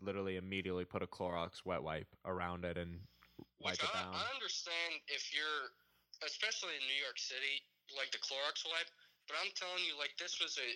literally 0.00 0.38
immediately 0.38 0.86
put 0.86 1.02
a 1.02 1.06
Clorox 1.06 1.60
wet 1.66 1.82
wipe 1.82 2.08
around 2.24 2.64
it 2.64 2.78
and 2.78 3.00
wipe 3.60 3.72
Which 3.72 3.84
it 3.84 3.90
I, 3.92 4.00
down. 4.00 4.14
I 4.14 4.24
understand 4.32 5.04
if 5.08 5.34
you're, 5.34 5.68
especially 6.24 6.80
in 6.80 6.86
New 6.88 7.04
York 7.04 7.18
City, 7.18 7.60
like 7.96 8.10
the 8.14 8.22
Clorox 8.22 8.62
wipe. 8.66 8.90
But 9.26 9.38
I'm 9.38 9.52
telling 9.54 9.82
you, 9.86 9.94
like 9.98 10.14
this 10.18 10.42
was 10.42 10.58
a 10.58 10.70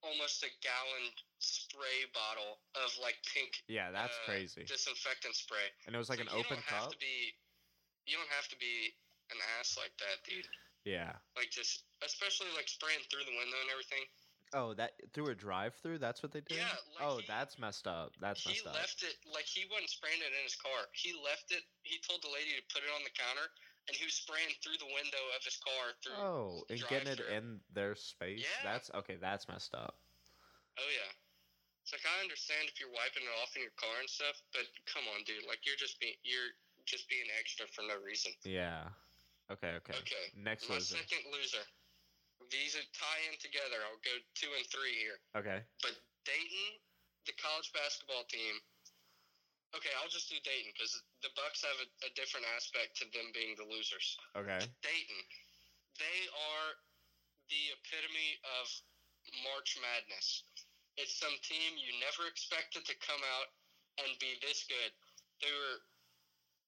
almost 0.00 0.40
a 0.44 0.50
gallon 0.64 1.12
spray 1.40 2.08
bottle 2.16 2.60
of 2.76 2.88
like 3.00 3.20
pink 3.28 3.60
yeah, 3.68 3.92
that's 3.92 4.16
uh, 4.24 4.28
crazy. 4.28 4.64
disinfectant 4.64 5.36
spray. 5.36 5.68
And 5.84 5.92
it 5.92 6.00
was 6.00 6.08
like 6.08 6.20
So 6.20 6.28
an 6.28 6.32
you 6.32 6.40
open 6.40 6.60
don't 6.60 6.72
have 6.72 6.88
cup. 6.88 6.96
To 6.96 7.00
be, 7.00 7.36
you 8.08 8.16
don't 8.16 8.32
have 8.32 8.48
to 8.52 8.58
be 8.60 8.96
an 9.32 9.38
ass 9.60 9.76
like 9.76 9.92
that, 10.00 10.24
dude. 10.24 10.48
Yeah. 10.84 11.12
Like 11.36 11.52
just, 11.52 11.84
especially 12.00 12.48
like 12.56 12.68
spraying 12.68 13.04
through 13.12 13.28
the 13.28 13.36
window 13.36 13.58
and 13.60 13.70
everything. 13.72 14.04
Oh, 14.50 14.74
that 14.74 14.98
through 15.14 15.30
a 15.30 15.36
drive-through? 15.38 16.02
That's 16.02 16.26
what 16.26 16.34
they 16.34 16.42
did. 16.42 16.58
Yeah, 16.58 16.74
like 16.98 17.06
oh, 17.06 17.22
he- 17.22 17.28
that's 17.30 17.54
messed 17.54 17.86
up. 17.86 18.18
That's 18.18 18.42
messed 18.42 18.66
up. 18.66 18.74
He 18.74 18.82
left 18.82 18.98
it 19.06 19.14
like 19.30 19.46
he 19.46 19.62
wasn't 19.70 19.94
spraying 19.94 20.18
it 20.18 20.34
in 20.34 20.42
his 20.42 20.58
car. 20.58 20.90
He 20.90 21.14
left 21.14 21.54
it. 21.54 21.62
He 21.86 22.02
told 22.02 22.18
the 22.26 22.34
lady 22.34 22.58
to 22.58 22.64
put 22.66 22.82
it 22.82 22.90
on 22.90 23.06
the 23.06 23.14
counter, 23.14 23.46
and 23.90 23.98
he 23.98 24.06
was 24.06 24.14
spraying 24.14 24.54
through 24.62 24.78
the 24.78 24.86
window 24.86 25.24
of 25.34 25.42
his 25.42 25.58
car. 25.58 25.84
Through. 25.98 26.14
Oh, 26.14 26.62
and 26.70 26.78
getting 26.86 27.10
it 27.10 27.18
in 27.26 27.58
their 27.74 27.98
space. 27.98 28.46
Yeah. 28.46 28.62
That's 28.62 28.86
okay. 29.02 29.18
That's 29.18 29.50
messed 29.50 29.74
up. 29.74 29.98
Oh 30.78 30.90
yeah. 30.94 31.10
It's 31.82 31.90
like 31.90 32.06
I 32.06 32.22
understand 32.22 32.70
if 32.70 32.78
you're 32.78 32.94
wiping 32.94 33.26
it 33.26 33.34
off 33.42 33.50
in 33.58 33.66
your 33.66 33.74
car 33.74 33.98
and 33.98 34.06
stuff, 34.06 34.38
but 34.54 34.62
come 34.86 35.02
on, 35.10 35.26
dude. 35.26 35.42
Like 35.50 35.66
you're 35.66 35.80
just 35.80 35.98
being 35.98 36.14
you're 36.22 36.54
just 36.86 37.10
being 37.10 37.26
extra 37.34 37.66
for 37.74 37.82
no 37.82 37.98
reason. 37.98 38.30
Yeah. 38.46 38.86
Okay. 39.50 39.74
Okay. 39.82 39.98
Okay. 39.98 40.26
Next 40.38 40.70
My 40.70 40.78
loser. 40.78 41.02
second 41.02 41.26
loser. 41.34 41.66
These 42.54 42.78
are 42.78 42.86
tie 42.94 43.22
in 43.26 43.34
together. 43.42 43.82
I'll 43.82 43.98
go 44.06 44.14
two 44.38 44.54
and 44.54 44.62
three 44.70 44.94
here. 44.94 45.18
Okay. 45.34 45.66
But 45.82 45.98
Dayton, 46.22 46.78
the 47.26 47.34
college 47.42 47.74
basketball 47.74 48.22
team. 48.30 48.54
Okay, 49.74 49.90
I'll 50.02 50.10
just 50.10 50.26
do 50.26 50.38
Dayton 50.42 50.74
because 50.74 50.98
the 51.20 51.32
Bucks 51.36 51.60
have 51.64 51.78
a, 51.80 51.88
a 52.08 52.10
different 52.16 52.48
aspect 52.56 52.96
to 53.00 53.04
them 53.12 53.28
being 53.36 53.56
the 53.56 53.66
losers. 53.68 54.16
Okay. 54.36 54.60
Dayton, 54.80 55.20
they 56.00 56.20
are 56.32 56.68
the 57.52 57.62
epitome 57.76 58.40
of 58.60 58.66
March 59.44 59.76
Madness. 59.80 60.48
It's 60.96 61.16
some 61.16 61.34
team 61.44 61.76
you 61.76 61.92
never 62.00 62.28
expected 62.28 62.84
to 62.88 62.94
come 63.04 63.20
out 63.36 63.48
and 64.00 64.10
be 64.18 64.36
this 64.40 64.64
good. 64.68 64.92
They 65.44 65.52
were, 65.52 65.76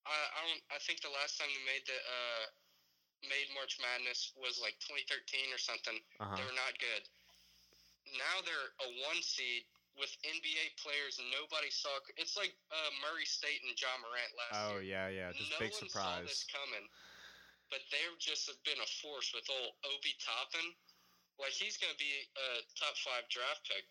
I, 0.08 0.16
I 0.16 0.38
don't, 0.48 0.62
I 0.72 0.78
think 0.84 1.00
the 1.00 1.12
last 1.12 1.40
time 1.40 1.48
they 1.48 1.64
made 1.68 1.84
the 1.84 1.98
uh, 1.98 2.44
made 3.28 3.48
March 3.54 3.78
Madness 3.78 4.34
was 4.34 4.58
like 4.58 4.74
2013 4.82 5.54
or 5.54 5.60
something. 5.60 5.98
Uh 6.18 6.32
huh. 6.32 6.36
They 6.36 6.44
were 6.44 6.58
not 6.58 6.74
good. 6.80 7.02
Now 8.18 8.42
they're 8.42 8.70
a 8.82 8.88
one 9.06 9.20
seed 9.22 9.62
with 9.98 10.10
NBA 10.24 10.76
players 10.80 11.20
nobody 11.32 11.68
saw. 11.68 11.92
It's 12.16 12.34
like 12.36 12.52
uh, 12.72 12.90
Murray 13.04 13.28
State 13.28 13.60
and 13.66 13.72
Ja 13.76 13.92
Morant 14.00 14.32
last 14.36 14.52
Oh 14.56 14.80
year. 14.80 15.06
Oh 15.06 15.08
yeah, 15.12 15.28
yeah. 15.28 15.28
Just 15.36 15.52
no 15.52 15.60
big 15.60 15.72
one 15.76 15.88
saw 15.88 16.16
surprise. 16.16 16.26
this 16.28 16.42
coming, 16.48 16.86
but 17.68 17.84
they've 17.92 18.18
just 18.20 18.48
been 18.64 18.80
a 18.80 18.90
force 19.04 19.32
with 19.36 19.44
old 19.52 19.76
Obi 19.92 20.16
Toppin. 20.22 20.72
Like 21.40 21.52
he's 21.52 21.76
going 21.80 21.92
to 21.92 22.00
be 22.00 22.12
a 22.36 22.48
top 22.76 22.96
five 23.04 23.24
draft 23.32 23.64
pick. 23.68 23.84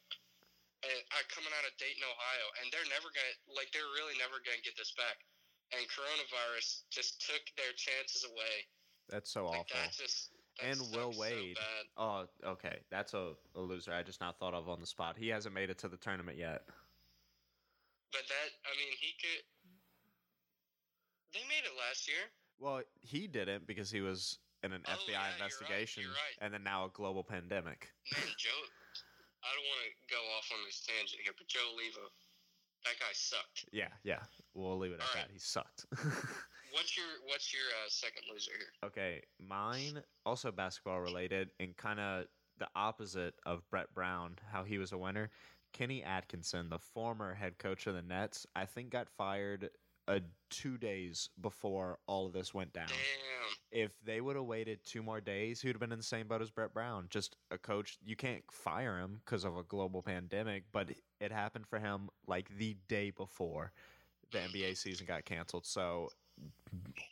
And, 0.82 0.97
uh, 1.14 1.22
coming 1.30 1.54
out 1.54 1.62
of 1.70 1.78
Dayton, 1.78 2.02
Ohio, 2.02 2.47
and 2.58 2.74
they're 2.74 2.89
never 2.89 3.14
going 3.14 3.22
to 3.30 3.38
like 3.54 3.70
they're 3.70 3.93
really 3.93 4.18
never 4.18 4.41
going 4.41 4.58
to 4.58 4.66
get 4.66 4.74
this 4.74 4.93
back. 4.97 5.22
And 5.78 5.86
coronavirus 5.93 6.89
just 6.89 7.22
took 7.22 7.45
their 7.54 7.70
chances 7.78 8.26
away. 8.26 8.66
That's 9.08 9.30
so 9.30 9.45
Like 9.45 9.70
awful. 9.70 9.78
that 9.78 9.93
just 9.93 10.34
And 10.70 10.80
Will 10.93 11.12
sucks 11.14 11.16
so 11.16 11.22
Wade. 11.22 11.57
Oh, 11.97 12.26
okay. 12.45 12.78
That's 12.89 13.14
a, 13.14 13.34
a 13.55 13.59
loser. 13.59 13.93
I 13.93 14.03
just 14.03 14.22
not 14.22 14.38
thought 14.39 14.53
of 14.53 14.70
on 14.70 14.80
the 14.80 14.88
spot. 14.88 15.16
He 15.18 15.28
hasn't 15.30 15.53
made 15.55 15.70
it 15.70 15.78
to 15.80 15.88
the 15.88 15.97
tournament 15.97 16.38
yet. 16.38 16.64
But 18.12 18.22
that, 18.28 18.49
I 18.66 18.72
mean, 18.78 18.93
he 18.99 19.14
could. 19.20 19.43
They 21.34 21.39
made 21.47 21.64
it 21.66 21.72
last 21.80 22.07
year. 22.07 22.28
Well, 22.59 22.82
he 22.99 23.28
didn't 23.28 23.66
because 23.66 23.89
he 23.89 24.01
was 24.01 24.38
in 24.64 24.74
an 24.74 24.84
Oh, 24.86 24.91
FBI 24.91 24.93
yeah, 25.07 25.12
you're 25.14 25.22
right, 25.22 25.34
investigation, 25.39 26.03
you're 26.03 26.12
right. 26.12 26.38
and 26.41 26.53
then 26.53 26.64
now 26.64 26.86
a 26.86 26.89
global 26.89 27.24
pandemic. 27.24 27.89
Man, 28.12 28.22
Joe. 28.38 28.49
I 29.41 29.49
don't 29.57 29.66
want 29.66 29.82
to 29.89 30.14
go 30.14 30.22
off 30.38 30.45
on 30.53 30.59
this 30.68 30.86
tangent 30.86 31.22
here, 31.24 31.34
but 31.36 31.47
Joe 31.47 31.66
Alleva, 31.74 32.05
that 32.86 32.99
guy 32.99 33.09
sucked. 33.14 33.66
Yeah, 33.72 33.88
yeah. 34.03 34.20
We'll 34.53 34.78
leave 34.78 34.91
it 34.91 34.99
at 34.99 35.07
All 35.07 35.16
that. 35.16 35.30
He 35.34 35.39
sucked. 35.39 35.86
What's 36.72 36.96
your 36.96 37.06
What's 37.26 37.54
your 37.54 37.64
uh, 37.64 37.90
second 37.90 38.24
loser 38.32 38.52
here? 38.58 38.88
okay, 38.88 39.22
mine 39.40 40.02
also 40.26 40.52
basketball 40.52 41.00
related 41.02 41.52
and 41.60 41.76
kind 41.78 42.00
of 42.00 42.26
the 42.60 42.68
opposite 42.76 43.34
of 43.46 43.68
Brett 43.70 43.94
Brown, 43.94 44.38
how 44.52 44.64
he 44.64 44.78
was 44.78 44.92
a 44.92 44.98
winner. 44.98 45.30
Kenny 45.74 46.04
Atkinson, 46.04 46.70
the 46.70 46.80
former 46.80 47.34
head 47.34 47.58
coach 47.58 47.88
of 47.88 47.96
the 47.96 48.02
Nets, 48.02 48.46
I 48.56 48.66
think 48.66 48.90
got 48.90 49.08
fired 49.10 49.70
uh, 50.08 50.20
two 50.50 50.78
days 50.78 51.30
before 51.40 52.00
all 52.08 52.28
of 52.28 52.34
this 52.34 52.54
went 52.54 52.74
down. 52.74 52.88
Damn. 52.88 53.82
if 53.84 53.92
they 54.04 54.20
would 54.20 54.36
have 54.36 54.46
waited 54.46 54.80
two 54.84 55.02
more 55.02 55.22
days, 55.22 55.62
he 55.62 55.70
would 55.70 55.76
have 55.76 55.80
been 55.80 55.92
in 55.94 56.00
the 56.00 56.04
same 56.04 56.28
boat 56.28 56.42
as 56.42 56.52
Brett 56.52 56.74
Brown. 56.74 57.08
Just 57.10 57.38
a 57.52 57.58
coach, 57.58 57.98
you 58.04 58.16
can't 58.18 58.44
fire 58.52 59.00
him 59.00 59.22
because 59.24 59.46
of 59.46 59.58
a 59.58 59.64
global 59.64 60.02
pandemic, 60.02 60.66
but 60.72 60.90
it 61.22 61.32
happened 61.32 61.66
for 61.68 61.80
him 61.80 62.10
like 62.28 62.50
the 62.58 62.76
day 62.90 63.12
before 63.12 63.72
the 64.32 64.40
NBA 64.40 64.78
season 64.78 65.06
got 65.06 65.26
canceled. 65.26 65.66
So 65.66 66.10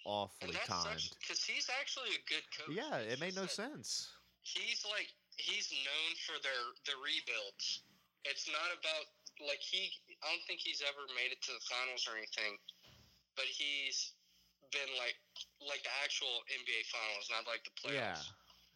awfully 0.05 0.55
And 0.55 0.67
timed. 0.67 1.09
because 1.19 1.43
he's 1.43 1.67
actually 1.79 2.15
a 2.15 2.21
good 2.29 2.45
coach. 2.55 2.73
Yeah, 2.75 2.97
it 3.03 3.19
made 3.19 3.35
no 3.35 3.45
sense. 3.45 4.09
He's 4.41 4.85
like 4.87 5.09
he's 5.37 5.69
known 5.85 6.11
for 6.25 6.37
their 6.41 6.63
the 6.85 6.95
rebuilds. 7.03 7.83
It's 8.25 8.47
not 8.49 8.69
about 8.73 9.05
like 9.45 9.61
he. 9.61 9.91
I 10.23 10.31
don't 10.33 10.43
think 10.47 10.59
he's 10.59 10.81
ever 10.83 11.05
made 11.15 11.31
it 11.31 11.41
to 11.47 11.51
the 11.53 11.63
finals 11.67 12.07
or 12.09 12.17
anything, 12.17 12.57
but 13.35 13.45
he's 13.47 14.13
been 14.71 14.91
like 14.99 15.15
like 15.63 15.83
the 15.83 15.93
actual 16.03 16.43
NBA 16.51 16.81
finals, 16.89 17.25
not 17.31 17.45
like 17.47 17.63
the 17.63 17.75
players. 17.79 17.99
Yeah. 17.99 18.19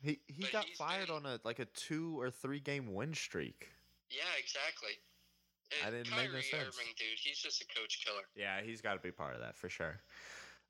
He 0.04 0.20
he 0.28 0.43
But 0.43 0.51
got 0.51 0.66
fired 0.78 1.08
been- 1.08 1.24
on 1.24 1.26
a 1.26 1.39
like 1.43 1.60
a 1.60 1.66
two 1.74 2.20
or 2.20 2.30
three 2.30 2.60
game 2.60 2.93
win 2.93 3.14
streak. 3.14 3.70
Yeah, 4.12 4.30
exactly. 4.38 4.99
I 5.82 5.89
didn't 5.89 6.12
make 6.12 6.28
no 6.30 6.38
Kyrie 6.38 6.41
sense. 6.43 6.64
Irving, 6.70 6.93
dude, 6.99 7.18
he's 7.18 7.39
just 7.39 7.62
a 7.62 7.66
coach 7.74 8.06
killer. 8.06 8.22
Yeah, 8.36 8.62
he's 8.62 8.80
got 8.80 8.93
to 8.93 8.99
be 8.99 9.10
part 9.12 9.34
of 9.34 9.41
that 9.41 9.56
for 9.58 9.70
sure. 9.70 9.97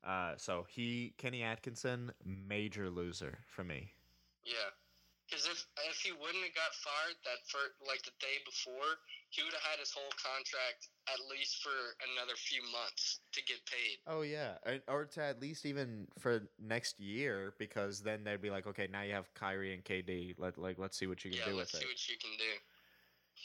Uh, 0.04 0.36
so 0.36 0.64
he 0.64 1.14
Kenny 1.18 1.42
Atkinson, 1.42 2.12
major 2.24 2.90
loser 2.90 3.38
for 3.46 3.64
me. 3.64 3.92
Yeah, 4.44 4.70
because 5.28 5.46
if 5.46 5.66
if 5.88 6.00
he 6.00 6.12
wouldn't 6.12 6.44
have 6.44 6.54
got 6.54 6.74
fired 6.74 7.16
that 7.24 7.38
for 7.48 7.58
like 7.86 8.02
the 8.02 8.12
day 8.20 8.38
before, 8.44 9.00
he 9.30 9.42
would 9.42 9.52
have 9.54 9.62
had 9.62 9.78
his 9.80 9.92
whole 9.92 10.12
contract 10.12 10.88
at 11.08 11.20
least 11.30 11.62
for 11.62 11.96
another 12.12 12.36
few 12.36 12.62
months 12.70 13.20
to 13.32 13.42
get 13.42 13.64
paid. 13.66 13.98
Oh 14.06 14.20
yeah, 14.20 14.58
or 14.86 15.06
to 15.06 15.22
at 15.22 15.40
least 15.40 15.64
even 15.64 16.08
for 16.18 16.42
next 16.58 17.00
year, 17.00 17.54
because 17.58 18.02
then 18.02 18.24
they'd 18.24 18.42
be 18.42 18.50
like, 18.50 18.66
okay, 18.66 18.86
now 18.86 19.00
you 19.02 19.12
have 19.14 19.32
Kyrie 19.34 19.72
and 19.72 19.82
KD. 19.84 20.34
Let 20.36 20.58
like 20.58 20.78
let's 20.78 20.98
see 20.98 21.06
what 21.06 21.24
you 21.24 21.30
can 21.30 21.38
yeah, 21.40 21.46
do 21.46 21.56
let's 21.56 21.72
with 21.72 21.80
see 21.80 21.86
what 21.86 22.08
you 22.08 22.18
can 22.18 22.36
do. 22.36 22.52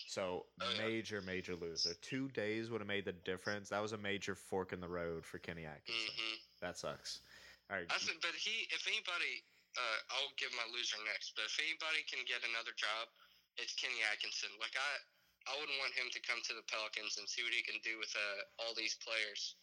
So 0.05 0.47
Oh, 0.61 0.71
yeah. 0.71 0.77
major, 0.77 1.21
major 1.21 1.55
loser. 1.55 1.93
Two 1.93 2.27
days 2.29 2.69
would 2.69 2.81
have 2.81 2.87
made 2.87 3.05
the 3.05 3.13
difference. 3.13 3.69
That 3.69 3.81
was 3.81 3.93
a 3.93 3.97
major 3.97 4.35
fork 4.35 4.73
in 4.73 4.81
the 4.81 4.89
road 4.89 5.25
for 5.25 5.37
Kenny 5.39 5.65
Atkinson. 5.65 6.15
hmm 6.15 6.48
That 6.61 6.75
sucks. 6.77 7.23
All 7.69 7.77
right, 7.77 7.87
I 7.87 7.97
think, 8.01 8.19
but 8.19 8.33
he, 8.33 8.65
if 8.73 8.83
anybody, 8.89 9.45
uh, 9.77 9.97
I'll 10.17 10.33
give 10.41 10.49
my 10.57 10.65
loser 10.73 10.97
next. 11.05 11.37
But 11.37 11.45
if 11.45 11.55
anybody 11.61 12.01
can 12.09 12.25
get 12.25 12.41
another 12.41 12.73
job, 12.73 13.07
it's 13.61 13.77
Kenny 13.77 14.01
Atkinson. 14.09 14.49
Like 14.57 14.73
I, 14.73 14.91
I 15.47 15.53
wouldn't 15.61 15.77
want 15.77 15.93
him 15.93 16.09
to 16.11 16.19
come 16.25 16.41
to 16.49 16.53
the 16.57 16.65
Pelicans 16.65 17.21
and 17.21 17.29
see 17.29 17.45
what 17.45 17.53
he 17.53 17.61
can 17.61 17.77
do 17.85 18.01
with 18.01 18.11
uh, 18.11 18.39
all 18.65 18.73
these 18.73 18.97
players. 18.99 19.55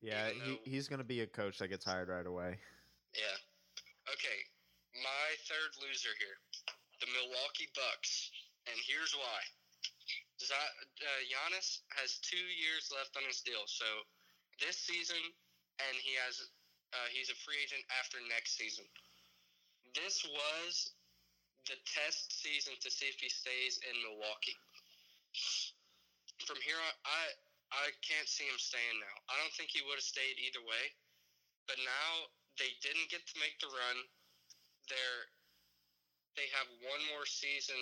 yeah, 0.00 0.30
even 0.30 0.62
he, 0.64 0.78
he's 0.78 0.86
gonna 0.86 1.06
be 1.06 1.26
a 1.26 1.28
coach 1.28 1.58
that 1.58 1.68
gets 1.68 1.84
hired 1.84 2.08
right 2.08 2.26
away. 2.26 2.56
Yeah. 3.12 3.38
Okay. 4.14 4.38
My 4.94 5.28
third 5.50 5.74
loser 5.82 6.14
here, 6.22 6.38
the 7.02 7.10
Milwaukee 7.10 7.66
Bucks, 7.74 8.30
and 8.70 8.78
here's 8.86 9.10
why. 9.10 9.40
Z- 10.38 10.54
uh, 10.54 11.20
Giannis 11.26 11.82
has 11.98 12.22
two 12.22 12.38
years 12.38 12.94
left 12.94 13.18
on 13.18 13.26
his 13.26 13.42
deal, 13.42 13.66
so 13.66 13.86
this 14.62 14.78
season, 14.78 15.18
and 15.82 15.94
he 15.98 16.14
has 16.22 16.38
uh, 16.94 17.08
he's 17.10 17.30
a 17.30 17.38
free 17.42 17.58
agent 17.58 17.82
after 17.98 18.22
next 18.30 18.54
season. 18.54 18.86
This 19.98 20.22
was 20.22 20.94
the 21.66 21.78
test 21.86 22.30
season 22.38 22.74
to 22.82 22.88
see 22.90 23.10
if 23.10 23.18
he 23.18 23.30
stays 23.30 23.80
in 23.82 23.94
Milwaukee. 24.04 24.54
From 26.46 26.60
here 26.62 26.78
on, 26.78 26.94
I 27.06 27.22
I 27.74 27.86
can't 28.06 28.30
see 28.30 28.46
him 28.46 28.58
staying 28.60 28.98
now. 29.02 29.16
I 29.26 29.34
don't 29.42 29.50
think 29.58 29.74
he 29.74 29.82
would 29.82 29.98
have 29.98 30.06
stayed 30.06 30.38
either 30.38 30.62
way. 30.62 30.84
But 31.66 31.80
now 31.80 32.10
they 32.60 32.70
didn't 32.84 33.08
get 33.08 33.24
to 33.24 33.40
make 33.40 33.56
the 33.58 33.72
run. 33.72 33.98
They're 34.86 35.24
they 36.36 36.50
have 36.50 36.66
one 36.82 37.02
more 37.14 37.26
season 37.26 37.78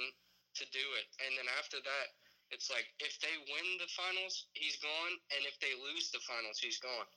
to 0.60 0.64
do 0.76 0.84
it, 1.00 1.08
and 1.24 1.32
then 1.40 1.48
after 1.56 1.80
that, 1.80 2.06
it's 2.52 2.68
like 2.68 2.84
if 3.00 3.16
they 3.24 3.32
win 3.48 3.68
the 3.80 3.88
finals, 3.96 4.52
he's 4.52 4.76
gone, 4.76 5.14
and 5.32 5.42
if 5.48 5.56
they 5.64 5.72
lose 5.72 6.12
the 6.12 6.20
finals, 6.20 6.60
he's 6.60 6.76
gone. 6.78 7.08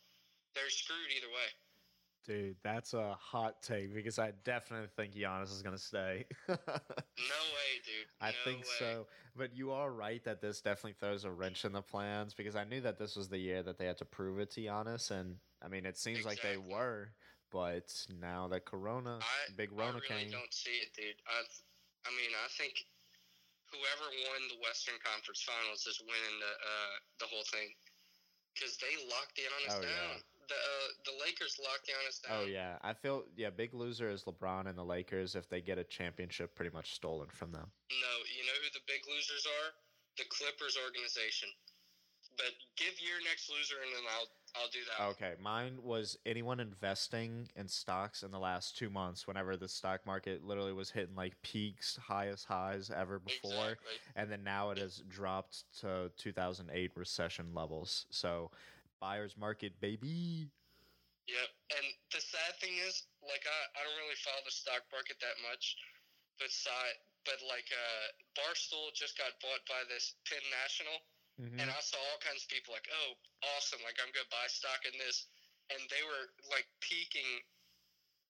They're 0.56 0.70
screwed 0.70 1.12
either 1.16 1.28
way. 1.28 1.50
Dude, 2.26 2.56
that's 2.64 2.96
a 2.96 3.14
hot 3.20 3.62
take 3.62 3.94
because 3.94 4.18
I 4.18 4.32
definitely 4.44 4.88
think 4.96 5.14
Giannis 5.14 5.52
is 5.54 5.62
gonna 5.62 5.78
stay. 5.78 6.26
No 6.48 6.56
way, 6.58 7.72
dude. 7.86 8.08
I 8.20 8.30
No 8.30 8.36
think 8.44 8.60
way. 8.66 8.80
so. 8.80 9.08
But 9.36 9.56
you 9.56 9.72
are 9.72 9.92
right 9.92 10.24
that 10.24 10.42
this 10.42 10.62
definitely 10.62 10.96
throws 11.00 11.24
a 11.26 11.30
wrench 11.32 11.66
in 11.66 11.72
the 11.74 11.82
plans 11.84 12.34
because 12.34 12.56
I 12.56 12.64
knew 12.64 12.82
that 12.82 12.98
this 12.98 13.16
was 13.16 13.28
the 13.30 13.38
year 13.38 13.62
that 13.64 13.78
they 13.78 13.86
had 13.86 13.98
to 14.00 14.06
prove 14.06 14.40
it 14.40 14.50
to 14.52 14.62
Giannis, 14.62 15.12
and 15.12 15.36
I 15.62 15.68
mean 15.68 15.86
it 15.86 15.98
seems 15.98 16.26
like 16.26 16.42
they 16.42 16.58
were, 16.58 17.10
but 17.52 17.94
now 18.20 18.48
that 18.48 18.66
Corona, 18.66 19.20
I, 19.22 19.52
big 19.56 19.70
I 19.78 19.86
really 19.90 20.02
came. 20.08 20.32
don't 20.32 20.54
see 20.54 20.82
it, 20.82 20.96
dude. 20.96 21.20
I, 21.28 21.44
I 22.08 22.12
mean, 22.16 22.32
I 22.34 22.48
think 22.58 22.74
whoever 23.70 24.10
won 24.32 24.42
the 24.50 24.58
Western 24.66 24.96
Conference 25.04 25.44
Finals 25.46 25.86
is 25.86 26.00
winning 26.02 26.38
the 26.42 26.54
uh, 26.58 26.96
the 27.20 27.28
whole 27.30 27.46
thing 27.52 27.70
because 28.56 28.78
they 28.78 28.96
locked 29.12 29.38
Giannis 29.38 29.78
Oh, 29.78 29.82
yeah. 29.84 30.18
The 30.48 30.56
uh, 30.56 30.88
the 31.06 31.26
Lakers 31.26 31.58
locked 31.62 31.90
Giannis 31.90 32.22
down. 32.22 32.44
Oh 32.44 32.46
yeah, 32.46 32.78
I 32.84 32.94
feel 32.94 33.24
yeah. 33.36 33.50
Big 33.50 33.74
loser 33.74 34.10
is 34.10 34.24
LeBron 34.24 34.68
and 34.68 34.78
the 34.78 34.84
Lakers 34.84 35.36
if 35.36 35.50
they 35.50 35.62
get 35.62 35.78
a 35.78 35.84
championship 35.84 36.56
pretty 36.56 36.72
much 36.74 36.94
stolen 36.94 37.28
from 37.32 37.52
them. 37.52 37.72
No, 37.90 38.14
you 38.36 38.44
know 38.46 38.58
who 38.62 38.70
the 38.74 38.84
big 38.88 39.02
losers 39.10 39.46
are? 39.46 39.72
The 40.18 40.24
Clippers 40.30 40.78
organization. 40.84 41.50
But 42.38 42.52
give 42.76 42.94
your 43.00 43.24
next 43.24 43.50
loser, 43.50 43.76
and 43.82 43.92
then 43.96 44.04
I'll 44.14 44.28
I'll 44.62 44.70
do 44.70 44.80
that. 44.98 45.06
Okay, 45.12 45.34
mine 45.42 45.78
was 45.82 46.18
anyone 46.26 46.60
investing 46.60 47.48
in 47.56 47.68
stocks 47.68 48.24
in 48.24 48.32
the 48.32 48.40
last 48.40 48.78
two 48.78 48.90
months. 48.90 49.26
Whenever 49.28 49.56
the 49.56 49.68
stock 49.70 50.06
market 50.06 50.44
literally 50.46 50.74
was 50.74 50.90
hitting 50.92 51.16
like 51.16 51.42
peaks, 51.44 51.98
highest 52.02 52.46
highs 52.46 52.92
ever 52.94 53.20
before, 53.20 53.52
Exactly. 53.54 53.94
and 54.16 54.30
then 54.32 54.44
now 54.44 54.72
it 54.72 54.78
has 54.78 55.02
dropped 55.10 55.64
to 55.80 56.12
2008 56.18 56.92
recession 56.96 57.54
levels. 57.54 58.06
So, 58.10 58.52
buyer's 59.00 59.36
market, 59.38 59.74
baby. 59.82 60.48
Yep. 61.28 61.50
And 61.78 61.86
the 62.14 62.22
sad 62.22 62.54
thing 62.62 62.78
is, 62.86 63.08
like, 63.26 63.42
I, 63.46 63.60
I 63.74 63.80
don't 63.84 63.98
really 64.06 64.20
follow 64.22 64.42
the 64.46 64.54
stock 64.54 64.86
market 64.94 65.18
that 65.22 65.38
much, 65.42 65.76
but 66.38 66.54
side, 66.54 66.98
but 67.26 67.42
like, 67.50 67.66
uh, 67.74 68.06
Barstool 68.38 68.94
just 68.94 69.18
got 69.18 69.34
bought 69.42 69.66
by 69.66 69.82
this 69.90 70.14
Penn 70.30 70.44
National, 70.62 70.98
Mhm. 71.42 71.60
and 71.60 71.68
I 71.68 71.82
saw 71.82 71.98
all 71.98 72.22
kinds 72.22 72.46
of 72.46 72.50
people 72.54 72.72
like, 72.78 72.88
oh, 72.94 73.18
awesome, 73.58 73.82
like 73.84 73.98
I'm 74.00 74.12
gonna 74.14 74.30
buy 74.30 74.46
stock 74.48 74.86
in 74.86 74.94
this, 75.02 75.26
and 75.74 75.82
they 75.90 76.04
were 76.06 76.30
like 76.54 76.70
peaking 76.80 77.42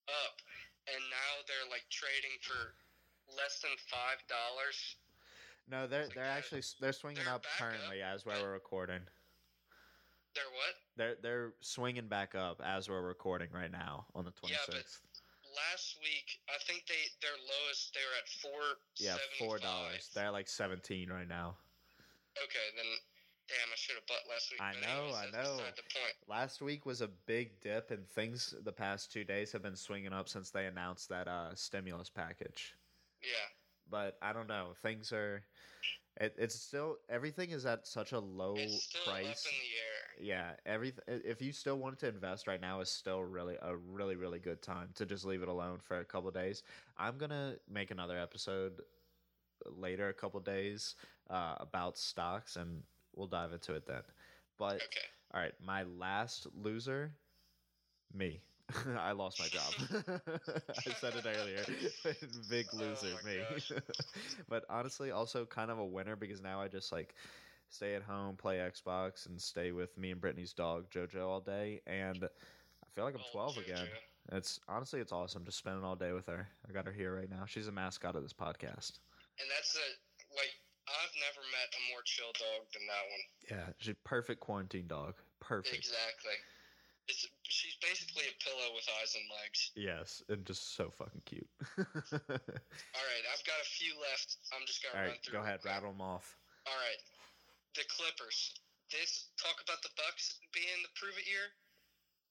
up, 0.07 0.41
and 0.87 1.01
now 1.11 1.31
they're 1.45 1.69
like 1.69 1.85
trading 1.91 2.33
for 2.41 2.73
less 3.35 3.59
than 3.59 3.75
five 3.91 4.23
dollars. 4.27 4.95
No, 5.67 5.85
they're 5.85 6.05
like 6.05 6.13
they're 6.15 6.23
they're- 6.23 6.31
actually 6.31 6.63
they're 6.79 6.93
swinging 6.93 7.25
they're 7.25 7.33
up 7.33 7.43
back 7.43 7.51
up, 7.53 7.57
currently 7.59 8.01
as 8.01 8.23
but- 8.23 8.41
we're 8.41 8.53
recording. 8.53 9.05
They're 10.35 10.43
what? 10.53 10.75
They're 10.97 11.15
they're 11.21 11.53
swinging 11.61 12.07
back 12.07 12.35
up 12.35 12.61
as 12.63 12.89
we're 12.89 13.01
recording 13.01 13.49
right 13.53 13.71
now 13.71 14.05
on 14.13 14.25
the 14.25 14.31
26th. 14.31 14.51
Yeah, 14.51 14.57
but 14.67 14.83
Last 15.55 15.97
week, 16.01 16.39
I 16.49 16.57
think 16.67 16.83
they 16.87 17.07
their 17.21 17.31
lowest 17.39 17.93
they 17.93 18.01
were 18.01 18.19
at 18.19 18.27
four. 18.27 18.61
Yeah, 18.97 19.15
four 19.39 19.57
dollars. 19.57 20.09
They're 20.13 20.31
like 20.31 20.49
seventeen 20.49 21.09
right 21.09 21.27
now. 21.27 21.55
Okay, 22.43 22.67
then 22.75 22.85
damn, 23.47 23.71
I 23.71 23.75
should 23.77 23.95
have 23.95 24.05
bought 24.05 24.27
last 24.29 24.51
week. 24.51 24.59
I 24.61 24.73
but 24.73 24.85
know, 24.85 25.03
anyways, 25.05 25.33
I 25.33 25.43
know. 25.43 25.57
the 25.57 25.83
point. 25.83 26.13
Last 26.27 26.61
week 26.61 26.85
was 26.85 26.99
a 26.99 27.07
big 27.07 27.61
dip, 27.61 27.91
and 27.91 28.05
things 28.09 28.53
the 28.65 28.71
past 28.71 29.13
two 29.13 29.23
days 29.23 29.53
have 29.53 29.63
been 29.63 29.77
swinging 29.77 30.11
up 30.11 30.27
since 30.27 30.49
they 30.49 30.65
announced 30.65 31.07
that 31.07 31.29
uh, 31.29 31.55
stimulus 31.55 32.09
package. 32.09 32.75
Yeah, 33.23 33.29
But 33.89 34.17
I 34.21 34.33
don't 34.33 34.47
know. 34.47 34.73
Things 34.81 35.13
are. 35.13 35.41
It, 36.19 36.35
it's 36.37 36.55
still 36.55 36.97
everything 37.09 37.51
is 37.51 37.65
at 37.65 37.87
such 37.87 38.11
a 38.11 38.19
low 38.19 38.55
it's 38.57 38.83
still 38.83 39.03
price. 39.03 39.47
Up 40.15 40.27
in 40.31 40.37
the 40.39 40.47
air. 40.47 40.55
Yeah, 40.65 40.65
everything. 40.65 41.03
If 41.07 41.41
you 41.41 41.51
still 41.51 41.77
wanted 41.77 41.99
to 41.99 42.07
invest 42.07 42.47
right 42.47 42.61
now, 42.61 42.79
is 42.81 42.89
still 42.89 43.23
really 43.23 43.57
a 43.61 43.75
really 43.75 44.15
really 44.15 44.39
good 44.39 44.61
time 44.61 44.89
to 44.95 45.05
just 45.05 45.25
leave 45.25 45.41
it 45.41 45.47
alone 45.49 45.79
for 45.79 45.99
a 45.99 46.05
couple 46.05 46.31
days. 46.31 46.63
I'm 46.97 47.17
gonna 47.17 47.55
make 47.69 47.91
another 47.91 48.17
episode 48.17 48.81
later, 49.65 50.09
a 50.09 50.13
couple 50.13 50.39
days, 50.39 50.95
uh, 51.29 51.55
about 51.59 51.97
stocks, 51.97 52.55
and 52.55 52.83
we'll 53.15 53.27
dive 53.27 53.53
into 53.53 53.73
it 53.75 53.85
then. 53.87 54.03
But 54.57 54.83
Okay, 54.83 55.07
all 55.33 55.41
right, 55.41 55.53
my 55.63 55.83
last 55.83 56.47
loser, 56.55 57.13
me. 58.13 58.41
I 58.97 59.11
lost 59.11 59.39
my 59.39 59.47
job. 59.49 59.75
I 60.87 60.91
said 60.91 61.15
it 61.15 61.25
earlier. 61.25 61.65
Big 62.49 62.73
Oh 62.73 62.77
loser, 62.79 63.13
my 63.13 63.21
me. 63.23 63.45
but 64.49 64.65
honestly, 64.69 65.11
also 65.11 65.45
kind 65.45 65.71
of 65.71 65.79
a 65.79 65.85
winner 65.85 66.15
because 66.15 66.41
now 66.41 66.61
I 66.61 66.67
just 66.67 66.91
like 66.91 67.15
stay 67.69 67.95
at 67.95 68.03
home, 68.03 68.35
play 68.35 68.57
Xbox, 68.57 69.25
and 69.27 69.39
stay 69.41 69.71
with 69.71 69.97
me 69.97 70.11
and 70.11 70.21
Brittany's 70.21 70.53
dog 70.53 70.89
JoJo 70.91 71.25
all 71.27 71.41
day, 71.41 71.81
and 71.87 72.23
I 72.23 72.87
feel 72.93 73.03
like 73.05 73.15
I'm 73.15 73.21
Oh, 73.21 73.31
12 73.31 73.57
again. 73.57 73.87
It's 74.31 74.59
honestly, 74.67 74.99
it's 75.01 75.11
awesome 75.11 75.45
just 75.45 75.57
spending 75.59 75.83
all 75.83 75.95
day 75.95 76.11
with 76.11 76.25
her. 76.27 76.47
I 76.67 76.71
got 76.73 76.85
her 76.85 76.91
here 76.91 77.15
right 77.15 77.29
now. 77.29 77.45
She's 77.45 77.67
a 77.67 77.71
mascot 77.71 78.15
of 78.15 78.23
this 78.23 78.33
podcast. 78.33 78.97
and 79.39 79.47
that's 79.55 79.75
a 79.75 79.87
like 80.35 80.53
I've 80.87 81.13
never 81.17 81.41
met 81.53 81.69
a 81.73 81.81
more 81.93 82.01
chill 82.05 82.29
dog 82.33 82.65
than 82.73 82.85
that 82.89 83.05
one. 83.09 83.23
Yeah, 83.49 83.73
she's 83.77 83.93
a 83.93 84.07
perfect 84.07 84.39
quarantine 84.39 84.87
dog. 84.87 85.13
Perfect. 85.39 85.75
Exactly. 85.75 86.37
It's 87.07 87.27
she's 87.43 87.77
basically 87.85 88.23
a 88.25 88.35
pillow 88.41 88.73
with 88.73 88.85
eyes 89.01 89.13
and 89.13 89.25
legs. 89.29 89.71
Yes, 89.77 90.23
and 90.29 90.43
just 90.45 90.73
so 90.75 90.89
fucking 90.89 91.21
cute. 91.25 91.45
All 91.77 91.85
right, 93.05 93.25
I've 93.29 93.45
got 93.45 93.61
a 93.61 93.69
few 93.77 93.93
left. 94.01 94.37
I'm 94.57 94.65
just 94.65 94.81
gonna 94.81 94.97
All 95.03 95.09
run 95.09 95.17
through. 95.21 95.33
go 95.37 95.41
ahead, 95.45 95.59
rattle 95.65 95.91
them 95.91 96.01
off. 96.01 96.37
All 96.65 96.73
right, 96.73 96.97
the 97.75 97.85
Clippers. 97.91 98.55
This 98.91 99.29
talk 99.41 99.59
about 99.63 99.81
the 99.83 99.91
Bucks 99.99 100.39
being 100.53 100.79
the 100.85 100.91
prove 100.95 101.17
it 101.19 101.27
year. 101.27 101.51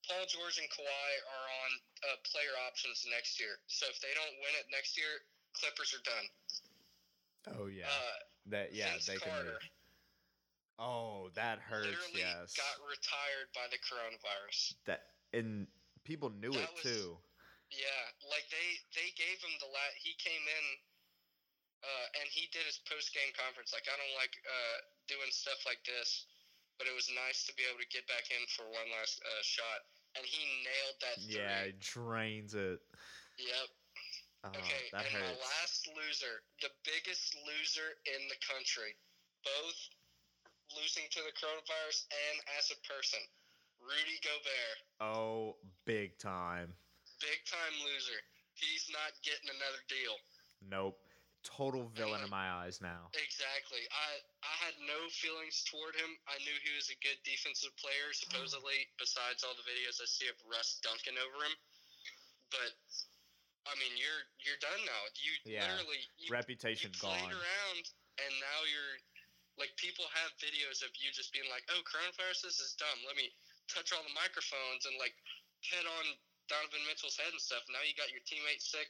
Paul 0.07 0.25
George 0.29 0.61
and 0.61 0.69
Kawhi 0.69 1.09
are 1.25 1.47
on 1.65 1.71
uh, 2.05 2.17
player 2.29 2.53
options 2.69 3.01
next 3.09 3.41
year. 3.41 3.57
So 3.65 3.89
if 3.89 3.97
they 4.05 4.13
don't 4.13 4.37
win 4.41 4.53
it 4.61 4.69
next 4.69 4.93
year, 4.97 5.09
Clippers 5.57 5.93
are 5.97 6.05
done. 6.05 6.27
Oh 7.57 7.67
yeah, 7.69 7.89
Uh, 7.89 8.17
that 8.53 8.73
yeah 8.73 8.93
Vince 8.97 9.05
they 9.05 9.17
can. 9.17 9.29
Carter 9.29 9.57
Move. 9.57 9.69
Oh, 10.77 11.29
that 11.39 11.57
hurts. 11.63 11.87
literally 11.87 12.21
Yes, 12.21 12.53
got 12.57 12.75
retired 12.85 13.47
by 13.55 13.65
the 13.71 13.79
coronavirus. 13.85 14.75
that 14.85 15.01
and 15.33 15.65
people 16.03 16.29
knew 16.29 16.51
That 16.53 16.69
it 16.69 16.73
was- 16.75 16.83
too. 16.85 17.17
Yeah, 17.73 18.03
like 18.29 18.45
they 18.53 18.67
they 18.93 19.09
gave 19.17 19.41
him 19.41 19.53
the 19.59 19.65
la 19.73 19.81
He 19.97 20.13
came 20.21 20.41
in, 20.47 20.65
uh, 21.85 22.05
and 22.17 22.25
he 22.33 22.49
did 22.49 22.65
his 22.65 22.81
post 22.89 23.13
game 23.13 23.29
conference. 23.37 23.69
Like 23.71 23.85
I 23.85 23.93
don't 23.95 24.15
like 24.17 24.33
uh, 24.41 24.77
doing 25.05 25.29
stuff 25.29 25.61
like 25.69 25.79
this, 25.85 26.25
but 26.81 26.89
it 26.89 26.95
was 26.97 27.05
nice 27.13 27.45
to 27.45 27.53
be 27.53 27.61
able 27.69 27.77
to 27.79 27.89
get 27.93 28.09
back 28.09 28.25
in 28.33 28.41
for 28.57 28.65
one 28.73 28.89
last 28.97 29.21
uh, 29.21 29.43
shot, 29.45 29.79
and 30.17 30.25
he 30.25 30.41
nailed 30.65 30.97
that. 31.05 31.15
Three. 31.21 31.37
Yeah, 31.37 31.69
it 31.69 31.77
drains 31.79 32.57
it. 32.57 32.81
Yep. 33.37 33.69
Oh, 34.45 34.53
Okay, 34.61 34.83
and 34.93 35.09
my 35.13 35.33
last 35.41 35.89
loser, 35.97 36.41
the 36.61 36.69
biggest 36.85 37.33
loser 37.49 37.97
in 38.05 38.21
the 38.29 38.37
country, 38.45 38.93
both 39.41 39.79
losing 40.77 41.05
to 41.13 41.21
the 41.25 41.33
coronavirus 41.33 42.05
and 42.09 42.35
as 42.57 42.69
a 42.69 42.77
person, 42.85 43.21
Rudy 43.81 44.17
Gobert, 44.21 44.77
Oh, 45.01 45.57
big 45.85 46.17
time. 46.21 46.73
big 47.21 47.41
time 47.49 47.73
loser. 47.85 48.21
He's 48.53 48.85
not 48.93 49.17
getting 49.25 49.49
another 49.49 49.81
deal. 49.89 50.15
Nope. 50.61 51.01
Total 51.45 51.85
villain 51.93 52.25
in 52.25 52.29
my 52.33 52.49
eyes 52.65 52.81
now. 52.81 53.07
Exactly. 53.13 53.85
I 53.93 54.09
I 54.43 54.55
had 54.65 54.75
no 54.81 54.97
feelings 55.21 55.63
toward 55.69 55.95
him. 55.95 56.09
I 56.27 56.41
knew 56.43 56.57
he 56.65 56.73
was 56.75 56.89
a 56.89 56.97
good 57.05 57.21
defensive 57.23 57.71
player, 57.77 58.11
supposedly. 58.17 58.89
besides 58.97 59.45
all 59.45 59.53
the 59.55 59.63
videos 59.69 60.01
I 60.01 60.09
see 60.09 60.27
of 60.27 60.35
Russ 60.49 60.81
dunking 60.81 61.15
over 61.21 61.37
him, 61.45 61.55
but 62.51 62.73
I 63.69 63.73
mean, 63.77 63.93
you're 63.97 64.23
you're 64.43 64.57
done 64.61 64.81
now. 64.85 65.01
You 65.21 65.31
Yeah. 65.45 65.69
literally 65.69 66.01
you, 66.17 66.29
Reputation 66.33 66.91
you 66.91 66.99
played 66.99 67.29
gone. 67.29 67.33
around, 67.33 67.83
and 68.25 68.31
now 68.41 68.59
you're 68.65 68.97
like 69.57 69.71
people 69.77 70.05
have 70.17 70.33
videos 70.41 70.81
of 70.83 70.91
you 70.99 71.13
just 71.13 71.31
being 71.31 71.47
like, 71.49 71.63
"Oh, 71.69 71.81
coronavirus, 71.85 72.41
this 72.41 72.59
is 72.59 72.73
dumb. 72.75 72.99
Let 73.05 73.15
me 73.15 73.31
touch 73.69 73.93
all 73.93 74.03
the 74.03 74.13
microphones 74.13 74.85
and 74.85 74.97
like 74.97 75.15
pet 75.69 75.85
on 75.85 76.05
Donovan 76.47 76.85
Mitchell's 76.87 77.17
head 77.17 77.31
and 77.31 77.41
stuff." 77.41 77.63
Now 77.69 77.81
you 77.81 77.93
got 77.95 78.11
your 78.11 78.21
teammates 78.25 78.69
sick. 78.69 78.89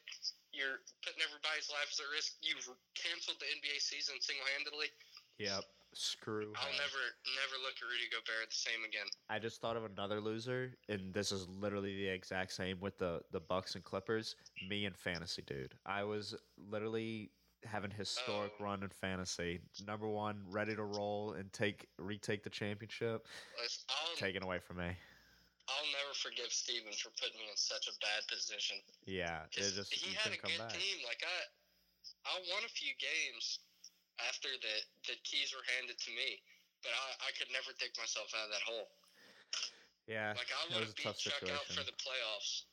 You're 0.52 0.82
putting 1.04 1.22
everybody's 1.22 1.70
lives 1.70 2.00
at 2.00 2.08
risk. 2.10 2.38
You've 2.42 2.64
canceled 2.96 3.40
the 3.40 3.46
NBA 3.48 3.80
season 3.80 4.16
single-handedly. 4.22 4.88
Yep. 5.38 5.64
Screw. 5.94 6.52
I'll 6.58 6.68
him. 6.72 6.78
never, 6.78 7.00
never 7.40 7.62
look 7.64 7.76
at 7.82 7.88
Rudy 7.88 8.10
Gobert 8.12 8.50
the 8.50 8.56
same 8.56 8.84
again. 8.84 9.08
I 9.30 9.40
just 9.40 9.62
thought 9.62 9.78
of 9.78 9.86
another 9.86 10.20
loser, 10.20 10.78
and 10.90 11.14
this 11.14 11.32
is 11.32 11.48
literally 11.48 11.96
the 11.96 12.08
exact 12.08 12.52
same 12.52 12.80
with 12.82 12.98
the 12.98 13.22
the 13.32 13.40
Bucks 13.40 13.76
and 13.76 13.84
Clippers. 13.84 14.36
Me 14.68 14.86
and 14.86 14.98
fantasy, 14.98 15.42
dude. 15.42 15.74
I 15.86 16.04
was 16.04 16.36
literally 16.58 17.32
having 17.64 17.92
historic 17.92 18.52
Oh. 18.60 18.64
run 18.64 18.84
in 18.84 18.90
fantasy. 18.90 19.62
Number 19.88 20.08
one, 20.08 20.44
ready 20.50 20.76
to 20.76 20.84
roll 20.84 21.34
and 21.34 21.52
take 21.54 21.88
retake 21.98 22.44
the 22.44 22.50
championship. 22.50 23.26
Taken 24.18 24.44
away 24.44 24.60
from 24.60 24.78
me. 24.78 24.98
I'll 25.66 25.90
never 25.98 26.14
forgive 26.14 26.54
Steven 26.54 26.94
for 26.94 27.10
putting 27.18 27.42
me 27.42 27.50
in 27.50 27.58
such 27.58 27.90
a 27.90 27.96
bad 27.98 28.22
position. 28.30 28.78
Yeah, 29.10 29.50
just 29.50 29.90
he 29.90 30.14
had 30.14 30.30
a 30.34 30.38
good 30.38 30.62
back. 30.62 30.78
team. 30.78 31.02
Like 31.02 31.26
I, 31.26 31.38
I 32.30 32.34
won 32.54 32.62
a 32.62 32.70
few 32.70 32.94
games 33.02 33.66
after 34.22 34.50
the 34.62 34.76
the 35.10 35.18
keys 35.26 35.54
were 35.58 35.66
handed 35.78 35.98
to 35.98 36.12
me, 36.14 36.38
but 36.86 36.94
I, 36.94 37.08
I 37.28 37.30
could 37.34 37.50
never 37.50 37.74
dig 37.82 37.98
myself 37.98 38.30
out 38.38 38.46
of 38.46 38.54
that 38.54 38.62
hole. 38.62 38.90
Yeah, 40.06 40.38
Like 40.38 40.54
I 40.54 40.70
would 40.70 40.86
was 40.86 40.94
have 40.94 40.94
a 40.94 41.02
beat 41.02 41.10
tough 41.10 41.18
Chuck 41.18 41.42
situation. 41.42 41.58
out 41.58 41.66
for 41.74 41.82
the 41.82 41.98
playoffs. 41.98 42.70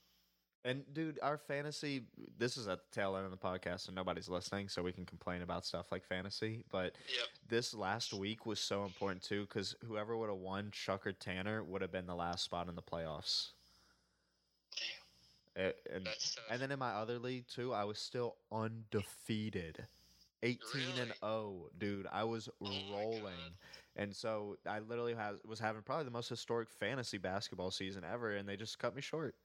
And 0.65 0.85
dude, 0.95 1.19
our 1.23 1.39
fantasy 1.39 2.05
this 2.39 2.57
is 2.57 2.69
at 2.69 2.79
the 2.85 2.95
tail 3.01 3.17
end 3.17 3.25
of 3.25 3.33
the 3.33 3.37
podcast 3.37 3.89
and 3.89 3.97
nobody's 3.97 4.29
listening, 4.29 4.69
so 4.69 4.83
we 4.83 4.93
can 4.93 5.05
complain 5.05 5.43
about 5.43 5.65
stuff 5.67 5.91
like 5.91 6.05
fantasy. 6.05 6.65
But 6.71 6.95
Yep. 7.09 7.27
this 7.49 7.75
last 7.75 8.13
week 8.13 8.47
was 8.47 8.61
so 8.61 8.85
important 8.85 9.23
too, 9.23 9.43
because 9.43 9.75
whoever 9.85 10.17
would 10.17 10.29
have 10.29 10.39
won, 10.39 10.71
Chuck 10.71 11.05
or 11.07 11.13
Tanner, 11.13 11.65
would 11.65 11.83
have 11.83 11.91
been 11.91 12.07
the 12.07 12.15
last 12.15 12.45
spot 12.45 12.69
in 12.69 12.77
the 12.77 12.83
playoffs. 12.83 13.49
Damn, 15.55 15.67
It- 15.67 15.87
and, 15.93 16.09
and 16.49 16.63
then 16.63 16.71
in 16.71 16.79
my 16.79 16.91
other 16.93 17.19
league 17.19 17.49
too, 17.49 17.73
I 17.75 17.83
was 17.85 17.99
still 17.99 18.37
undefeated. 18.53 19.85
18 20.45 20.99
and 21.01 21.13
0, 21.21 21.71
dude. 21.79 22.07
I 22.11 22.25
was 22.25 22.49
oh 22.61 22.65
my 22.65 22.91
rolling. 22.91 23.57
And 23.95 24.15
so 24.15 24.59
I 24.67 24.79
literally 24.81 25.15
has, 25.15 25.39
was 25.45 25.61
having 25.61 25.83
probably 25.83 26.05
the 26.05 26.11
most 26.11 26.29
historic 26.29 26.69
fantasy 26.71 27.19
basketball 27.19 27.71
season 27.71 28.05
ever 28.05 28.35
and 28.37 28.49
they 28.49 28.57
just 28.57 28.79
cut 28.79 28.95
me 28.95 29.03
short. 29.03 29.37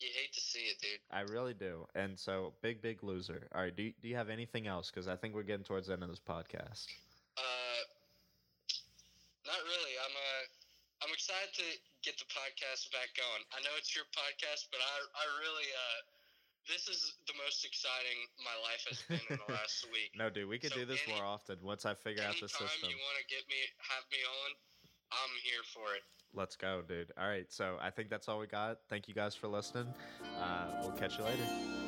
You 0.00 0.08
hate 0.12 0.32
to 0.34 0.40
see 0.40 0.60
it, 0.70 0.76
dude. 0.80 1.00
I 1.10 1.20
really 1.32 1.54
do. 1.54 1.86
And 1.94 2.18
so, 2.18 2.52
big, 2.62 2.82
big 2.82 3.02
loser. 3.02 3.48
All 3.54 3.62
right. 3.62 3.74
Do 3.74 3.82
you, 3.84 3.92
do 4.02 4.08
you 4.08 4.16
have 4.16 4.28
anything 4.28 4.66
else? 4.66 4.90
Because 4.90 5.08
I 5.08 5.16
think 5.16 5.34
we're 5.34 5.42
getting 5.48 5.64
towards 5.64 5.86
the 5.88 5.94
end 5.94 6.02
of 6.02 6.10
this 6.10 6.20
podcast. 6.20 6.84
Uh, 7.36 7.82
not 9.46 9.60
really. 9.64 9.94
I'm 10.02 10.14
uh, 10.16 10.42
I'm 11.06 11.12
excited 11.14 11.52
to 11.60 11.66
get 12.02 12.18
the 12.18 12.28
podcast 12.32 12.90
back 12.92 13.12
going. 13.16 13.42
I 13.54 13.60
know 13.62 13.72
it's 13.78 13.94
your 13.94 14.04
podcast, 14.12 14.68
but 14.72 14.80
I 14.82 14.94
I 15.16 15.24
really 15.40 15.68
uh, 15.70 15.98
this 16.66 16.90
is 16.90 17.14
the 17.30 17.36
most 17.38 17.62
exciting 17.62 18.18
my 18.42 18.56
life 18.66 18.82
has 18.90 18.98
been 19.06 19.22
in 19.30 19.38
the 19.38 19.48
last 19.58 19.86
week. 19.94 20.10
No, 20.18 20.28
dude, 20.28 20.50
we 20.50 20.58
could 20.58 20.74
So 20.74 20.82
do 20.82 20.84
this 20.84 20.98
any- 21.06 21.14
more 21.14 21.22
often 21.24 21.62
once 21.62 21.86
I 21.86 21.94
figure 21.94 22.26
out 22.26 22.34
the 22.42 22.50
system. 22.50 22.90
you 22.90 22.98
want 22.98 23.16
to 23.22 23.26
get 23.30 23.46
me, 23.46 23.60
have 23.86 24.02
me 24.10 24.18
on, 24.26 24.50
I'm 25.12 25.30
here 25.42 25.62
for 25.72 25.94
it. 25.94 26.02
Let's 26.34 26.56
go, 26.56 26.82
dude. 26.86 27.12
All 27.18 27.28
right. 27.28 27.46
So, 27.48 27.76
I 27.80 27.90
think 27.90 28.10
that's 28.10 28.28
all 28.28 28.38
we 28.38 28.46
got. 28.46 28.78
Thank 28.90 29.08
you 29.08 29.14
guys 29.14 29.34
for 29.34 29.48
listening. 29.48 29.92
Uh, 30.40 30.66
we'll 30.82 30.92
catch 30.92 31.18
you 31.18 31.24
later. 31.24 31.85